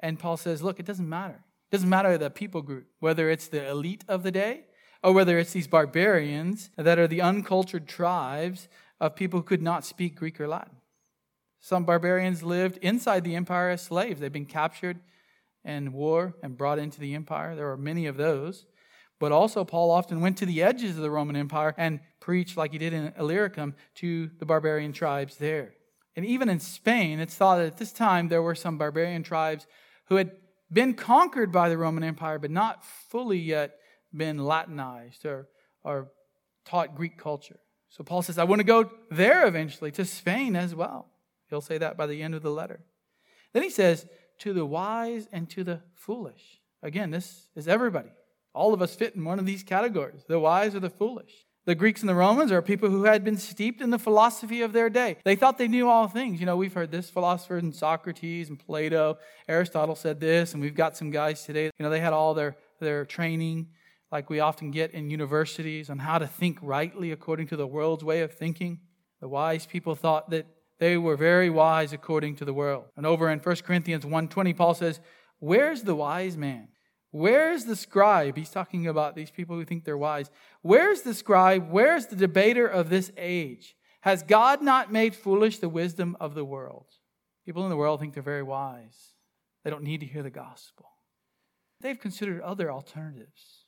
And 0.00 0.18
Paul 0.18 0.36
says, 0.36 0.60
look, 0.60 0.80
it 0.80 0.86
doesn't 0.86 1.08
matter. 1.08 1.44
It 1.70 1.76
doesn't 1.76 1.88
matter 1.88 2.18
the 2.18 2.30
people 2.30 2.62
group, 2.62 2.88
whether 2.98 3.30
it's 3.30 3.46
the 3.46 3.64
elite 3.68 4.04
of 4.08 4.24
the 4.24 4.32
day 4.32 4.64
or 5.04 5.12
whether 5.12 5.38
it's 5.38 5.52
these 5.52 5.68
barbarians 5.68 6.70
that 6.76 6.98
are 6.98 7.06
the 7.06 7.20
uncultured 7.20 7.86
tribes 7.86 8.66
of 9.00 9.14
people 9.14 9.38
who 9.38 9.44
could 9.44 9.62
not 9.62 9.84
speak 9.84 10.16
Greek 10.16 10.40
or 10.40 10.48
Latin. 10.48 10.78
Some 11.64 11.86
barbarians 11.86 12.42
lived 12.42 12.76
inside 12.82 13.24
the 13.24 13.34
empire 13.34 13.70
as 13.70 13.80
slaves. 13.80 14.20
They've 14.20 14.30
been 14.30 14.44
captured 14.44 15.00
in 15.64 15.94
war 15.94 16.34
and 16.42 16.58
brought 16.58 16.78
into 16.78 17.00
the 17.00 17.14
empire. 17.14 17.56
There 17.56 17.64
were 17.64 17.78
many 17.78 18.04
of 18.04 18.18
those. 18.18 18.66
But 19.18 19.32
also, 19.32 19.64
Paul 19.64 19.90
often 19.90 20.20
went 20.20 20.36
to 20.36 20.44
the 20.44 20.62
edges 20.62 20.96
of 20.96 21.02
the 21.02 21.10
Roman 21.10 21.36
Empire 21.36 21.74
and 21.78 22.00
preached, 22.20 22.58
like 22.58 22.72
he 22.72 22.76
did 22.78 22.92
in 22.92 23.14
Illyricum, 23.18 23.76
to 23.94 24.28
the 24.38 24.44
barbarian 24.44 24.92
tribes 24.92 25.36
there. 25.38 25.72
And 26.14 26.26
even 26.26 26.50
in 26.50 26.60
Spain, 26.60 27.18
it's 27.18 27.34
thought 27.34 27.56
that 27.56 27.66
at 27.66 27.78
this 27.78 27.92
time 27.92 28.28
there 28.28 28.42
were 28.42 28.54
some 28.54 28.76
barbarian 28.76 29.22
tribes 29.22 29.66
who 30.08 30.16
had 30.16 30.32
been 30.70 30.92
conquered 30.92 31.50
by 31.50 31.70
the 31.70 31.78
Roman 31.78 32.04
Empire, 32.04 32.38
but 32.38 32.50
not 32.50 32.84
fully 32.84 33.38
yet 33.38 33.76
been 34.14 34.36
Latinized 34.36 35.24
or, 35.24 35.48
or 35.82 36.10
taught 36.66 36.94
Greek 36.94 37.16
culture. 37.16 37.60
So 37.88 38.04
Paul 38.04 38.20
says, 38.20 38.36
I 38.36 38.44
want 38.44 38.60
to 38.60 38.64
go 38.64 38.90
there 39.10 39.46
eventually, 39.46 39.92
to 39.92 40.04
Spain 40.04 40.56
as 40.56 40.74
well. 40.74 41.08
He'll 41.50 41.60
say 41.60 41.78
that 41.78 41.96
by 41.96 42.06
the 42.06 42.22
end 42.22 42.34
of 42.34 42.42
the 42.42 42.50
letter. 42.50 42.80
Then 43.52 43.62
he 43.62 43.70
says, 43.70 44.06
to 44.38 44.52
the 44.52 44.66
wise 44.66 45.28
and 45.32 45.48
to 45.50 45.64
the 45.64 45.80
foolish. 45.94 46.60
Again, 46.82 47.10
this 47.10 47.48
is 47.54 47.68
everybody. 47.68 48.10
All 48.52 48.74
of 48.74 48.82
us 48.82 48.94
fit 48.94 49.14
in 49.14 49.24
one 49.24 49.38
of 49.38 49.46
these 49.46 49.62
categories 49.62 50.24
the 50.28 50.38
wise 50.38 50.74
or 50.74 50.80
the 50.80 50.90
foolish. 50.90 51.46
The 51.66 51.74
Greeks 51.74 52.02
and 52.02 52.08
the 52.10 52.14
Romans 52.14 52.52
are 52.52 52.60
people 52.60 52.90
who 52.90 53.04
had 53.04 53.24
been 53.24 53.38
steeped 53.38 53.80
in 53.80 53.88
the 53.88 53.98
philosophy 53.98 54.60
of 54.60 54.74
their 54.74 54.90
day. 54.90 55.16
They 55.24 55.34
thought 55.34 55.56
they 55.56 55.66
knew 55.66 55.88
all 55.88 56.08
things. 56.08 56.38
You 56.38 56.44
know, 56.44 56.58
we've 56.58 56.74
heard 56.74 56.90
this 56.90 57.08
philosopher 57.08 57.56
and 57.56 57.74
Socrates 57.74 58.50
and 58.50 58.58
Plato. 58.58 59.16
Aristotle 59.48 59.94
said 59.94 60.20
this, 60.20 60.52
and 60.52 60.62
we've 60.62 60.74
got 60.74 60.94
some 60.94 61.10
guys 61.10 61.42
today. 61.42 61.70
You 61.78 61.84
know, 61.84 61.88
they 61.88 62.00
had 62.00 62.12
all 62.12 62.34
their, 62.34 62.56
their 62.80 63.06
training, 63.06 63.68
like 64.12 64.28
we 64.28 64.40
often 64.40 64.72
get 64.72 64.90
in 64.90 65.08
universities, 65.08 65.88
on 65.88 66.00
how 66.00 66.18
to 66.18 66.26
think 66.26 66.58
rightly 66.60 67.12
according 67.12 67.46
to 67.46 67.56
the 67.56 67.66
world's 67.66 68.04
way 68.04 68.20
of 68.20 68.34
thinking. 68.34 68.80
The 69.22 69.28
wise 69.28 69.64
people 69.64 69.94
thought 69.94 70.28
that 70.30 70.46
they 70.78 70.96
were 70.96 71.16
very 71.16 71.50
wise 71.50 71.92
according 71.92 72.36
to 72.36 72.44
the 72.44 72.54
world. 72.54 72.86
And 72.96 73.06
over 73.06 73.30
in 73.30 73.38
1 73.38 73.56
Corinthians 73.64 74.04
1:20, 74.04 74.56
Paul 74.56 74.74
says, 74.74 75.00
Where's 75.38 75.82
the 75.82 75.94
wise 75.94 76.36
man? 76.36 76.68
Where's 77.10 77.64
the 77.64 77.76
scribe? 77.76 78.36
He's 78.36 78.50
talking 78.50 78.88
about 78.88 79.14
these 79.14 79.30
people 79.30 79.56
who 79.56 79.64
think 79.64 79.84
they're 79.84 79.96
wise. 79.96 80.30
Where's 80.62 81.02
the 81.02 81.14
scribe? 81.14 81.70
Where's 81.70 82.06
the 82.06 82.16
debater 82.16 82.66
of 82.66 82.90
this 82.90 83.12
age? 83.16 83.76
Has 84.00 84.22
God 84.22 84.62
not 84.62 84.92
made 84.92 85.14
foolish 85.14 85.58
the 85.58 85.68
wisdom 85.68 86.16
of 86.18 86.34
the 86.34 86.44
world? 86.44 86.86
People 87.46 87.62
in 87.62 87.70
the 87.70 87.76
world 87.76 88.00
think 88.00 88.14
they're 88.14 88.22
very 88.22 88.42
wise. 88.42 89.14
They 89.62 89.70
don't 89.70 89.84
need 89.84 90.00
to 90.00 90.06
hear 90.06 90.22
the 90.22 90.30
gospel. 90.30 90.86
They've 91.80 91.98
considered 91.98 92.40
other 92.40 92.70
alternatives. 92.70 93.66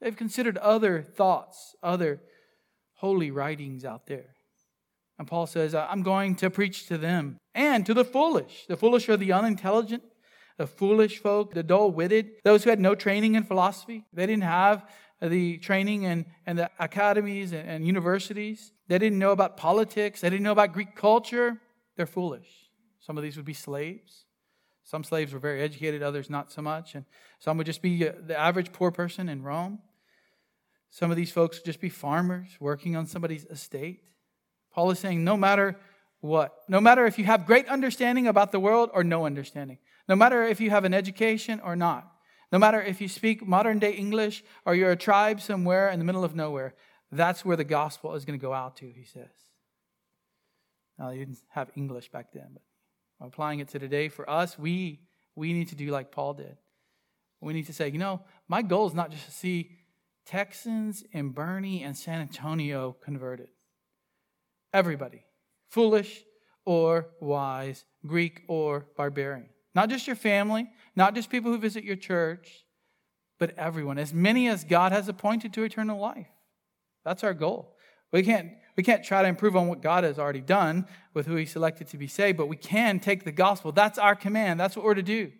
They've 0.00 0.16
considered 0.16 0.58
other 0.58 1.02
thoughts, 1.02 1.74
other 1.82 2.20
holy 2.96 3.30
writings 3.30 3.84
out 3.84 4.06
there. 4.06 4.34
And 5.18 5.28
Paul 5.28 5.46
says, 5.46 5.74
I'm 5.74 6.02
going 6.02 6.34
to 6.36 6.50
preach 6.50 6.86
to 6.88 6.98
them 6.98 7.38
and 7.54 7.86
to 7.86 7.94
the 7.94 8.04
foolish. 8.04 8.66
The 8.68 8.76
foolish 8.76 9.08
are 9.08 9.16
the 9.16 9.32
unintelligent, 9.32 10.02
the 10.58 10.66
foolish 10.66 11.18
folk, 11.18 11.54
the 11.54 11.62
dull 11.62 11.90
witted, 11.90 12.30
those 12.42 12.64
who 12.64 12.70
had 12.70 12.80
no 12.80 12.94
training 12.94 13.34
in 13.34 13.44
philosophy. 13.44 14.04
They 14.12 14.26
didn't 14.26 14.44
have 14.44 14.88
the 15.22 15.58
training 15.58 16.02
in, 16.02 16.26
in 16.46 16.56
the 16.56 16.70
academies 16.78 17.52
and, 17.52 17.68
and 17.68 17.86
universities. 17.86 18.72
They 18.88 18.98
didn't 18.98 19.18
know 19.18 19.30
about 19.30 19.56
politics. 19.56 20.20
They 20.20 20.30
didn't 20.30 20.42
know 20.42 20.52
about 20.52 20.72
Greek 20.72 20.96
culture. 20.96 21.60
They're 21.96 22.06
foolish. 22.06 22.48
Some 23.00 23.16
of 23.16 23.22
these 23.22 23.36
would 23.36 23.46
be 23.46 23.54
slaves. 23.54 24.24
Some 24.82 25.02
slaves 25.02 25.32
were 25.32 25.38
very 25.38 25.62
educated, 25.62 26.02
others 26.02 26.28
not 26.28 26.52
so 26.52 26.60
much. 26.60 26.94
And 26.94 27.04
some 27.38 27.56
would 27.56 27.66
just 27.66 27.82
be 27.82 28.06
uh, 28.06 28.12
the 28.26 28.38
average 28.38 28.72
poor 28.72 28.90
person 28.90 29.28
in 29.28 29.42
Rome. 29.42 29.78
Some 30.90 31.10
of 31.10 31.16
these 31.16 31.32
folks 31.32 31.58
would 31.58 31.64
just 31.64 31.80
be 31.80 31.88
farmers 31.88 32.56
working 32.60 32.94
on 32.94 33.06
somebody's 33.06 33.44
estate. 33.46 34.02
Paul 34.74 34.90
is 34.90 34.98
saying 34.98 35.22
no 35.22 35.36
matter 35.36 35.76
what, 36.20 36.54
no 36.68 36.80
matter 36.80 37.06
if 37.06 37.18
you 37.18 37.24
have 37.24 37.46
great 37.46 37.68
understanding 37.68 38.26
about 38.26 38.50
the 38.50 38.58
world 38.58 38.90
or 38.92 39.04
no 39.04 39.24
understanding, 39.24 39.78
no 40.08 40.16
matter 40.16 40.42
if 40.44 40.60
you 40.60 40.70
have 40.70 40.84
an 40.84 40.94
education 40.94 41.60
or 41.62 41.76
not, 41.76 42.10
no 42.50 42.58
matter 42.58 42.82
if 42.82 43.00
you 43.00 43.08
speak 43.08 43.46
modern 43.46 43.78
day 43.78 43.92
English 43.92 44.42
or 44.64 44.74
you're 44.74 44.90
a 44.90 44.96
tribe 44.96 45.40
somewhere 45.40 45.88
in 45.90 45.98
the 45.98 46.04
middle 46.04 46.24
of 46.24 46.34
nowhere, 46.34 46.74
that's 47.12 47.44
where 47.44 47.56
the 47.56 47.64
gospel 47.64 48.14
is 48.14 48.24
going 48.24 48.38
to 48.38 48.42
go 48.42 48.52
out 48.52 48.76
to, 48.76 48.90
he 48.90 49.04
says. 49.04 49.30
Now, 50.98 51.10
they 51.10 51.18
didn't 51.18 51.38
have 51.50 51.70
English 51.76 52.10
back 52.10 52.32
then, 52.32 52.48
but 52.52 53.26
applying 53.26 53.60
it 53.60 53.68
to 53.68 53.78
today 53.78 54.08
for 54.08 54.28
us, 54.28 54.58
we, 54.58 55.00
we 55.34 55.52
need 55.52 55.68
to 55.68 55.74
do 55.74 55.90
like 55.90 56.10
Paul 56.10 56.34
did. 56.34 56.56
We 57.40 57.52
need 57.52 57.66
to 57.66 57.72
say, 57.72 57.88
you 57.88 57.98
know, 57.98 58.22
my 58.48 58.62
goal 58.62 58.86
is 58.86 58.94
not 58.94 59.10
just 59.10 59.26
to 59.26 59.30
see 59.30 59.72
Texans 60.24 61.04
and 61.12 61.34
Boerne 61.34 61.84
and 61.84 61.96
San 61.96 62.20
Antonio 62.20 62.96
converted. 63.04 63.48
Everybody, 64.74 65.24
foolish 65.70 66.24
or 66.64 67.06
wise, 67.20 67.84
Greek 68.04 68.42
or 68.48 68.86
barbarian. 68.96 69.48
Not 69.72 69.88
just 69.88 70.08
your 70.08 70.16
family, 70.16 70.68
not 70.96 71.14
just 71.14 71.30
people 71.30 71.52
who 71.52 71.58
visit 71.58 71.84
your 71.84 71.96
church, 71.96 72.64
but 73.38 73.56
everyone, 73.56 73.98
as 73.98 74.12
many 74.12 74.48
as 74.48 74.64
God 74.64 74.90
has 74.90 75.08
appointed 75.08 75.52
to 75.54 75.62
eternal 75.62 76.00
life. 76.00 76.26
That's 77.04 77.22
our 77.22 77.34
goal. 77.34 77.76
We 78.10 78.24
can't, 78.24 78.50
we 78.76 78.82
can't 78.82 79.04
try 79.04 79.22
to 79.22 79.28
improve 79.28 79.54
on 79.54 79.68
what 79.68 79.80
God 79.80 80.02
has 80.02 80.18
already 80.18 80.40
done 80.40 80.86
with 81.12 81.26
who 81.26 81.36
He 81.36 81.46
selected 81.46 81.86
to 81.88 81.96
be 81.96 82.08
saved, 82.08 82.36
but 82.36 82.48
we 82.48 82.56
can 82.56 82.98
take 82.98 83.24
the 83.24 83.32
gospel. 83.32 83.70
That's 83.70 83.98
our 83.98 84.16
command. 84.16 84.58
That's 84.58 84.74
what 84.74 84.84
we're 84.84 84.94
to 84.94 85.02
do. 85.02 85.30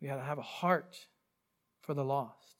We 0.00 0.06
got 0.06 0.16
to 0.16 0.22
have 0.22 0.38
a 0.38 0.42
heart 0.42 0.96
for 1.80 1.92
the 1.92 2.04
lost. 2.04 2.54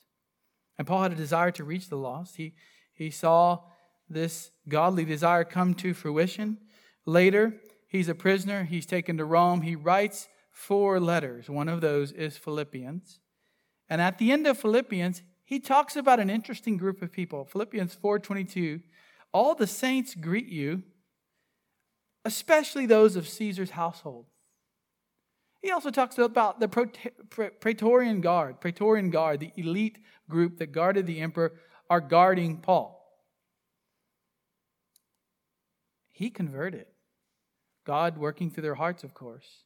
And 0.76 0.88
Paul 0.88 1.02
had 1.02 1.12
a 1.12 1.16
desire 1.16 1.52
to 1.52 1.62
reach 1.62 1.88
the 1.88 1.96
lost. 1.96 2.36
He, 2.36 2.54
he 2.94 3.10
saw 3.10 3.60
this 4.08 4.50
godly 4.68 5.04
desire 5.04 5.44
come 5.44 5.74
to 5.74 5.94
fruition. 5.94 6.58
Later, 7.06 7.54
He's 7.88 8.08
a 8.08 8.14
prisoner. 8.14 8.64
He's 8.64 8.86
taken 8.86 9.16
to 9.16 9.24
Rome. 9.24 9.62
He 9.62 9.74
writes 9.74 10.28
four 10.50 11.00
letters. 11.00 11.48
One 11.48 11.68
of 11.68 11.80
those 11.80 12.12
is 12.12 12.36
Philippians. 12.36 13.18
And 13.88 14.02
at 14.02 14.18
the 14.18 14.30
end 14.30 14.46
of 14.46 14.58
Philippians, 14.58 15.22
he 15.42 15.58
talks 15.58 15.96
about 15.96 16.20
an 16.20 16.28
interesting 16.28 16.76
group 16.76 17.00
of 17.00 17.10
people. 17.10 17.46
Philippians 17.46 17.94
4:22, 17.94 18.82
all 19.32 19.54
the 19.54 19.66
saints 19.66 20.14
greet 20.14 20.48
you, 20.48 20.82
especially 22.26 22.84
those 22.84 23.16
of 23.16 23.26
Caesar's 23.26 23.70
household. 23.70 24.26
He 25.62 25.70
also 25.70 25.90
talks 25.90 26.18
about 26.18 26.60
the 26.60 26.68
Praetorian 26.68 28.20
Guard, 28.20 28.60
Praetorian 28.60 29.08
Guard, 29.10 29.40
the 29.40 29.52
elite 29.56 29.98
group 30.28 30.58
that 30.58 30.72
guarded 30.72 31.06
the 31.06 31.20
emperor, 31.20 31.54
are 31.88 32.02
guarding 32.02 32.58
Paul. 32.58 32.97
He 36.18 36.30
converted. 36.30 36.86
God 37.86 38.18
working 38.18 38.50
through 38.50 38.64
their 38.64 38.74
hearts, 38.74 39.04
of 39.04 39.14
course. 39.14 39.62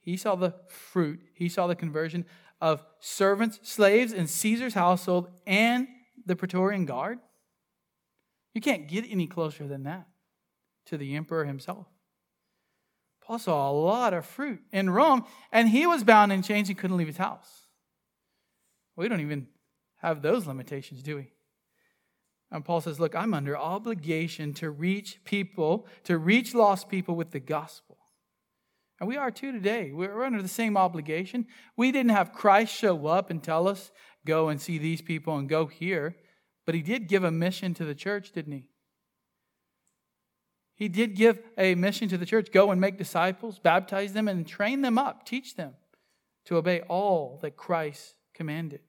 He 0.00 0.16
saw 0.16 0.34
the 0.34 0.52
fruit, 0.66 1.20
he 1.32 1.48
saw 1.48 1.68
the 1.68 1.76
conversion 1.76 2.24
of 2.60 2.84
servants, 2.98 3.60
slaves 3.62 4.12
in 4.12 4.26
Caesar's 4.26 4.74
household 4.74 5.28
and 5.46 5.86
the 6.26 6.34
Praetorian 6.34 6.86
Guard. 6.86 7.20
You 8.52 8.60
can't 8.60 8.88
get 8.88 9.04
any 9.08 9.28
closer 9.28 9.68
than 9.68 9.84
that 9.84 10.08
to 10.86 10.98
the 10.98 11.14
emperor 11.14 11.44
himself. 11.44 11.86
Paul 13.24 13.38
saw 13.38 13.70
a 13.70 13.72
lot 13.72 14.12
of 14.12 14.26
fruit 14.26 14.60
in 14.72 14.90
Rome, 14.90 15.24
and 15.52 15.68
he 15.68 15.86
was 15.86 16.02
bound 16.02 16.32
in 16.32 16.42
chains. 16.42 16.66
He 16.66 16.74
couldn't 16.74 16.96
leave 16.96 17.06
his 17.06 17.16
house. 17.16 17.68
We 18.96 19.08
don't 19.08 19.20
even 19.20 19.46
have 19.98 20.20
those 20.20 20.48
limitations, 20.48 21.00
do 21.00 21.14
we? 21.14 21.30
And 22.52 22.64
Paul 22.64 22.82
says, 22.82 23.00
Look, 23.00 23.16
I'm 23.16 23.32
under 23.32 23.56
obligation 23.56 24.52
to 24.54 24.70
reach 24.70 25.24
people, 25.24 25.86
to 26.04 26.18
reach 26.18 26.54
lost 26.54 26.88
people 26.88 27.16
with 27.16 27.30
the 27.30 27.40
gospel. 27.40 27.96
And 29.00 29.08
we 29.08 29.16
are 29.16 29.30
too 29.30 29.50
today. 29.50 29.90
We're 29.90 30.22
under 30.22 30.42
the 30.42 30.48
same 30.48 30.76
obligation. 30.76 31.46
We 31.76 31.90
didn't 31.90 32.12
have 32.12 32.32
Christ 32.32 32.72
show 32.72 33.06
up 33.06 33.30
and 33.30 33.42
tell 33.42 33.66
us, 33.66 33.90
go 34.26 34.48
and 34.48 34.60
see 34.60 34.78
these 34.78 35.02
people 35.02 35.36
and 35.38 35.48
go 35.48 35.66
here. 35.66 36.14
But 36.66 36.76
he 36.76 36.82
did 36.82 37.08
give 37.08 37.24
a 37.24 37.32
mission 37.32 37.74
to 37.74 37.84
the 37.84 37.94
church, 37.94 38.30
didn't 38.32 38.52
he? 38.52 38.68
He 40.74 40.88
did 40.88 41.16
give 41.16 41.40
a 41.56 41.74
mission 41.74 42.08
to 42.10 42.18
the 42.18 42.26
church 42.26 42.52
go 42.52 42.70
and 42.70 42.80
make 42.80 42.98
disciples, 42.98 43.58
baptize 43.58 44.12
them, 44.12 44.28
and 44.28 44.46
train 44.46 44.82
them 44.82 44.98
up, 44.98 45.24
teach 45.24 45.56
them 45.56 45.74
to 46.44 46.56
obey 46.56 46.82
all 46.82 47.38
that 47.42 47.56
Christ 47.56 48.14
commanded. 48.34 48.80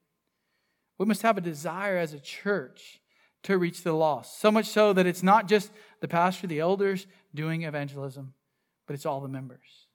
We 0.98 1.06
must 1.06 1.22
have 1.22 1.38
a 1.38 1.40
desire 1.40 1.96
as 1.96 2.12
a 2.12 2.20
church 2.20 3.00
to 3.44 3.58
reach 3.58 3.82
the 3.82 3.92
lost. 3.92 4.40
So 4.40 4.50
much 4.50 4.66
so 4.66 4.92
that 4.92 5.06
it's 5.06 5.22
not 5.22 5.48
just 5.48 5.70
the 6.00 6.08
pastor, 6.08 6.46
the 6.46 6.60
elders 6.60 7.06
doing 7.34 7.62
evangelism, 7.62 8.34
but 8.86 8.94
it's 8.94 9.06
all 9.06 9.20
the 9.20 9.28
members. 9.28 9.86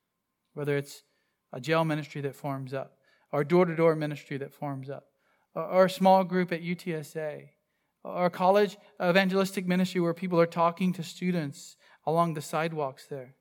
Whether 0.54 0.78
it's 0.78 1.04
a 1.52 1.60
jail 1.60 1.84
ministry 1.84 2.22
that 2.22 2.36
forms 2.36 2.74
up, 2.74 2.94
or 3.32 3.44
door 3.44 3.66
to 3.66 3.76
door 3.76 3.96
ministry 3.96 4.38
that 4.38 4.54
forms 4.54 4.90
up, 4.90 5.06
or 5.54 5.86
a 5.86 5.90
small 5.90 6.24
group 6.24 6.52
at 6.52 6.64
UTSA, 6.64 7.50
or 8.04 8.26
a 8.26 8.30
college 8.30 8.78
evangelistic 9.04 9.68
ministry 9.68 10.00
where 10.00 10.14
people 10.14 10.40
are 10.40 10.46
talking 10.46 10.94
to 10.94 11.04
students 11.04 11.76
along 12.06 12.34
the 12.34 12.42
sidewalks 12.42 13.06
there. 13.08 13.36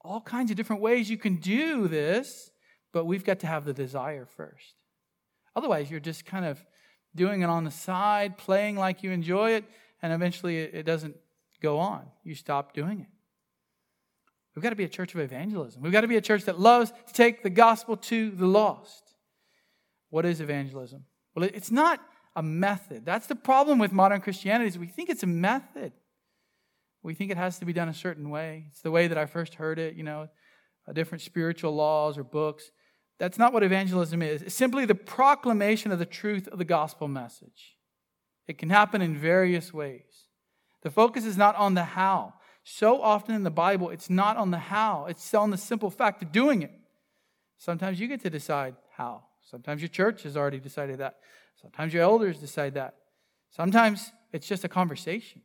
All 0.00 0.20
kinds 0.20 0.50
of 0.50 0.56
different 0.56 0.80
ways 0.80 1.10
you 1.10 1.18
can 1.18 1.36
do 1.36 1.88
this, 1.88 2.50
but 2.92 3.04
we've 3.04 3.24
got 3.24 3.40
to 3.40 3.46
have 3.46 3.64
the 3.64 3.74
desire 3.74 4.26
first. 4.26 4.74
Otherwise, 5.54 5.90
you're 5.90 6.00
just 6.00 6.24
kind 6.24 6.44
of 6.44 6.64
doing 7.18 7.42
it 7.42 7.50
on 7.50 7.64
the 7.64 7.70
side, 7.70 8.38
playing 8.38 8.76
like 8.76 9.02
you 9.02 9.10
enjoy 9.10 9.50
it, 9.50 9.64
and 10.00 10.12
eventually 10.12 10.56
it 10.58 10.86
doesn't 10.86 11.16
go 11.60 11.78
on. 11.78 12.06
You 12.24 12.34
stop 12.34 12.72
doing 12.72 13.00
it. 13.00 13.08
We've 14.54 14.62
got 14.62 14.70
to 14.70 14.76
be 14.76 14.84
a 14.84 14.88
church 14.88 15.14
of 15.14 15.20
evangelism. 15.20 15.82
We've 15.82 15.92
got 15.92 16.00
to 16.00 16.08
be 16.08 16.16
a 16.16 16.20
church 16.20 16.44
that 16.44 16.58
loves 16.58 16.90
to 17.06 17.12
take 17.12 17.42
the 17.42 17.50
gospel 17.50 17.96
to 17.96 18.30
the 18.30 18.46
lost. 18.46 19.14
What 20.10 20.24
is 20.24 20.40
evangelism? 20.40 21.04
Well, 21.34 21.48
it's 21.52 21.70
not 21.70 22.00
a 22.34 22.42
method. 22.42 23.04
That's 23.04 23.26
the 23.26 23.36
problem 23.36 23.78
with 23.78 23.92
modern 23.92 24.20
Christianity 24.20 24.68
is 24.68 24.78
we 24.78 24.86
think 24.86 25.10
it's 25.10 25.22
a 25.22 25.28
method. 25.28 25.92
We 27.02 27.14
think 27.14 27.30
it 27.30 27.36
has 27.36 27.58
to 27.58 27.66
be 27.66 27.72
done 27.72 27.88
a 27.88 27.94
certain 27.94 28.30
way. 28.30 28.66
It's 28.70 28.80
the 28.80 28.90
way 28.90 29.06
that 29.06 29.18
I 29.18 29.26
first 29.26 29.54
heard 29.54 29.78
it, 29.78 29.94
you 29.94 30.02
know, 30.02 30.28
different 30.92 31.22
spiritual 31.22 31.74
laws 31.74 32.18
or 32.18 32.24
books. 32.24 32.70
That's 33.18 33.38
not 33.38 33.52
what 33.52 33.62
evangelism 33.62 34.22
is. 34.22 34.42
It's 34.42 34.54
simply 34.54 34.84
the 34.84 34.94
proclamation 34.94 35.90
of 35.90 35.98
the 35.98 36.06
truth 36.06 36.46
of 36.48 36.58
the 36.58 36.64
gospel 36.64 37.08
message. 37.08 37.76
It 38.46 38.58
can 38.58 38.70
happen 38.70 39.02
in 39.02 39.16
various 39.16 39.74
ways. 39.74 40.28
The 40.82 40.90
focus 40.90 41.24
is 41.24 41.36
not 41.36 41.56
on 41.56 41.74
the 41.74 41.84
how. 41.84 42.34
So 42.62 43.02
often 43.02 43.34
in 43.34 43.42
the 43.42 43.50
Bible, 43.50 43.90
it's 43.90 44.08
not 44.08 44.36
on 44.36 44.50
the 44.50 44.58
how, 44.58 45.06
it's 45.06 45.34
on 45.34 45.50
the 45.50 45.56
simple 45.56 45.90
fact 45.90 46.22
of 46.22 46.32
doing 46.32 46.62
it. 46.62 46.72
Sometimes 47.56 47.98
you 47.98 48.06
get 48.06 48.22
to 48.22 48.30
decide 48.30 48.76
how. 48.96 49.24
Sometimes 49.42 49.82
your 49.82 49.88
church 49.88 50.22
has 50.22 50.36
already 50.36 50.60
decided 50.60 50.98
that. 50.98 51.16
Sometimes 51.60 51.92
your 51.92 52.02
elders 52.02 52.38
decide 52.38 52.74
that. 52.74 52.94
Sometimes 53.50 54.12
it's 54.32 54.46
just 54.46 54.64
a 54.64 54.68
conversation. 54.68 55.42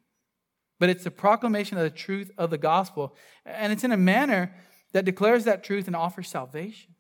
But 0.80 0.90
it's 0.90 1.06
the 1.06 1.12
proclamation 1.12 1.78
of 1.78 1.84
the 1.84 1.90
truth 1.90 2.30
of 2.38 2.50
the 2.50 2.58
gospel. 2.58 3.16
And 3.46 3.72
it's 3.72 3.84
in 3.84 3.92
a 3.92 3.98
manner 3.98 4.54
that 4.92 5.06
declares 5.06 5.46
that 5.46 5.64
truth 5.64 5.88
and 5.88 5.96
offers 5.96 6.28
salvation. 6.28 6.93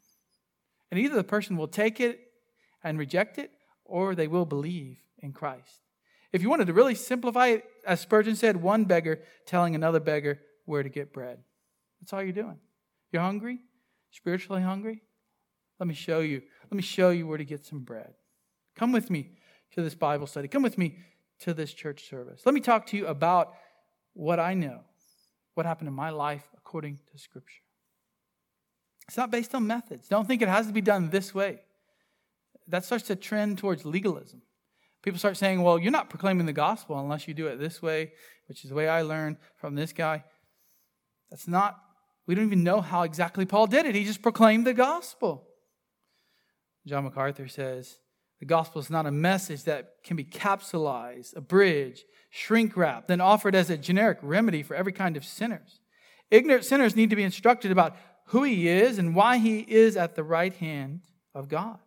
And 0.93 1.01
either 1.01 1.15
the 1.15 1.23
person 1.23 1.57
will 1.57 1.67
take 1.67 1.99
it 1.99 2.19
and 2.83 2.99
reject 2.99 3.39
it, 3.39 3.49
or 3.83 4.13
they 4.13 4.27
will 4.27 4.45
believe 4.45 4.97
in 5.17 5.33
Christ. 5.33 5.81
If 6.31 6.43
you 6.43 6.51
wanted 6.51 6.67
to 6.67 6.73
really 6.73 6.93
simplify 6.93 7.47
it, 7.47 7.65
as 7.83 7.99
Spurgeon 7.99 8.35
said, 8.35 8.57
one 8.57 8.83
beggar 8.83 9.19
telling 9.47 9.73
another 9.73 9.99
beggar 9.99 10.39
where 10.65 10.83
to 10.83 10.89
get 10.89 11.11
bread. 11.11 11.39
That's 11.99 12.13
all 12.13 12.21
you're 12.21 12.31
doing. 12.31 12.59
You're 13.11 13.23
hungry? 13.23 13.57
Spiritually 14.11 14.61
hungry? 14.61 15.01
Let 15.79 15.87
me 15.87 15.95
show 15.95 16.19
you. 16.19 16.43
Let 16.65 16.75
me 16.75 16.83
show 16.83 17.09
you 17.09 17.25
where 17.25 17.39
to 17.39 17.43
get 17.43 17.65
some 17.65 17.79
bread. 17.79 18.13
Come 18.75 18.91
with 18.91 19.09
me 19.09 19.31
to 19.71 19.81
this 19.81 19.95
Bible 19.95 20.27
study. 20.27 20.47
Come 20.47 20.61
with 20.61 20.77
me 20.77 20.99
to 21.39 21.55
this 21.55 21.73
church 21.73 22.07
service. 22.07 22.43
Let 22.45 22.53
me 22.53 22.61
talk 22.61 22.85
to 22.87 22.97
you 22.97 23.07
about 23.07 23.55
what 24.13 24.39
I 24.39 24.53
know, 24.53 24.81
what 25.55 25.65
happened 25.65 25.87
in 25.87 25.95
my 25.95 26.11
life 26.11 26.43
according 26.55 26.99
to 27.11 27.17
Scripture. 27.17 27.63
It's 29.07 29.17
not 29.17 29.31
based 29.31 29.53
on 29.53 29.67
methods. 29.67 30.07
Don't 30.07 30.27
think 30.27 30.41
it 30.41 30.47
has 30.47 30.67
to 30.67 30.73
be 30.73 30.81
done 30.81 31.09
this 31.09 31.33
way. 31.33 31.61
That 32.67 32.85
starts 32.85 33.05
to 33.07 33.15
trend 33.15 33.57
towards 33.57 33.85
legalism. 33.85 34.41
People 35.01 35.19
start 35.19 35.35
saying, 35.35 35.61
well, 35.61 35.77
you're 35.77 35.91
not 35.91 36.09
proclaiming 36.09 36.45
the 36.45 36.53
gospel 36.53 36.97
unless 36.97 37.27
you 37.27 37.33
do 37.33 37.47
it 37.47 37.59
this 37.59 37.81
way, 37.81 38.13
which 38.47 38.63
is 38.63 38.69
the 38.69 38.75
way 38.75 38.87
I 38.87 39.01
learned 39.01 39.37
from 39.57 39.75
this 39.75 39.91
guy. 39.91 40.23
That's 41.29 41.47
not, 41.47 41.77
we 42.25 42.35
don't 42.35 42.45
even 42.45 42.63
know 42.63 42.79
how 42.79 43.03
exactly 43.03 43.45
Paul 43.45 43.67
did 43.67 43.85
it. 43.85 43.95
He 43.95 44.05
just 44.05 44.21
proclaimed 44.21 44.65
the 44.65 44.73
gospel. 44.73 45.47
John 46.87 47.03
MacArthur 47.03 47.49
says, 47.49 47.97
the 48.39 48.45
gospel 48.45 48.81
is 48.81 48.89
not 48.89 49.05
a 49.05 49.11
message 49.11 49.63
that 49.63 49.95
can 50.03 50.15
be 50.15 50.23
capsulized, 50.25 51.35
abridged, 51.35 52.03
shrink 52.29 52.75
wrapped, 52.75 53.07
then 53.07 53.21
offered 53.21 53.55
as 53.55 53.69
a 53.69 53.77
generic 53.77 54.19
remedy 54.21 54.63
for 54.63 54.75
every 54.75 54.91
kind 54.91 55.17
of 55.17 55.25
sinners. 55.25 55.79
Ignorant 56.31 56.65
sinners 56.65 56.95
need 56.95 57.09
to 57.09 57.15
be 57.15 57.23
instructed 57.23 57.71
about 57.71 57.95
who 58.25 58.43
he 58.43 58.67
is 58.67 58.97
and 58.97 59.15
why 59.15 59.37
he 59.37 59.59
is 59.59 59.97
at 59.97 60.15
the 60.15 60.23
right 60.23 60.53
hand 60.53 61.01
of 61.33 61.49
God. 61.49 61.79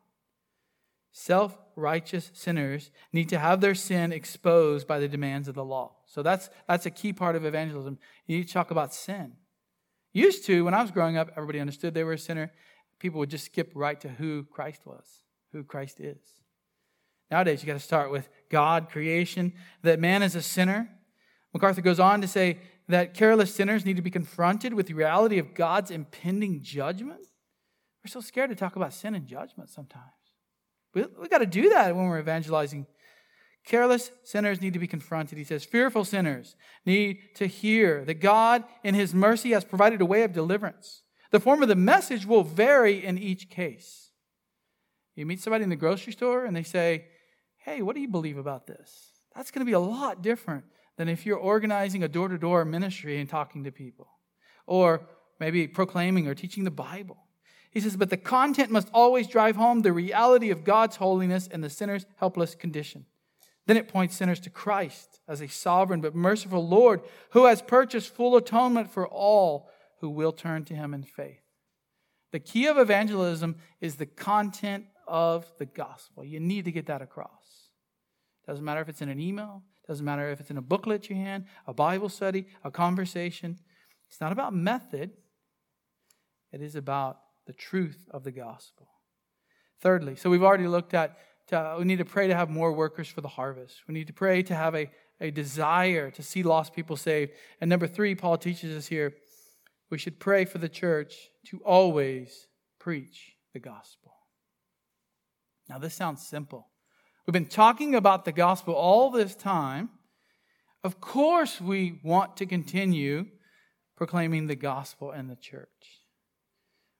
Self 1.13 1.59
righteous 1.77 2.31
sinners 2.35 2.91
need 3.13 3.29
to 3.31 3.39
have 3.39 3.61
their 3.61 3.75
sin 3.75 4.13
exposed 4.13 4.87
by 4.87 4.99
the 4.99 5.09
demands 5.09 5.49
of 5.49 5.55
the 5.55 5.65
law. 5.65 5.93
So 6.07 6.23
that's, 6.23 6.51
that's 6.69 6.87
a 6.87 6.91
key 6.91 7.13
part 7.13 7.37
of 7.37 7.45
evangelism. 7.45 7.99
You 8.27 8.39
need 8.39 8.49
to 8.49 8.53
talk 8.53 8.71
about 8.71 8.95
sin. 8.95 9.33
Used 10.13 10.47
to, 10.47 10.65
when 10.65 10.75
I 10.75 10.83
was 10.83 10.91
growing 10.91 11.17
up, 11.17 11.31
everybody 11.37 11.61
understood 11.61 11.95
they 11.95 12.05
were 12.05 12.15
a 12.15 12.19
sinner. 12.19 12.51
People 12.99 13.19
would 13.21 13.31
just 13.31 13.47
skip 13.47 13.73
right 13.75 14.01
to 14.01 14.09
who 14.09 14.45
Christ 14.45 14.87
was, 14.87 15.23
who 15.53 15.63
Christ 15.63 16.01
is. 16.01 16.19
Nowadays, 17.31 17.63
you 17.63 17.67
got 17.67 17.75
to 17.75 17.81
start 17.81 18.11
with 18.11 18.29
God, 18.49 18.89
creation, 18.89 19.53
that 19.83 20.01
man 20.01 20.23
is 20.23 20.35
a 20.35 20.43
sinner. 20.43 20.89
MacArthur 21.53 21.83
goes 21.83 22.01
on 22.01 22.21
to 22.21 22.29
say 22.29 22.59
that 22.89 23.15
careless 23.15 23.55
sinners 23.55 23.85
need 23.85 23.97
to 23.97 24.03
be 24.03 24.11
confronted 24.11 24.75
with 24.75 24.87
the 24.87 24.95
reality 24.95 25.39
of 25.39 25.55
God's 25.55 25.91
impending 25.91 26.63
judgment. 26.63 27.21
We're 28.05 28.11
so 28.11 28.21
scared 28.21 28.51
to 28.51 28.57
talk 28.57 28.77
about 28.77 28.95
sin 28.95 29.15
and 29.15 29.27
judgment 29.27 29.71
sometimes. 29.71 30.05
We, 30.95 31.05
we 31.21 31.29
got 31.29 31.39
to 31.39 31.47
do 31.47 31.71
that 31.71 31.97
when 31.97 32.07
we're 32.07 32.21
evangelizing. 32.21 32.87
Careless 33.65 34.13
sinners 34.23 34.61
need 34.61 34.75
to 34.75 34.79
be 34.79 34.87
confronted. 34.87 35.37
He 35.37 35.45
says, 35.45 35.65
fearful 35.65 36.05
sinners 36.05 36.55
need 36.85 37.19
to 37.35 37.47
hear 37.47 38.05
that 38.05 38.21
God, 38.21 38.63
in 38.85 38.95
His 38.95 39.13
mercy, 39.13 39.51
has 39.51 39.65
provided 39.65 40.01
a 40.01 40.07
way 40.07 40.23
of 40.23 40.33
deliverance. 40.33 41.03
The 41.33 41.41
form 41.41 41.63
of 41.63 41.69
the 41.69 41.75
message 41.75 42.25
will 42.25 42.45
vary 42.45 43.05
in 43.05 43.19
each 43.19 43.51
case. 43.51 44.11
You 45.17 45.27
meet 45.27 45.41
somebody 45.41 45.65
in 45.65 45.71
the 45.71 45.77
grocery 45.77 46.13
store 46.13 46.45
and 46.45 46.55
they 46.55 46.63
say, 46.63 47.07
Hey, 47.59 47.83
what 47.83 47.97
do 47.97 48.01
you 48.01 48.09
believe 48.09 48.39
about 48.39 48.69
this? 48.69 49.11
That's 49.35 49.51
going 49.51 49.61
to 49.61 49.69
be 49.69 49.73
a 49.73 49.81
lot 49.81 50.23
different 50.23 50.65
than 50.97 51.09
if 51.09 51.27
you're 51.27 51.39
organizing 51.39 52.03
a 52.03 52.09
door 52.09 52.29
to 52.29 52.39
door 52.39 52.65
ministry 52.65 53.21
and 53.21 53.29
talking 53.29 53.65
to 53.65 53.71
people, 53.71 54.09
or 54.67 55.03
maybe 55.39 55.67
proclaiming 55.69 56.27
or 56.27 56.35
teaching 56.35 56.65
the 56.65 56.71
Bible. 56.71 57.19
He 57.71 57.81
says, 57.81 57.97
but 57.97 58.09
the 58.09 58.17
content 58.17 58.71
must 58.71 58.89
always 58.95 59.27
drive 59.27 59.57
home 59.57 59.83
the 59.83 59.93
reality 59.93 60.51
of 60.51 60.65
God's 60.65 60.97
holiness 60.97 61.49
and 61.51 61.63
the 61.63 61.69
sinner's 61.69 62.07
helpless 62.17 62.55
condition. 62.55 63.05
Then 63.67 63.77
it 63.77 63.89
points 63.89 64.17
sinners 64.17 64.41
to 64.41 64.51
Christ 64.51 65.21
as 65.29 65.43
a 65.43 65.49
sovereign 65.49 66.01
but 66.01 66.15
merciful 66.15 66.67
Lord 66.67 67.03
who 67.31 67.47
has 67.47 67.61
purchased 67.61 68.15
full 68.15 68.37
atonement 68.37 68.91
for 68.91 69.07
all 69.07 69.69
who 70.01 70.09
will 70.09 70.33
turn 70.33 70.65
to 70.67 70.75
him 70.75 70.95
in 70.95 71.03
faith. 71.03 71.43
The 72.33 72.39
key 72.39 72.67
of 72.67 72.79
evangelism 72.79 73.57
is 73.81 73.97
the 73.97 74.07
content 74.07 74.87
of 75.07 75.53
the 75.59 75.67
gospel. 75.67 76.25
You 76.25 76.41
need 76.41 76.65
to 76.65 76.73
get 76.73 76.87
that 76.87 77.03
across. 77.03 77.71
Doesn't 78.47 78.65
matter 78.65 78.81
if 78.81 78.89
it's 78.89 79.03
in 79.03 79.09
an 79.09 79.21
email, 79.21 79.63
doesn't 79.87 80.05
matter 80.05 80.31
if 80.31 80.41
it's 80.41 80.51
in 80.51 80.57
a 80.57 80.63
booklet 80.63 81.09
you 81.09 81.17
hand, 81.17 81.45
a 81.67 81.75
Bible 81.75 82.09
study, 82.09 82.47
a 82.65 82.71
conversation. 82.71 83.59
It's 84.09 84.21
not 84.21 84.33
about 84.33 84.55
method, 84.55 85.13
it 86.53 86.61
is 86.61 86.75
about 86.75 87.19
the 87.47 87.53
truth 87.53 88.09
of 88.11 88.25
the 88.25 88.33
gospel. 88.33 88.89
Thirdly, 89.81 90.17
so 90.17 90.31
we've 90.31 90.43
already 90.43 90.67
looked 90.67 90.95
at 90.95 91.17
to, 91.49 91.77
we 91.79 91.85
need 91.85 91.99
to 91.99 92.05
pray 92.05 92.27
to 92.27 92.35
have 92.35 92.51
more 92.51 92.73
workers 92.73 93.09
for 93.09 93.21
the 93.21 93.29
harvest. 93.29 93.83
We 93.87 93.95
need 93.95 94.09
to 94.09 94.13
pray 94.13 94.43
to 94.45 94.55
have 94.55 94.75
a, 94.75 94.91
a 95.21 95.31
desire 95.31 96.11
to 96.11 96.23
see 96.23 96.43
lost 96.43 96.75
people 96.75 96.97
saved. 96.97 97.33
And 97.61 97.69
number 97.69 97.87
three, 97.87 98.15
Paul 98.15 98.39
teaches 98.39 98.77
us 98.77 98.87
here 98.87 99.15
we 99.91 99.99
should 99.99 100.19
pray 100.19 100.45
for 100.45 100.59
the 100.59 100.69
church 100.69 101.31
to 101.47 101.61
always 101.65 102.49
preach 102.79 103.37
the 103.53 103.61
gospel. 103.61 104.13
Now, 105.69 105.79
this 105.79 105.95
sounds 105.95 106.27
simple. 106.27 106.69
We've 107.27 107.33
been 107.33 107.47
talking 107.47 107.97
about 107.97 108.25
the 108.25 108.31
gospel 108.31 108.75
all 108.75 109.11
this 109.11 109.35
time. 109.35 109.91
Of 110.85 111.01
course, 111.01 111.61
we 111.61 111.99
want 112.05 112.37
to 112.37 112.47
continue 112.47 113.27
proclaiming 113.97 114.47
the 114.47 114.55
gospel 114.55 115.11
in 115.11 115.27
the 115.27 115.35
church. 115.35 116.05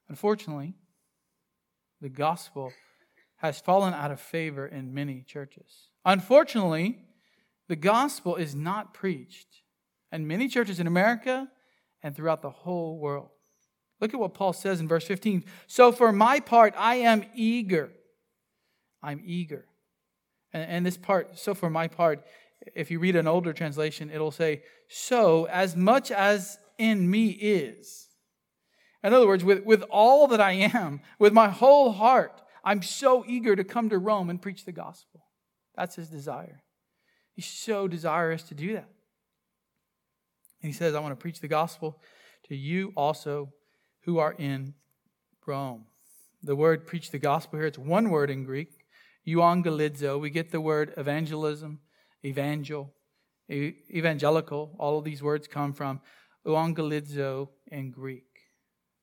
Unfortunately, 0.09 0.73
the 2.01 2.09
gospel 2.09 2.73
has 3.37 3.61
fallen 3.61 3.93
out 3.93 4.11
of 4.11 4.19
favor 4.19 4.67
in 4.67 4.93
many 4.93 5.23
churches. 5.25 5.87
Unfortunately, 6.03 6.97
the 7.69 7.77
gospel 7.77 8.35
is 8.35 8.53
not 8.53 8.93
preached 8.93 9.61
in 10.11 10.27
many 10.27 10.49
churches 10.49 10.81
in 10.81 10.87
America 10.87 11.47
and 12.03 12.13
throughout 12.13 12.41
the 12.41 12.49
whole 12.49 12.99
world. 12.99 13.29
Look 14.01 14.13
at 14.13 14.19
what 14.19 14.33
Paul 14.33 14.51
says 14.51 14.81
in 14.81 14.89
verse 14.89 15.05
15. 15.05 15.45
So, 15.67 15.93
for 15.93 16.11
my 16.11 16.41
part, 16.41 16.73
I 16.77 16.95
am 16.95 17.23
eager. 17.33 17.91
I'm 19.01 19.21
eager 19.25 19.67
and, 20.53 20.69
and 20.69 20.85
this 20.85 20.97
part, 20.97 21.37
so 21.37 21.53
for 21.53 21.69
my 21.69 21.87
part, 21.87 22.25
if 22.75 22.91
you 22.91 22.99
read 22.99 23.15
an 23.15 23.27
older 23.27 23.53
translation, 23.53 24.09
it'll 24.09 24.31
say, 24.31 24.63
So 24.87 25.45
as 25.45 25.75
much 25.75 26.11
as 26.11 26.57
in 26.77 27.09
me 27.09 27.29
is. 27.29 28.07
In 29.03 29.13
other 29.13 29.27
words, 29.27 29.43
with, 29.43 29.63
with 29.63 29.83
all 29.89 30.27
that 30.27 30.41
I 30.41 30.53
am, 30.53 31.01
with 31.19 31.33
my 31.33 31.49
whole 31.49 31.91
heart, 31.91 32.41
I'm 32.63 32.81
so 32.81 33.23
eager 33.27 33.55
to 33.55 33.63
come 33.63 33.89
to 33.89 33.97
Rome 33.97 34.29
and 34.29 34.41
preach 34.41 34.65
the 34.65 34.71
gospel. 34.71 35.23
That's 35.75 35.95
his 35.95 36.09
desire. 36.09 36.63
He's 37.33 37.45
so 37.45 37.87
desirous 37.87 38.43
to 38.43 38.55
do 38.55 38.73
that. 38.73 38.89
And 40.61 40.71
he 40.71 40.73
says, 40.73 40.95
I 40.95 40.99
want 40.99 41.11
to 41.11 41.21
preach 41.21 41.39
the 41.39 41.47
gospel 41.47 42.01
to 42.49 42.55
you 42.55 42.91
also 42.97 43.53
who 44.01 44.17
are 44.17 44.33
in 44.33 44.73
Rome. 45.45 45.85
The 46.43 46.55
word 46.55 46.87
preach 46.87 47.11
the 47.11 47.19
gospel 47.19 47.59
here, 47.59 47.67
it's 47.67 47.77
one 47.77 48.09
word 48.09 48.29
in 48.29 48.43
Greek, 48.43 48.76
euangelizo. 49.27 50.19
We 50.19 50.29
get 50.29 50.51
the 50.51 50.61
word 50.61 50.93
evangelism, 50.97 51.79
evangel, 52.23 52.93
evangelical. 53.49 54.75
All 54.79 54.97
of 54.97 55.05
these 55.05 55.21
words 55.21 55.47
come 55.47 55.73
from 55.73 56.01
euangelizo 56.45 57.49
in 57.67 57.91
Greek. 57.91 58.23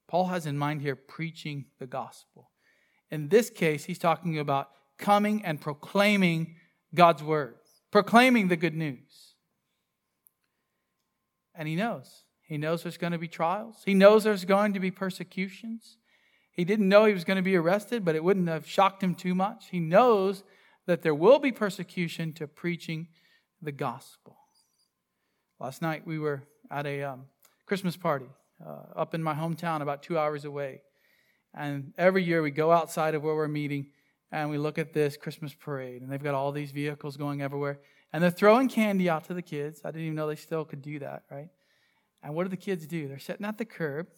Paul 0.09 0.27
has 0.27 0.47
in 0.47 0.57
mind 0.59 0.83
here 0.83 0.97
preaching 0.97 1.67
the 1.79 1.87
gospel. 1.87 2.51
In 3.11 3.29
this 3.29 3.51
case, 3.51 3.85
he's 3.85 3.99
talking 3.99 4.39
about 4.39 4.71
coming 4.99 5.45
and 5.45 5.61
proclaiming 5.61 6.57
God's 6.95 7.23
word, 7.23 7.57
proclaiming 7.91 8.49
the 8.49 8.57
good 8.57 8.75
news. 8.75 9.35
And 11.55 11.69
he 11.69 11.77
knows. 11.77 12.25
He 12.47 12.59
knows 12.59 12.83
there's 12.83 12.99
going 12.99 13.13
to 13.13 13.19
be 13.19 13.29
trials. 13.29 13.83
He 13.85 13.95
knows 13.95 14.25
there's 14.25 14.45
going 14.45 14.75
to 14.75 14.81
be 14.81 14.91
persecutions. 14.91 15.97
He 16.55 16.65
didn't 16.65 16.89
know 16.89 17.05
he 17.05 17.13
was 17.13 17.25
going 17.25 17.37
to 17.37 17.43
be 17.43 17.57
arrested, 17.57 18.05
but 18.05 18.15
it 18.15 18.23
wouldn't 18.23 18.49
have 18.49 18.67
shocked 18.67 19.03
him 19.03 19.15
too 19.15 19.35
much. 19.35 19.67
He 19.71 19.81
knows 19.81 20.45
that 20.87 21.03
there 21.03 21.15
will 21.15 21.39
be 21.39 21.51
persecution 21.51 22.33
to 22.35 22.47
preaching 22.47 23.09
the 23.61 23.73
gospel. 23.73 24.37
Last 25.59 25.83
night 25.83 26.07
we 26.07 26.19
were 26.19 26.45
at 26.71 26.87
a 26.87 27.03
um, 27.03 27.25
Christmas 27.67 27.97
party 27.97 28.29
uh, 28.65 28.83
up 28.95 29.15
in 29.15 29.23
my 29.23 29.35
hometown, 29.35 29.83
about 29.83 30.03
two 30.03 30.19
hours 30.19 30.45
away. 30.45 30.83
And 31.55 31.93
every 31.99 32.23
year 32.23 32.43
we 32.43 32.51
go 32.51 32.71
outside 32.71 33.15
of 33.15 33.23
where 33.23 33.35
we're 33.35 33.49
meeting 33.49 33.89
and 34.31 34.51
we 34.51 34.59
look 34.59 34.79
at 34.79 34.93
this 34.93 35.17
Christmas 35.17 35.55
parade, 35.55 36.03
and 36.03 36.11
they've 36.11 36.23
got 36.23 36.35
all 36.35 36.51
these 36.51 36.73
vehicles 36.73 37.17
going 37.17 37.41
everywhere. 37.41 37.79
And 38.13 38.23
they're 38.23 38.31
throwing 38.31 38.69
candy 38.69 39.09
out 39.09 39.25
to 39.27 39.35
the 39.35 39.43
kids. 39.43 39.83
I 39.85 39.89
didn't 39.89 40.03
even 40.03 40.15
know 40.17 40.27
they 40.27 40.35
still 40.35 40.65
could 40.65 40.83
do 40.83 40.99
that, 40.99 41.23
right? 41.31 41.49
And 42.23 42.35
what 42.35 42.45
do 42.45 42.49
the 42.49 42.57
kids 42.57 42.87
do? 42.87 43.07
They're 43.07 43.19
sitting 43.19 43.47
at 43.47 43.59
the 43.59 43.65
curb, 43.65 44.09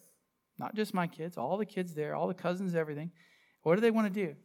not 0.59 0.75
just 0.75 0.93
my 0.93 1.07
kids, 1.07 1.37
all 1.37 1.57
the 1.57 1.65
kids 1.65 1.93
there, 1.93 2.15
all 2.15 2.27
the 2.27 2.33
cousins, 2.33 2.75
everything. 2.75 3.11
What 3.63 3.75
do 3.75 3.81
they 3.81 3.91
want 3.91 4.13
to 4.13 4.25
do? 4.25 4.35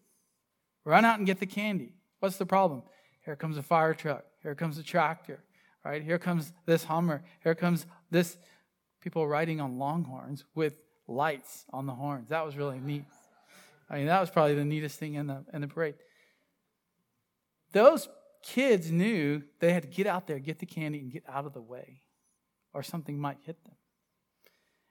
Run 0.84 1.04
out 1.04 1.18
and 1.18 1.26
get 1.26 1.40
the 1.40 1.46
candy. 1.46 1.94
What's 2.20 2.36
the 2.36 2.46
problem? 2.46 2.82
Here 3.24 3.36
comes 3.36 3.56
a 3.56 3.62
fire 3.62 3.94
truck. 3.94 4.24
Here 4.42 4.54
comes 4.54 4.78
a 4.78 4.82
tractor, 4.82 5.42
right? 5.84 6.02
Here 6.02 6.18
comes 6.18 6.52
this 6.66 6.84
Hummer. 6.84 7.22
Here 7.42 7.54
comes 7.54 7.86
this 8.10 8.36
people 9.00 9.26
riding 9.26 9.60
on 9.60 9.78
longhorns 9.78 10.44
with 10.54 10.74
lights 11.06 11.64
on 11.72 11.86
the 11.86 11.94
horns. 11.94 12.28
That 12.28 12.44
was 12.44 12.56
really 12.56 12.80
neat. 12.80 13.04
I 13.88 13.96
mean, 13.96 14.06
that 14.06 14.20
was 14.20 14.30
probably 14.30 14.54
the 14.54 14.64
neatest 14.64 14.98
thing 14.98 15.14
in 15.14 15.26
the, 15.26 15.44
in 15.52 15.60
the 15.60 15.68
parade. 15.68 15.94
Those 17.72 18.08
kids 18.42 18.90
knew 18.90 19.42
they 19.60 19.72
had 19.72 19.82
to 19.82 19.88
get 19.88 20.06
out 20.06 20.26
there, 20.26 20.38
get 20.38 20.58
the 20.58 20.66
candy, 20.66 20.98
and 20.98 21.12
get 21.12 21.24
out 21.28 21.46
of 21.46 21.52
the 21.52 21.62
way, 21.62 22.02
or 22.72 22.82
something 22.82 23.18
might 23.18 23.38
hit 23.44 23.62
them. 23.64 23.74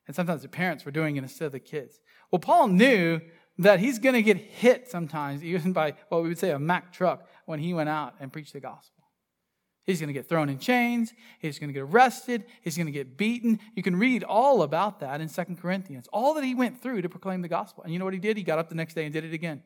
And 0.08 0.16
sometimes 0.16 0.42
the 0.42 0.48
parents 0.48 0.86
were 0.86 0.92
doing 0.92 1.16
it 1.16 1.24
instead 1.24 1.46
of 1.46 1.52
the 1.52 1.60
kids. 1.60 2.00
Well, 2.32 2.40
Paul 2.40 2.70
knew 2.70 3.22
that 3.58 3.80
he's 3.80 4.00
going 4.00 4.16
to 4.16 4.22
get 4.22 4.38
hit 4.38 4.90
sometimes, 4.90 5.44
even 5.44 5.74
by 5.74 5.94
what 6.10 6.24
we 6.24 6.30
would 6.30 6.40
say 6.40 6.52
a 6.52 6.60
Mack 6.60 6.92
truck, 6.94 7.28
when 7.46 7.60
he 7.60 7.74
went 7.74 7.90
out 7.90 8.16
and 8.20 8.32
preached 8.32 8.54
the 8.54 8.60
gospel. 8.60 9.02
He's 9.84 10.00
going 10.00 10.08
to 10.08 10.14
get 10.14 10.30
thrown 10.30 10.48
in 10.48 10.60
chains. 10.60 11.12
He's 11.40 11.58
going 11.58 11.70
to 11.70 11.74
get 11.74 11.82
arrested. 11.82 12.46
He's 12.62 12.78
going 12.78 12.86
to 12.86 12.92
get 12.92 13.18
beaten. 13.18 13.60
You 13.76 13.82
can 13.82 13.96
read 13.96 14.24
all 14.24 14.62
about 14.62 15.00
that 15.00 15.22
in 15.22 15.28
Second 15.28 15.60
Corinthians. 15.60 16.08
All 16.14 16.36
that 16.36 16.44
he 16.44 16.54
went 16.54 16.82
through 16.82 17.02
to 17.02 17.10
proclaim 17.10 17.42
the 17.42 17.48
gospel. 17.48 17.84
And 17.84 17.92
you 17.92 17.98
know 17.98 18.06
what 18.06 18.14
he 18.14 18.20
did? 18.20 18.38
He 18.38 18.44
got 18.44 18.60
up 18.60 18.70
the 18.70 18.76
next 18.76 18.94
day 18.94 19.06
and 19.06 19.14
did 19.14 19.26
it 19.26 19.34
again. 19.34 19.64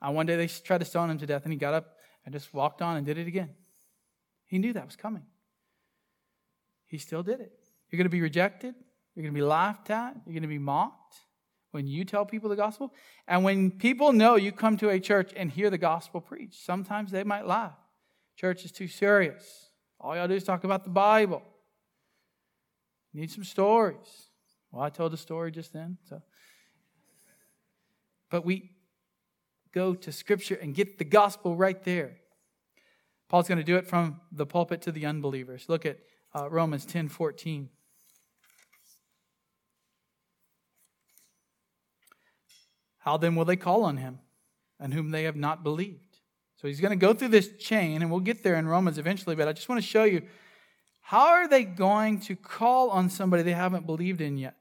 And 0.00 0.14
one 0.14 0.26
day 0.26 0.36
they 0.36 0.46
tried 0.46 0.78
to 0.78 0.84
stone 0.84 1.10
him 1.10 1.18
to 1.18 1.26
death, 1.26 1.42
and 1.44 1.52
he 1.52 1.58
got 1.58 1.74
up 1.74 1.96
and 2.24 2.32
just 2.32 2.54
walked 2.54 2.80
on 2.80 2.96
and 2.96 3.04
did 3.04 3.18
it 3.18 3.26
again. 3.26 3.50
He 4.46 4.58
knew 4.58 4.72
that 4.72 4.86
was 4.86 4.96
coming. 4.96 5.24
He 6.86 6.98
still 6.98 7.24
did 7.24 7.40
it. 7.40 7.52
You're 7.90 7.98
going 7.98 8.06
to 8.06 8.10
be 8.10 8.20
rejected. 8.20 8.74
You're 9.16 9.22
going 9.22 9.34
to 9.34 9.40
be 9.40 9.44
laughed 9.44 9.88
at. 9.90 10.14
You're 10.26 10.34
going 10.34 10.42
to 10.42 10.48
be 10.48 10.58
mocked 10.58 11.16
when 11.72 11.86
you 11.86 12.04
tell 12.04 12.24
people 12.26 12.50
the 12.50 12.56
gospel. 12.56 12.92
And 13.26 13.42
when 13.42 13.70
people 13.70 14.12
know 14.12 14.36
you 14.36 14.52
come 14.52 14.76
to 14.76 14.90
a 14.90 15.00
church 15.00 15.32
and 15.34 15.50
hear 15.50 15.70
the 15.70 15.78
gospel 15.78 16.20
preached, 16.20 16.62
sometimes 16.64 17.10
they 17.10 17.24
might 17.24 17.46
laugh. 17.46 17.78
Church 18.36 18.64
is 18.66 18.72
too 18.72 18.88
serious. 18.88 19.70
All 19.98 20.14
y'all 20.14 20.28
do 20.28 20.34
is 20.34 20.44
talk 20.44 20.64
about 20.64 20.84
the 20.84 20.90
Bible. 20.90 21.42
Need 23.14 23.30
some 23.30 23.44
stories. 23.44 24.28
Well, 24.70 24.82
I 24.82 24.90
told 24.90 25.14
a 25.14 25.16
story 25.16 25.50
just 25.50 25.72
then. 25.72 25.96
So, 26.06 26.20
but 28.30 28.44
we 28.44 28.72
go 29.72 29.94
to 29.94 30.12
Scripture 30.12 30.58
and 30.60 30.74
get 30.74 30.98
the 30.98 31.04
gospel 31.04 31.56
right 31.56 31.82
there. 31.84 32.18
Paul's 33.28 33.48
going 33.48 33.58
to 33.58 33.64
do 33.64 33.76
it 33.76 33.86
from 33.86 34.20
the 34.30 34.44
pulpit 34.44 34.82
to 34.82 34.92
the 34.92 35.06
unbelievers. 35.06 35.64
Look 35.68 35.86
at 35.86 35.98
uh, 36.34 36.50
Romans 36.50 36.84
ten 36.84 37.08
fourteen. 37.08 37.70
How 43.06 43.16
then 43.16 43.36
will 43.36 43.44
they 43.44 43.54
call 43.54 43.84
on 43.84 43.98
him, 43.98 44.18
and 44.80 44.92
whom 44.92 45.12
they 45.12 45.22
have 45.22 45.36
not 45.36 45.62
believed? 45.62 46.18
So 46.56 46.66
he's 46.66 46.80
going 46.80 46.90
to 46.90 46.96
go 46.96 47.14
through 47.14 47.28
this 47.28 47.56
chain, 47.56 48.02
and 48.02 48.10
we'll 48.10 48.18
get 48.18 48.42
there 48.42 48.56
in 48.56 48.66
Romans 48.66 48.98
eventually, 48.98 49.36
but 49.36 49.46
I 49.46 49.52
just 49.52 49.68
want 49.68 49.80
to 49.80 49.86
show 49.86 50.02
you 50.02 50.22
how 51.02 51.28
are 51.28 51.46
they 51.46 51.62
going 51.62 52.18
to 52.22 52.34
call 52.34 52.90
on 52.90 53.08
somebody 53.08 53.44
they 53.44 53.52
haven't 53.52 53.86
believed 53.86 54.20
in 54.20 54.36
yet? 54.36 54.56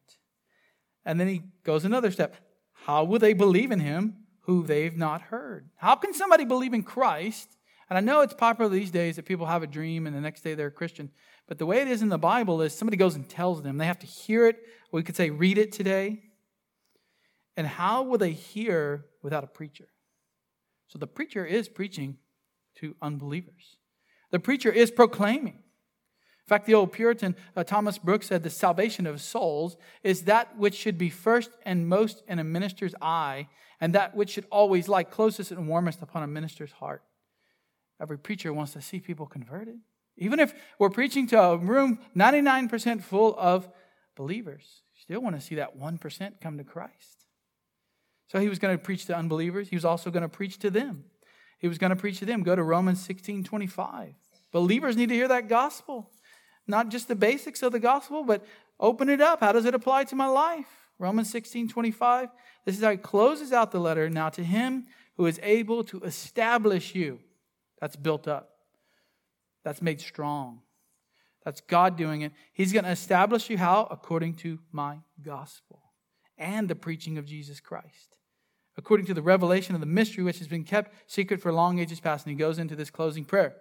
And 1.03 1.19
then 1.19 1.27
he 1.27 1.41
goes 1.63 1.85
another 1.85 2.11
step. 2.11 2.35
How 2.71 3.03
will 3.03 3.17
they 3.17 3.33
believe 3.33 3.71
in 3.71 3.79
him 3.79 4.17
who 4.41 4.61
they've 4.61 4.95
not 4.95 5.21
heard? 5.23 5.71
How 5.77 5.95
can 5.95 6.13
somebody 6.13 6.45
believe 6.45 6.75
in 6.75 6.83
Christ? 6.83 7.57
And 7.89 7.97
I 7.97 8.01
know 8.01 8.21
it's 8.21 8.35
popular 8.35 8.69
these 8.69 8.91
days 8.91 9.15
that 9.15 9.25
people 9.25 9.47
have 9.47 9.63
a 9.63 9.67
dream 9.67 10.05
and 10.05 10.15
the 10.15 10.21
next 10.21 10.41
day 10.41 10.53
they're 10.53 10.67
a 10.67 10.71
Christian. 10.71 11.09
But 11.47 11.57
the 11.57 11.65
way 11.65 11.81
it 11.81 11.87
is 11.87 12.03
in 12.03 12.09
the 12.09 12.19
Bible 12.19 12.61
is 12.61 12.75
somebody 12.75 12.97
goes 12.97 13.15
and 13.15 13.27
tells 13.27 13.63
them. 13.63 13.79
They 13.79 13.87
have 13.87 13.99
to 13.99 14.07
hear 14.07 14.45
it. 14.45 14.57
We 14.91 15.01
could 15.01 15.15
say, 15.15 15.31
read 15.31 15.57
it 15.57 15.71
today. 15.71 16.24
And 17.57 17.67
how 17.67 18.03
will 18.03 18.17
they 18.17 18.31
hear 18.31 19.05
without 19.21 19.43
a 19.43 19.47
preacher? 19.47 19.87
So 20.87 20.99
the 20.99 21.07
preacher 21.07 21.45
is 21.45 21.69
preaching 21.69 22.17
to 22.75 22.95
unbelievers. 23.01 23.77
The 24.31 24.39
preacher 24.39 24.71
is 24.71 24.91
proclaiming. 24.91 25.59
In 26.45 26.49
fact, 26.49 26.67
the 26.67 26.75
old 26.75 26.91
Puritan 26.91 27.35
uh, 27.55 27.63
Thomas 27.63 27.97
Brooks 27.97 28.27
said 28.27 28.43
the 28.43 28.49
salvation 28.51 29.07
of 29.07 29.19
souls 29.19 29.77
is 30.03 30.23
that 30.23 30.57
which 30.57 30.75
should 30.75 30.97
be 30.97 31.09
first 31.09 31.49
and 31.65 31.87
most 31.87 32.21
in 32.27 32.37
a 32.37 32.43
minister's 32.43 32.93
eye, 33.01 33.47
and 33.81 33.95
that 33.95 34.15
which 34.15 34.29
should 34.29 34.45
always 34.51 34.87
lie 34.87 35.03
closest 35.03 35.51
and 35.51 35.67
warmest 35.67 36.03
upon 36.03 36.21
a 36.21 36.27
minister's 36.27 36.73
heart. 36.73 37.01
Every 37.99 38.19
preacher 38.19 38.53
wants 38.53 38.73
to 38.73 38.81
see 38.81 38.99
people 38.99 39.25
converted. 39.25 39.79
Even 40.17 40.39
if 40.39 40.53
we're 40.77 40.89
preaching 40.89 41.25
to 41.27 41.41
a 41.41 41.57
room 41.57 41.99
99% 42.15 43.01
full 43.01 43.35
of 43.39 43.67
believers, 44.15 44.83
you 44.93 45.01
still 45.01 45.21
want 45.21 45.35
to 45.35 45.41
see 45.41 45.55
that 45.55 45.79
1% 45.79 46.41
come 46.41 46.57
to 46.57 46.63
Christ. 46.63 47.24
So 48.27 48.39
he 48.39 48.49
was 48.49 48.59
going 48.59 48.75
to 48.75 48.83
preach 48.83 49.05
to 49.05 49.15
unbelievers. 49.15 49.69
He 49.69 49.75
was 49.75 49.85
also 49.85 50.09
going 50.09 50.23
to 50.23 50.29
preach 50.29 50.57
to 50.59 50.69
them. 50.69 51.05
He 51.59 51.67
was 51.67 51.77
going 51.77 51.91
to 51.91 51.95
preach 51.95 52.19
to 52.19 52.25
them. 52.25 52.43
Go 52.43 52.55
to 52.55 52.63
Romans 52.63 53.01
16 53.01 53.43
25. 53.43 54.13
Believers 54.51 54.95
need 54.95 55.09
to 55.09 55.15
hear 55.15 55.27
that 55.27 55.47
gospel. 55.47 56.11
Not 56.67 56.89
just 56.89 57.07
the 57.07 57.15
basics 57.15 57.61
of 57.61 57.71
the 57.71 57.79
gospel, 57.79 58.23
but 58.23 58.45
open 58.79 59.09
it 59.09 59.21
up. 59.21 59.41
How 59.41 59.51
does 59.51 59.65
it 59.65 59.75
apply 59.75 60.05
to 60.05 60.15
my 60.15 60.27
life? 60.27 60.67
Romans 60.97 61.29
16 61.29 61.69
25. 61.69 62.29
This 62.65 62.77
is 62.77 62.83
how 62.83 62.91
he 62.91 62.97
closes 62.97 63.53
out 63.53 63.71
the 63.71 63.79
letter. 63.79 64.09
Now 64.09 64.29
to 64.29 64.43
him 64.43 64.87
who 65.17 65.27
is 65.27 65.39
able 65.43 65.83
to 65.85 66.01
establish 66.01 66.95
you. 66.95 67.19
That's 67.79 67.95
built 67.95 68.27
up. 68.27 68.49
That's 69.63 69.81
made 69.81 70.01
strong. 70.01 70.61
That's 71.43 71.61
God 71.61 71.95
doing 71.95 72.21
it. 72.21 72.31
He's 72.53 72.73
going 72.73 72.85
to 72.85 72.91
establish 72.91 73.49
you 73.49 73.57
how? 73.57 73.87
According 73.91 74.35
to 74.35 74.59
my 74.71 74.97
gospel 75.21 75.84
and 76.37 76.67
the 76.67 76.75
preaching 76.75 77.17
of 77.17 77.25
Jesus 77.25 77.59
Christ. 77.59 78.17
According 78.77 79.05
to 79.07 79.13
the 79.13 79.21
revelation 79.21 79.73
of 79.73 79.81
the 79.81 79.87
mystery 79.87 80.23
which 80.23 80.39
has 80.39 80.47
been 80.47 80.63
kept 80.63 80.93
secret 81.09 81.41
for 81.41 81.51
long 81.51 81.79
ages 81.79 81.99
past. 81.99 82.25
And 82.25 82.31
he 82.31 82.37
goes 82.37 82.59
into 82.59 82.75
this 82.75 82.89
closing 82.89 83.23
prayer. 83.23 83.55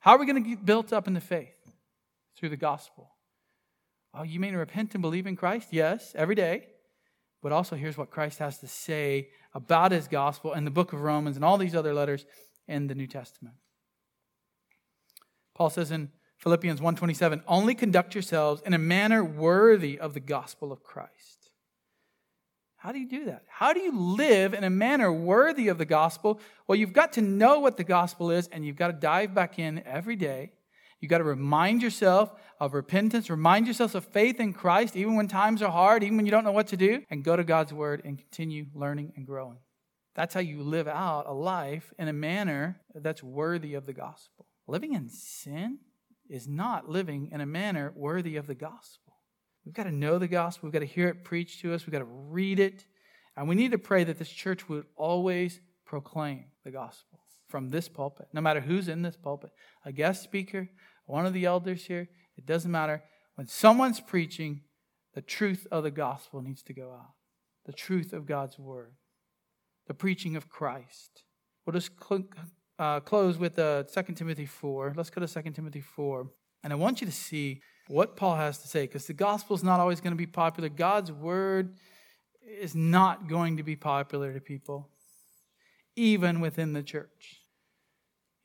How 0.00 0.12
are 0.12 0.18
we 0.18 0.26
going 0.26 0.42
to 0.42 0.48
get 0.48 0.64
built 0.64 0.92
up 0.92 1.06
in 1.06 1.14
the 1.14 1.20
faith? 1.20 1.56
Through 2.36 2.50
the 2.50 2.56
gospel. 2.56 3.10
Oh, 4.14 4.22
you 4.22 4.40
mean 4.40 4.54
repent 4.54 4.94
and 4.94 5.02
believe 5.02 5.26
in 5.26 5.36
Christ? 5.36 5.68
Yes, 5.72 6.12
every 6.14 6.34
day. 6.34 6.66
But 7.42 7.52
also, 7.52 7.76
here's 7.76 7.96
what 7.96 8.10
Christ 8.10 8.38
has 8.38 8.58
to 8.58 8.68
say 8.68 9.28
about 9.54 9.92
his 9.92 10.08
gospel 10.08 10.52
in 10.52 10.64
the 10.64 10.70
book 10.70 10.92
of 10.92 11.00
Romans 11.00 11.36
and 11.36 11.44
all 11.44 11.58
these 11.58 11.74
other 11.74 11.94
letters 11.94 12.24
in 12.68 12.86
the 12.86 12.94
New 12.94 13.06
Testament. 13.06 13.56
Paul 15.54 15.70
says 15.70 15.90
in 15.90 16.10
Philippians 16.38 16.80
1:27, 16.80 17.42
"Only 17.46 17.74
conduct 17.74 18.14
yourselves 18.14 18.62
in 18.62 18.74
a 18.74 18.78
manner 18.78 19.24
worthy 19.24 19.98
of 19.98 20.14
the 20.14 20.20
gospel 20.20 20.72
of 20.72 20.82
Christ." 20.82 21.39
How 22.80 22.92
do 22.92 22.98
you 22.98 23.06
do 23.06 23.26
that? 23.26 23.42
How 23.46 23.74
do 23.74 23.80
you 23.80 23.92
live 23.94 24.54
in 24.54 24.64
a 24.64 24.70
manner 24.70 25.12
worthy 25.12 25.68
of 25.68 25.76
the 25.76 25.84
gospel? 25.84 26.40
Well, 26.66 26.78
you've 26.78 26.94
got 26.94 27.12
to 27.12 27.20
know 27.20 27.60
what 27.60 27.76
the 27.76 27.84
gospel 27.84 28.30
is, 28.30 28.48
and 28.48 28.64
you've 28.64 28.76
got 28.76 28.86
to 28.86 28.94
dive 28.94 29.34
back 29.34 29.58
in 29.58 29.82
every 29.84 30.16
day. 30.16 30.52
You've 30.98 31.10
got 31.10 31.18
to 31.18 31.24
remind 31.24 31.82
yourself 31.82 32.32
of 32.58 32.72
repentance, 32.72 33.28
remind 33.28 33.66
yourself 33.66 33.94
of 33.94 34.06
faith 34.06 34.40
in 34.40 34.54
Christ, 34.54 34.96
even 34.96 35.14
when 35.14 35.28
times 35.28 35.60
are 35.60 35.70
hard, 35.70 36.02
even 36.02 36.16
when 36.16 36.24
you 36.24 36.32
don't 36.32 36.42
know 36.42 36.52
what 36.52 36.68
to 36.68 36.76
do, 36.78 37.02
and 37.10 37.22
go 37.22 37.36
to 37.36 37.44
God's 37.44 37.74
word 37.74 38.00
and 38.02 38.16
continue 38.16 38.64
learning 38.74 39.12
and 39.14 39.26
growing. 39.26 39.58
That's 40.14 40.32
how 40.32 40.40
you 40.40 40.62
live 40.62 40.88
out 40.88 41.26
a 41.26 41.34
life 41.34 41.92
in 41.98 42.08
a 42.08 42.14
manner 42.14 42.80
that's 42.94 43.22
worthy 43.22 43.74
of 43.74 43.84
the 43.84 43.92
gospel. 43.92 44.46
Living 44.66 44.94
in 44.94 45.10
sin 45.10 45.80
is 46.30 46.48
not 46.48 46.88
living 46.88 47.28
in 47.30 47.42
a 47.42 47.46
manner 47.46 47.92
worthy 47.94 48.36
of 48.36 48.46
the 48.46 48.54
gospel. 48.54 49.09
We've 49.64 49.74
got 49.74 49.84
to 49.84 49.92
know 49.92 50.18
the 50.18 50.28
gospel. 50.28 50.66
We've 50.66 50.72
got 50.72 50.80
to 50.80 50.86
hear 50.86 51.08
it 51.08 51.24
preached 51.24 51.60
to 51.60 51.74
us. 51.74 51.86
We've 51.86 51.92
got 51.92 51.98
to 51.98 52.04
read 52.04 52.58
it. 52.58 52.84
And 53.36 53.48
we 53.48 53.54
need 53.54 53.72
to 53.72 53.78
pray 53.78 54.04
that 54.04 54.18
this 54.18 54.30
church 54.30 54.68
would 54.68 54.84
always 54.96 55.60
proclaim 55.86 56.46
the 56.64 56.70
gospel 56.70 57.20
from 57.48 57.70
this 57.70 57.88
pulpit, 57.88 58.28
no 58.32 58.40
matter 58.40 58.60
who's 58.60 58.88
in 58.88 59.02
this 59.02 59.16
pulpit 59.16 59.50
a 59.84 59.92
guest 59.92 60.22
speaker, 60.22 60.68
one 61.06 61.26
of 61.26 61.32
the 61.32 61.44
elders 61.44 61.84
here. 61.84 62.08
It 62.36 62.46
doesn't 62.46 62.70
matter. 62.70 63.02
When 63.34 63.46
someone's 63.46 64.00
preaching, 64.00 64.62
the 65.14 65.22
truth 65.22 65.66
of 65.70 65.82
the 65.82 65.90
gospel 65.90 66.40
needs 66.40 66.62
to 66.64 66.72
go 66.72 66.92
out, 66.92 67.14
the 67.66 67.72
truth 67.72 68.12
of 68.12 68.26
God's 68.26 68.58
word, 68.58 68.92
the 69.86 69.94
preaching 69.94 70.36
of 70.36 70.48
Christ. 70.48 71.24
We'll 71.66 71.74
just 71.74 71.90
cl- 72.06 72.28
uh, 72.78 73.00
close 73.00 73.36
with 73.36 73.58
uh, 73.58 73.84
2 73.84 74.14
Timothy 74.14 74.46
4. 74.46 74.94
Let's 74.96 75.10
go 75.10 75.24
to 75.24 75.42
2 75.42 75.50
Timothy 75.50 75.80
4. 75.80 76.28
And 76.62 76.72
I 76.72 76.76
want 76.76 77.00
you 77.00 77.06
to 77.06 77.12
see 77.12 77.60
what 77.90 78.16
Paul 78.16 78.36
has 78.36 78.58
to 78.58 78.68
say 78.68 78.82
because 78.82 79.06
the 79.06 79.12
gospel 79.12 79.56
is 79.56 79.64
not 79.64 79.80
always 79.80 80.00
going 80.00 80.12
to 80.12 80.16
be 80.16 80.26
popular. 80.26 80.68
God's 80.68 81.10
word 81.10 81.74
is 82.60 82.74
not 82.74 83.28
going 83.28 83.56
to 83.56 83.64
be 83.64 83.74
popular 83.74 84.32
to 84.32 84.40
people, 84.40 84.88
even 85.96 86.40
within 86.40 86.72
the 86.72 86.84
church. 86.84 87.40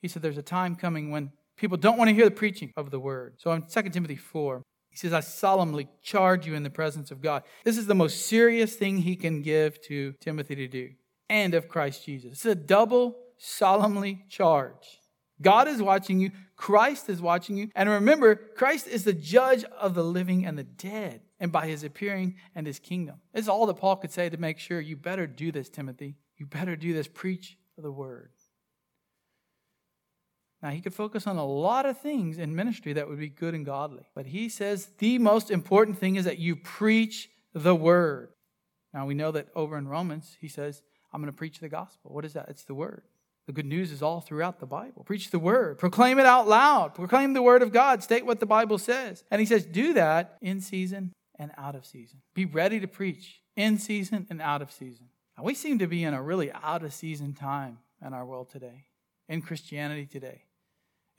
He 0.02 0.08
said 0.08 0.24
there's 0.24 0.40
a 0.40 0.44
time 0.44 0.76
coming 0.76 1.12
when 1.12 1.32
people 1.58 1.78
don't 1.78 1.98
want 1.98 2.10
to 2.10 2.16
hear 2.16 2.26
the 2.26 2.32
preaching 2.32 2.74
of 2.76 2.90
the 2.90 3.00
word. 3.00 3.36
So 3.38 3.52
in 3.52 3.62
2 3.62 3.90
Timothy 3.90 4.16
4, 4.16 4.64
he 4.90 4.98
says, 4.98 5.14
I 5.14 5.20
solemnly 5.20 5.90
charge 6.02 6.48
you 6.48 6.56
in 6.56 6.64
the 6.64 6.70
presence 6.72 7.12
of 7.12 7.22
God. 7.22 7.44
This 7.64 7.78
is 7.78 7.86
the 7.86 7.94
most 7.94 8.26
serious 8.26 8.76
thing 8.76 8.98
he 8.98 9.16
can 9.16 9.44
give 9.44 9.80
to 9.84 10.14
Timothy 10.22 10.56
to 10.56 10.68
do 10.68 10.90
and 11.30 11.54
of 11.54 11.68
Christ 11.68 12.04
Jesus. 12.04 12.32
It's 12.32 12.46
a 12.46 12.56
double 12.56 13.16
solemnly 13.38 14.26
charge. 14.28 15.00
God 15.42 15.68
is 15.68 15.82
watching 15.82 16.20
you, 16.20 16.32
Christ 16.56 17.10
is 17.10 17.22
watching 17.22 17.58
you. 17.58 17.70
And 17.76 17.90
remember, 17.90 18.36
Christ 18.36 18.88
is 18.88 19.04
the 19.04 19.14
judge 19.14 19.64
of 19.66 19.94
the 19.94 20.04
living 20.04 20.46
and 20.46 20.58
the 20.58 20.64
dead, 20.64 21.22
and 21.40 21.52
by 21.52 21.68
his 21.68 21.84
appearing 21.84 22.36
and 22.56 22.66
his 22.66 22.80
kingdom. 22.80 23.16
It's 23.34 23.48
all 23.48 23.66
that 23.66 23.78
Paul 23.78 23.98
could 23.98 24.12
say 24.12 24.30
to 24.30 24.38
make 24.38 24.60
sure 24.60 24.80
you 24.80 24.96
better 24.96 25.28
do 25.28 25.52
this, 25.52 25.70
Timothy. 25.70 26.16
You 26.38 26.46
better 26.46 26.76
do 26.76 26.94
this. 26.94 27.08
Preach 27.08 27.58
the 27.78 27.92
word. 27.92 28.30
Now, 30.62 30.72
he 30.72 30.82
could 30.82 30.96
focus 30.96 31.28
on 31.28 31.38
a 31.38 31.46
lot 31.46 31.86
of 31.86 32.00
things 32.00 32.40
in 32.40 32.56
ministry 32.56 32.94
that 32.94 33.08
would 33.08 33.20
be 33.20 33.30
good 33.30 33.54
and 33.54 33.66
godly. 33.66 34.06
But 34.16 34.26
he 34.26 34.50
says 34.50 34.90
the 34.98 35.20
most 35.20 35.52
important 35.52 36.00
thing 36.00 36.16
is 36.16 36.26
that 36.26 36.40
you 36.40 36.56
preach 36.56 37.30
the 37.54 37.76
word. 37.76 38.30
Now, 38.94 39.06
we 39.06 39.14
know 39.14 39.32
that 39.32 39.50
over 39.56 39.78
in 39.78 39.88
Romans, 39.88 40.38
he 40.40 40.48
says, 40.48 40.82
I'm 41.14 41.22
going 41.22 41.32
to 41.32 41.38
preach 41.38 41.60
the 41.60 41.70
gospel. 41.70 42.14
What 42.14 42.26
is 42.26 42.34
that? 42.34 42.48
It's 42.50 42.64
the 42.64 42.74
word. 42.74 43.04
The 43.48 43.54
good 43.54 43.66
news 43.66 43.92
is 43.92 44.02
all 44.02 44.22
throughout 44.22 44.60
the 44.60 44.66
Bible. 44.66 45.04
Preach 45.04 45.30
the 45.30 45.40
word, 45.40 45.78
proclaim 45.78 46.18
it 46.18 46.26
out 46.26 46.48
loud, 46.48 46.96
proclaim 46.96 47.34
the 47.34 47.44
word 47.44 47.62
of 47.62 47.72
God, 47.72 48.02
state 48.02 48.26
what 48.26 48.40
the 48.40 48.46
Bible 48.46 48.78
says. 48.78 49.24
And 49.30 49.40
he 49.40 49.46
says, 49.46 49.66
do 49.66 49.94
that 49.94 50.38
in 50.42 50.62
season 50.62 51.14
and 51.38 51.52
out 51.58 51.76
of 51.76 51.86
season. 51.86 52.22
Be 52.34 52.46
ready 52.46 52.80
to 52.80 52.88
preach 52.88 53.42
in 53.56 53.78
season 53.78 54.26
and 54.30 54.42
out 54.42 54.62
of 54.62 54.72
season. 54.72 55.08
Now, 55.38 55.44
we 55.44 55.54
seem 55.54 55.80
to 55.80 55.88
be 55.88 56.04
in 56.04 56.14
a 56.14 56.24
really 56.24 56.52
out 56.52 56.84
of 56.84 56.94
season 56.94 57.34
time 57.34 57.80
in 58.04 58.14
our 58.14 58.26
world 58.26 58.50
today, 58.50 58.86
in 59.28 59.42
Christianity 59.42 60.06
today. 60.06 60.44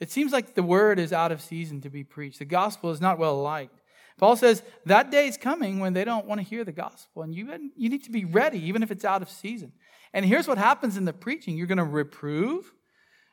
It 0.01 0.11
seems 0.11 0.33
like 0.33 0.55
the 0.55 0.63
word 0.63 0.99
is 0.99 1.13
out 1.13 1.33
of 1.33 1.41
season 1.41 1.81
to 1.83 1.91
be 1.91 2.05
preached. 2.05 2.39
The 2.39 2.45
gospel 2.45 2.91
is 2.91 3.01
not 3.01 3.19
well 3.19 3.41
liked. 3.41 3.81
Paul 4.19 4.37
says 4.37 4.63
that 4.87 5.11
day 5.11 5.29
is 5.29 5.37
coming 5.37 5.79
when 5.79 5.93
they 5.93 6.05
don't 6.05 6.27
want 6.27 6.41
to 6.41 6.47
hear 6.47 6.65
the 6.65 6.73
gospel, 6.73 7.23
and 7.23 7.35
you, 7.35 7.71
you 7.77 7.89
need 7.89 8.05
to 8.05 8.11
be 8.11 8.25
ready, 8.25 8.59
even 8.67 8.83
if 8.83 8.91
it's 8.91 9.05
out 9.05 9.23
of 9.23 9.29
season. 9.29 9.73
And 10.13 10.25
here's 10.25 10.49
what 10.49 10.59
happens 10.59 10.97
in 10.97 11.05
the 11.05 11.13
preaching. 11.13 11.57
You're 11.57 11.67
going 11.67 11.79
to 11.79 11.85
reprove, 11.85 12.73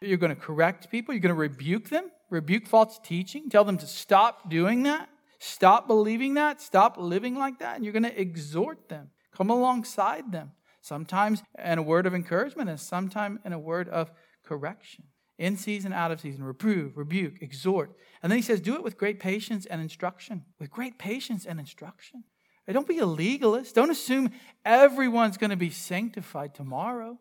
you're 0.02 0.18
going 0.18 0.36
to 0.36 0.42
correct 0.42 0.90
people, 0.92 1.14
you're 1.14 1.22
going 1.22 1.36
to 1.36 1.40
rebuke 1.40 1.90
them, 1.90 2.12
rebuke 2.30 2.68
false 2.68 3.00
teaching, 3.04 3.50
tell 3.50 3.64
them 3.64 3.78
to 3.78 3.88
stop 3.88 4.50
doing 4.50 4.84
that, 4.84 5.10
stop 5.40 5.88
believing 5.88 6.34
that, 6.34 6.62
stop 6.62 6.98
living 6.98 7.36
like 7.36 7.60
that, 7.60 7.76
and 7.76 7.84
you're 7.86 7.94
going 7.94 8.04
to 8.04 8.20
exhort 8.20 8.90
them, 8.90 9.12
come 9.36 9.50
alongside 9.50 10.32
them, 10.32 10.52
sometimes 10.82 11.42
in 11.64 11.78
a 11.78 11.84
word 11.84 12.06
of 12.06 12.14
encouragement 12.14 12.70
and 12.70 12.80
sometimes 12.80 13.40
in 13.46 13.54
a 13.54 13.60
word 13.60 13.88
of 13.90 14.12
correction. 14.44 15.06
In 15.40 15.58
season, 15.58 15.94
out 15.94 16.12
of 16.12 16.22
season, 16.22 16.44
reprove, 16.44 16.96
rebuke, 16.96 17.42
exhort. 17.42 17.98
And 18.22 18.32
then 18.32 18.38
he 18.38 18.44
says, 18.44 18.62
do 18.62 18.76
it 18.76 18.84
with 18.84 18.98
great 18.98 19.20
patience 19.20 19.66
and 19.66 19.82
instruction. 19.82 20.46
With 20.60 20.70
great 20.70 21.00
patience 21.00 21.46
and 21.46 21.60
instruction. 21.60 22.24
Don't 22.72 22.88
be 22.88 23.00
a 23.00 23.06
legalist. 23.06 23.76
Don't 23.76 23.92
assume 23.92 24.32
everyone's 24.64 25.38
going 25.38 25.50
to 25.50 25.58
be 25.58 25.70
sanctified 25.70 26.54
tomorrow. 26.54 27.20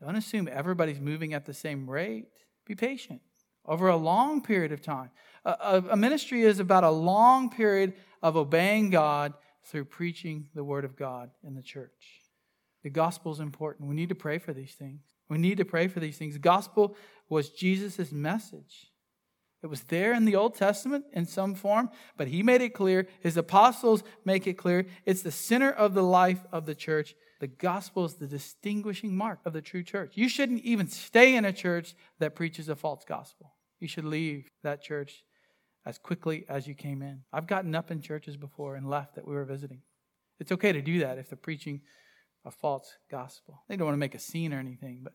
Don't 0.00 0.16
assume 0.16 0.48
everybody's 0.50 1.00
moving 1.00 1.34
at 1.34 1.46
the 1.46 1.54
same 1.54 1.90
rate. 1.90 2.26
Be 2.66 2.74
patient 2.74 3.20
over 3.64 3.88
a 3.88 3.96
long 3.96 4.42
period 4.42 4.72
of 4.72 4.80
time. 4.80 5.10
A, 5.44 5.82
a, 5.90 5.96
ministry 5.96 6.42
is 6.42 6.60
about 6.60 6.84
a 6.84 6.90
long 6.90 7.50
period 7.50 7.94
of 8.22 8.36
obeying 8.36 8.90
God 8.90 9.34
through 9.64 9.86
preaching 9.86 10.48
the 10.54 10.64
Word 10.64 10.84
of 10.84 10.96
God 10.96 11.30
in 11.44 11.54
the 11.54 11.62
church. 11.62 12.22
The 12.82 12.90
gospel 12.90 13.32
is 13.32 13.40
important. 13.40 13.88
We 13.88 13.94
need 13.94 14.08
to 14.08 14.14
pray 14.14 14.38
for 14.38 14.52
these 14.52 14.74
things. 14.74 15.00
We 15.28 15.38
need 15.38 15.58
to 15.58 15.64
pray 15.64 15.88
for 15.88 16.00
these 16.00 16.18
things. 16.18 16.34
The 16.34 16.40
gospel 16.40 16.96
was 17.28 17.50
Jesus' 17.50 18.12
message. 18.12 18.91
It 19.62 19.68
was 19.68 19.82
there 19.84 20.12
in 20.12 20.24
the 20.24 20.34
Old 20.34 20.56
Testament 20.56 21.04
in 21.12 21.24
some 21.24 21.54
form, 21.54 21.90
but 22.16 22.28
he 22.28 22.42
made 22.42 22.62
it 22.62 22.74
clear. 22.74 23.06
His 23.20 23.36
apostles 23.36 24.02
make 24.24 24.46
it 24.46 24.54
clear. 24.54 24.86
It's 25.06 25.22
the 25.22 25.30
center 25.30 25.70
of 25.70 25.94
the 25.94 26.02
life 26.02 26.44
of 26.50 26.66
the 26.66 26.74
church. 26.74 27.14
The 27.38 27.46
gospel 27.46 28.04
is 28.04 28.14
the 28.14 28.26
distinguishing 28.26 29.16
mark 29.16 29.38
of 29.44 29.52
the 29.52 29.62
true 29.62 29.84
church. 29.84 30.12
You 30.16 30.28
shouldn't 30.28 30.62
even 30.62 30.88
stay 30.88 31.36
in 31.36 31.44
a 31.44 31.52
church 31.52 31.94
that 32.18 32.34
preaches 32.34 32.68
a 32.68 32.76
false 32.76 33.04
gospel. 33.06 33.54
You 33.78 33.86
should 33.86 34.04
leave 34.04 34.48
that 34.64 34.82
church 34.82 35.24
as 35.86 35.98
quickly 35.98 36.44
as 36.48 36.66
you 36.66 36.74
came 36.74 37.02
in. 37.02 37.22
I've 37.32 37.46
gotten 37.46 37.74
up 37.74 37.90
in 37.90 38.00
churches 38.00 38.36
before 38.36 38.76
and 38.76 38.88
left 38.88 39.14
that 39.14 39.26
we 39.26 39.34
were 39.34 39.44
visiting. 39.44 39.82
It's 40.40 40.52
okay 40.52 40.72
to 40.72 40.82
do 40.82 41.00
that 41.00 41.18
if 41.18 41.28
they're 41.28 41.36
preaching 41.36 41.82
a 42.44 42.50
false 42.50 42.94
gospel. 43.10 43.62
They 43.68 43.76
don't 43.76 43.86
want 43.86 43.94
to 43.94 44.00
make 44.00 44.14
a 44.14 44.20
scene 44.20 44.52
or 44.52 44.58
anything, 44.58 45.00
but 45.04 45.14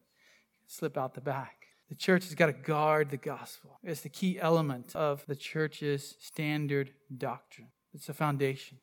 slip 0.68 0.98
out 0.98 1.16
the 1.16 1.22
back. 1.22 1.67
The 1.90 1.96
church 1.96 2.26
has 2.26 2.36
got 2.36 2.48
to 2.48 2.54
guard 2.54 3.10
the 3.10 3.18
gospel. 3.18 3.80
It's 3.84 4.02
the 4.02 4.10
key 4.10 4.40
element 4.40 4.96
of 4.96 5.26
the 5.26 5.36
church's 5.36 6.16
standard 6.20 6.92
doctrine. 7.16 7.70
It's 7.94 8.08
the 8.08 8.14
foundation 8.14 8.80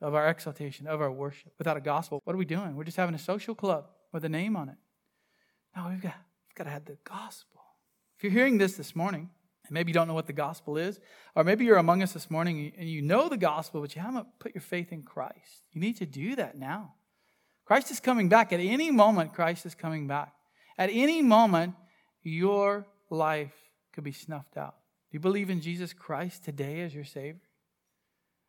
of 0.00 0.14
our 0.14 0.28
exaltation, 0.28 0.86
of 0.86 1.00
our 1.00 1.12
worship. 1.12 1.52
Without 1.58 1.76
a 1.76 1.80
gospel, 1.80 2.20
what 2.24 2.34
are 2.34 2.38
we 2.38 2.44
doing? 2.44 2.74
We're 2.74 2.84
just 2.84 2.96
having 2.96 3.14
a 3.14 3.18
social 3.18 3.54
club 3.54 3.86
with 4.12 4.24
a 4.24 4.28
name 4.28 4.56
on 4.56 4.68
it. 4.68 4.76
No, 5.76 5.88
we've 5.88 6.02
got, 6.02 6.14
we've 6.48 6.56
got 6.56 6.64
to 6.64 6.70
have 6.70 6.84
the 6.84 6.98
gospel. 7.04 7.60
If 8.16 8.24
you're 8.24 8.32
hearing 8.32 8.58
this 8.58 8.76
this 8.76 8.96
morning, 8.96 9.30
and 9.64 9.72
maybe 9.72 9.90
you 9.90 9.94
don't 9.94 10.08
know 10.08 10.14
what 10.14 10.26
the 10.26 10.32
gospel 10.32 10.76
is, 10.76 10.98
or 11.36 11.44
maybe 11.44 11.64
you're 11.64 11.76
among 11.76 12.02
us 12.02 12.12
this 12.12 12.30
morning 12.30 12.72
and 12.76 12.88
you 12.88 13.02
know 13.02 13.28
the 13.28 13.36
gospel, 13.36 13.80
but 13.80 13.94
you 13.94 14.02
haven't 14.02 14.26
put 14.40 14.54
your 14.54 14.62
faith 14.62 14.90
in 14.90 15.02
Christ, 15.02 15.62
you 15.70 15.80
need 15.80 15.96
to 15.98 16.06
do 16.06 16.34
that 16.36 16.58
now. 16.58 16.94
Christ 17.64 17.92
is 17.92 18.00
coming 18.00 18.28
back. 18.28 18.52
At 18.52 18.58
any 18.58 18.90
moment, 18.90 19.32
Christ 19.32 19.64
is 19.64 19.76
coming 19.76 20.08
back. 20.08 20.34
At 20.76 20.90
any 20.92 21.22
moment, 21.22 21.74
your 22.22 22.86
life 23.08 23.54
could 23.92 24.04
be 24.04 24.12
snuffed 24.12 24.56
out. 24.56 24.76
Do 25.10 25.16
you 25.16 25.20
believe 25.20 25.50
in 25.50 25.60
Jesus 25.60 25.92
Christ 25.92 26.44
today 26.44 26.80
as 26.80 26.94
your 26.94 27.04
Savior? 27.04 27.40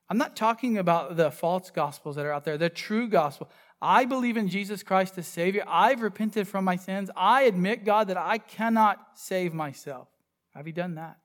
I'm 0.09 0.17
not 0.17 0.35
talking 0.35 0.77
about 0.77 1.15
the 1.15 1.31
false 1.31 1.71
gospels 1.71 2.17
that 2.17 2.25
are 2.25 2.33
out 2.33 2.43
there, 2.43 2.57
the 2.57 2.69
true 2.69 3.07
gospel. 3.07 3.49
I 3.81 4.05
believe 4.05 4.37
in 4.37 4.49
Jesus 4.49 4.83
Christ 4.83 5.17
as 5.17 5.25
Savior. 5.25 5.63
I've 5.65 6.01
repented 6.01 6.47
from 6.47 6.65
my 6.65 6.75
sins. 6.75 7.09
I 7.15 7.43
admit, 7.43 7.85
God, 7.85 8.09
that 8.09 8.17
I 8.17 8.37
cannot 8.37 8.99
save 9.15 9.53
myself. 9.53 10.09
Have 10.53 10.67
you 10.67 10.73
done 10.73 10.95
that? 10.95 11.17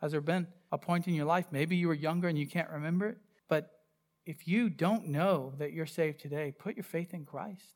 Has 0.00 0.12
there 0.12 0.20
been 0.20 0.46
a 0.72 0.78
point 0.78 1.06
in 1.06 1.14
your 1.14 1.26
life? 1.26 1.46
Maybe 1.52 1.76
you 1.76 1.86
were 1.86 1.94
younger 1.94 2.26
and 2.26 2.38
you 2.38 2.46
can't 2.46 2.70
remember 2.70 3.10
it. 3.10 3.18
But 3.48 3.70
if 4.26 4.48
you 4.48 4.70
don't 4.70 5.08
know 5.08 5.52
that 5.58 5.72
you're 5.72 5.86
saved 5.86 6.18
today, 6.18 6.50
put 6.50 6.76
your 6.76 6.84
faith 6.84 7.12
in 7.14 7.24
Christ. 7.26 7.74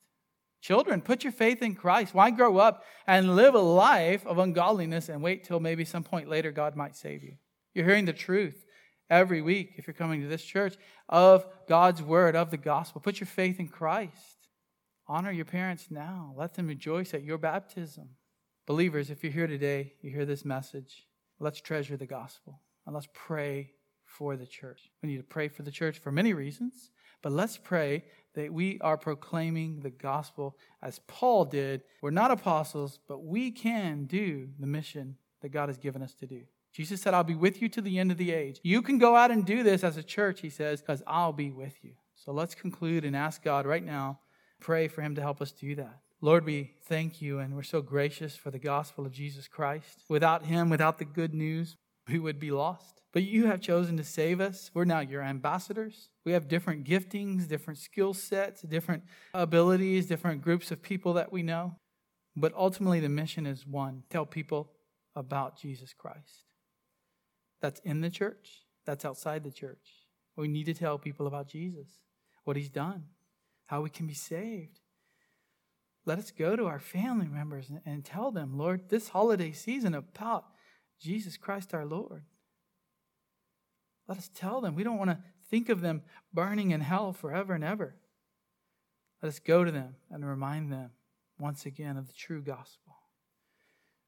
Children, 0.61 1.03
put 1.03 1.25
your 1.25 1.33
faith 1.33 1.63
in 1.63 1.75
Christ. 1.75 2.15
Why 2.15 2.31
grow 2.31 2.59
up 2.59 2.85
and 3.07 3.37
live 3.37 3.55
a 3.55 3.61
life 3.61 4.27
of 4.27 4.39
ungodliness 4.39 5.09
and 5.09 5.23
wait 5.23 5.45
till 5.45 5.61
maybe 5.61 5.85
some 5.85 6.03
point 6.03 6.29
later 6.29 6.51
God 6.51 6.77
might 6.77 6.97
save 6.97 7.23
you? 7.23 7.35
You're 7.75 7.87
hearing 7.87 8.07
the 8.07 8.13
truth 8.13 8.65
every 9.09 9.41
week 9.41 9.75
if 9.77 9.87
you're 9.87 9.95
coming 9.95 10.21
to 10.21 10.29
this 10.29 10.45
church 10.45 10.77
of 11.09 11.47
God's 11.69 12.03
word, 12.03 12.35
of 12.35 12.51
the 12.51 12.57
gospel. 12.57 13.01
Put 13.01 13.21
your 13.21 13.27
faith 13.27 13.61
in 13.61 13.69
Christ. 13.69 14.49
Honor 15.07 15.31
your 15.31 15.45
parents 15.45 15.87
now. 15.91 16.35
Let 16.37 16.55
them 16.55 16.67
rejoice 16.67 17.15
at 17.15 17.25
your 17.25 17.39
baptism. 17.39 18.11
Believers, 18.67 19.11
if 19.11 19.23
you're 19.23 19.33
here 19.33 19.47
today, 19.47 19.95
you 20.03 20.11
hear 20.11 20.27
this 20.27 20.45
message, 20.45 21.07
let's 21.41 21.61
treasure 21.61 21.97
the 21.97 22.07
gospel 22.07 22.61
and 22.85 22.95
let's 22.95 23.09
pray 23.15 23.71
for 24.05 24.37
the 24.37 24.47
church. 24.47 24.91
We 25.03 25.09
need 25.09 25.17
to 25.19 25.23
pray 25.23 25.49
for 25.49 25.63
the 25.63 25.71
church 25.71 25.99
for 25.99 26.13
many 26.13 26.35
reasons, 26.35 26.91
but 27.23 27.33
let's 27.33 27.57
pray 27.57 28.05
that 28.35 28.53
we 28.53 28.79
are 28.81 28.97
proclaiming 28.97 29.81
the 29.81 29.91
gospel 29.91 30.57
as 30.83 31.01
Paul 31.07 31.45
did. 31.45 31.83
We're 32.03 32.11
not 32.11 32.31
apostles, 32.31 33.01
but 33.09 33.25
we 33.25 33.51
can 33.51 34.05
do 34.05 34.49
the 34.59 34.67
mission 34.67 35.17
that 35.43 35.49
God 35.51 35.69
has 35.69 35.79
given 35.79 36.03
us 36.03 36.15
to 36.15 36.27
do. 36.27 36.43
Jesus 36.73 37.01
said, 37.01 37.15
I'll 37.15 37.25
be 37.25 37.35
with 37.35 37.61
you 37.61 37.69
to 37.71 37.81
the 37.81 37.99
end 37.99 38.13
of 38.13 38.19
the 38.19 38.33
age. 38.33 38.61
You 38.63 38.83
can 38.83 38.99
go 38.99 39.17
out 39.17 39.31
and 39.31 39.45
do 39.45 39.63
this 39.63 39.83
as 39.83 39.97
a 39.97 40.03
church, 40.03 40.41
he 40.41 40.51
says, 40.51 40.81
because 40.81 41.03
I'll 41.07 41.33
be 41.33 41.51
with 41.51 41.83
you. 41.83 41.93
So 42.15 42.33
let's 42.33 42.55
conclude 42.55 43.05
and 43.05 43.17
ask 43.17 43.43
God 43.43 43.67
right 43.67 43.85
now, 43.85 44.21
pray 44.61 44.87
for 44.87 45.03
him 45.03 45.15
to 45.15 45.23
help 45.23 45.41
us 45.41 45.51
do 45.51 45.75
that. 45.77 46.01
Lord, 46.21 46.45
we 46.45 46.75
thank 46.83 47.23
you 47.23 47.39
and 47.39 47.55
we're 47.55 47.63
so 47.63 47.81
gracious 47.81 48.37
for 48.37 48.51
the 48.51 48.59
gospel 48.59 49.07
of 49.07 49.13
Jesus 49.13 49.47
Christ. 49.47 50.05
Without 50.09 50.45
him, 50.45 50.69
without 50.69 50.99
the 50.99 51.05
good 51.05 51.33
news, 51.33 51.77
we 52.09 52.19
would 52.19 52.39
be 52.39 52.51
lost. 52.51 53.01
But 53.13 53.23
you 53.23 53.47
have 53.47 53.61
chosen 53.61 53.97
to 53.97 54.05
save 54.05 54.41
us. 54.41 54.71
We're 54.75 54.85
now 54.85 55.01
your 55.01 55.23
ambassadors. 55.23 56.11
We 56.25 56.33
have 56.33 56.49
different 56.49 56.85
giftings, 56.85 57.49
different 57.49 57.79
skill 57.79 58.13
sets, 58.15 58.63
different 58.63 59.05
abilities, 59.33 60.07
different 60.07 60.43
groups 60.43 60.71
of 60.71 60.83
people 60.83 61.15
that 61.15 61.33
we 61.33 61.43
know. 61.43 61.77
But 62.37 62.53
ultimately, 62.55 63.01
the 63.01 63.09
mission 63.09 63.47
is 63.47 63.67
one 63.67 64.05
tell 64.11 64.27
people 64.27 64.73
about 65.17 65.59
Jesus 65.59 65.95
Christ. 65.95 66.45
That's 67.61 67.81
in 67.81 68.03
the 68.03 68.11
church, 68.11 68.67
that's 68.87 69.05
outside 69.05 69.43
the 69.43 69.51
church. 69.51 70.07
We 70.37 70.47
need 70.47 70.67
to 70.67 70.75
tell 70.75 70.99
people 70.99 71.27
about 71.27 71.49
Jesus, 71.49 71.89
what 72.45 72.57
he's 72.57 72.69
done, 72.69 73.05
how 73.67 73.81
we 73.81 73.91
can 73.91 74.07
be 74.07 74.15
saved. 74.15 74.79
Let 76.07 76.19
us 76.19 76.31
go 76.31 76.55
to 76.55 76.67
our 76.67 76.79
family 76.79 77.27
members 77.27 77.73
and 77.85 78.05
tell 78.05 78.31
them, 78.31 78.57
Lord, 78.57 78.89
this 78.89 79.09
holiday 79.09 79.51
season 79.51 79.95
about 79.95 80.45
Jesus 81.01 81.37
Christ 81.37 81.75
our 81.75 81.85
Lord. 81.85 82.25
Let 84.07 84.19
us 84.19 84.31
tell 84.35 84.61
them. 84.61 84.75
We 84.75 84.85
don't 84.85 84.99
want 84.99 85.11
to 85.11 85.19
think 85.51 85.69
of 85.69 85.81
them 85.81 86.03
burning 86.33 86.71
in 86.71 86.81
hell 86.81 87.13
forever 87.13 87.55
and 87.55 87.65
ever. 87.65 87.95
Let 89.23 89.29
us 89.29 89.39
go 89.39 89.65
to 89.65 89.71
them 89.71 89.97
and 90.11 90.27
remind 90.27 90.73
them 90.73 90.91
once 91.39 91.67
again 91.67 91.97
of 91.97 92.07
the 92.07 92.15
true 92.15 92.43
gospel. 92.43 92.95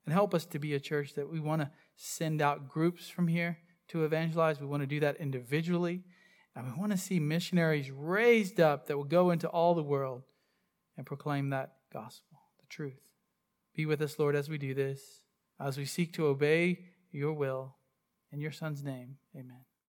And 0.04 0.14
help 0.14 0.34
us 0.34 0.46
to 0.46 0.58
be 0.58 0.74
a 0.74 0.80
church 0.80 1.14
that 1.14 1.30
we 1.30 1.40
want 1.40 1.62
to 1.62 1.70
send 1.96 2.40
out 2.40 2.68
groups 2.68 3.08
from 3.08 3.28
here 3.28 3.58
to 3.88 4.04
evangelize. 4.04 4.60
We 4.60 4.66
want 4.66 4.82
to 4.82 4.86
do 4.86 5.00
that 5.00 5.16
individually. 5.16 6.02
And 6.56 6.66
we 6.66 6.78
want 6.78 6.92
to 6.92 6.98
see 6.98 7.20
missionaries 7.20 7.90
raised 7.90 8.60
up 8.60 8.86
that 8.86 8.96
will 8.96 9.04
go 9.04 9.30
into 9.30 9.48
all 9.48 9.74
the 9.74 9.82
world 9.82 10.22
and 10.96 11.06
proclaim 11.06 11.50
that 11.50 11.74
gospel, 11.92 12.40
the 12.60 12.66
truth. 12.66 13.00
Be 13.74 13.86
with 13.86 14.02
us, 14.02 14.18
Lord, 14.18 14.34
as 14.34 14.48
we 14.48 14.58
do 14.58 14.74
this, 14.74 15.19
as 15.60 15.76
we 15.76 15.84
seek 15.84 16.12
to 16.14 16.26
obey 16.26 16.80
your 17.12 17.32
will. 17.32 17.76
In 18.32 18.40
your 18.40 18.52
Son's 18.52 18.82
name, 18.82 19.16
amen. 19.36 19.64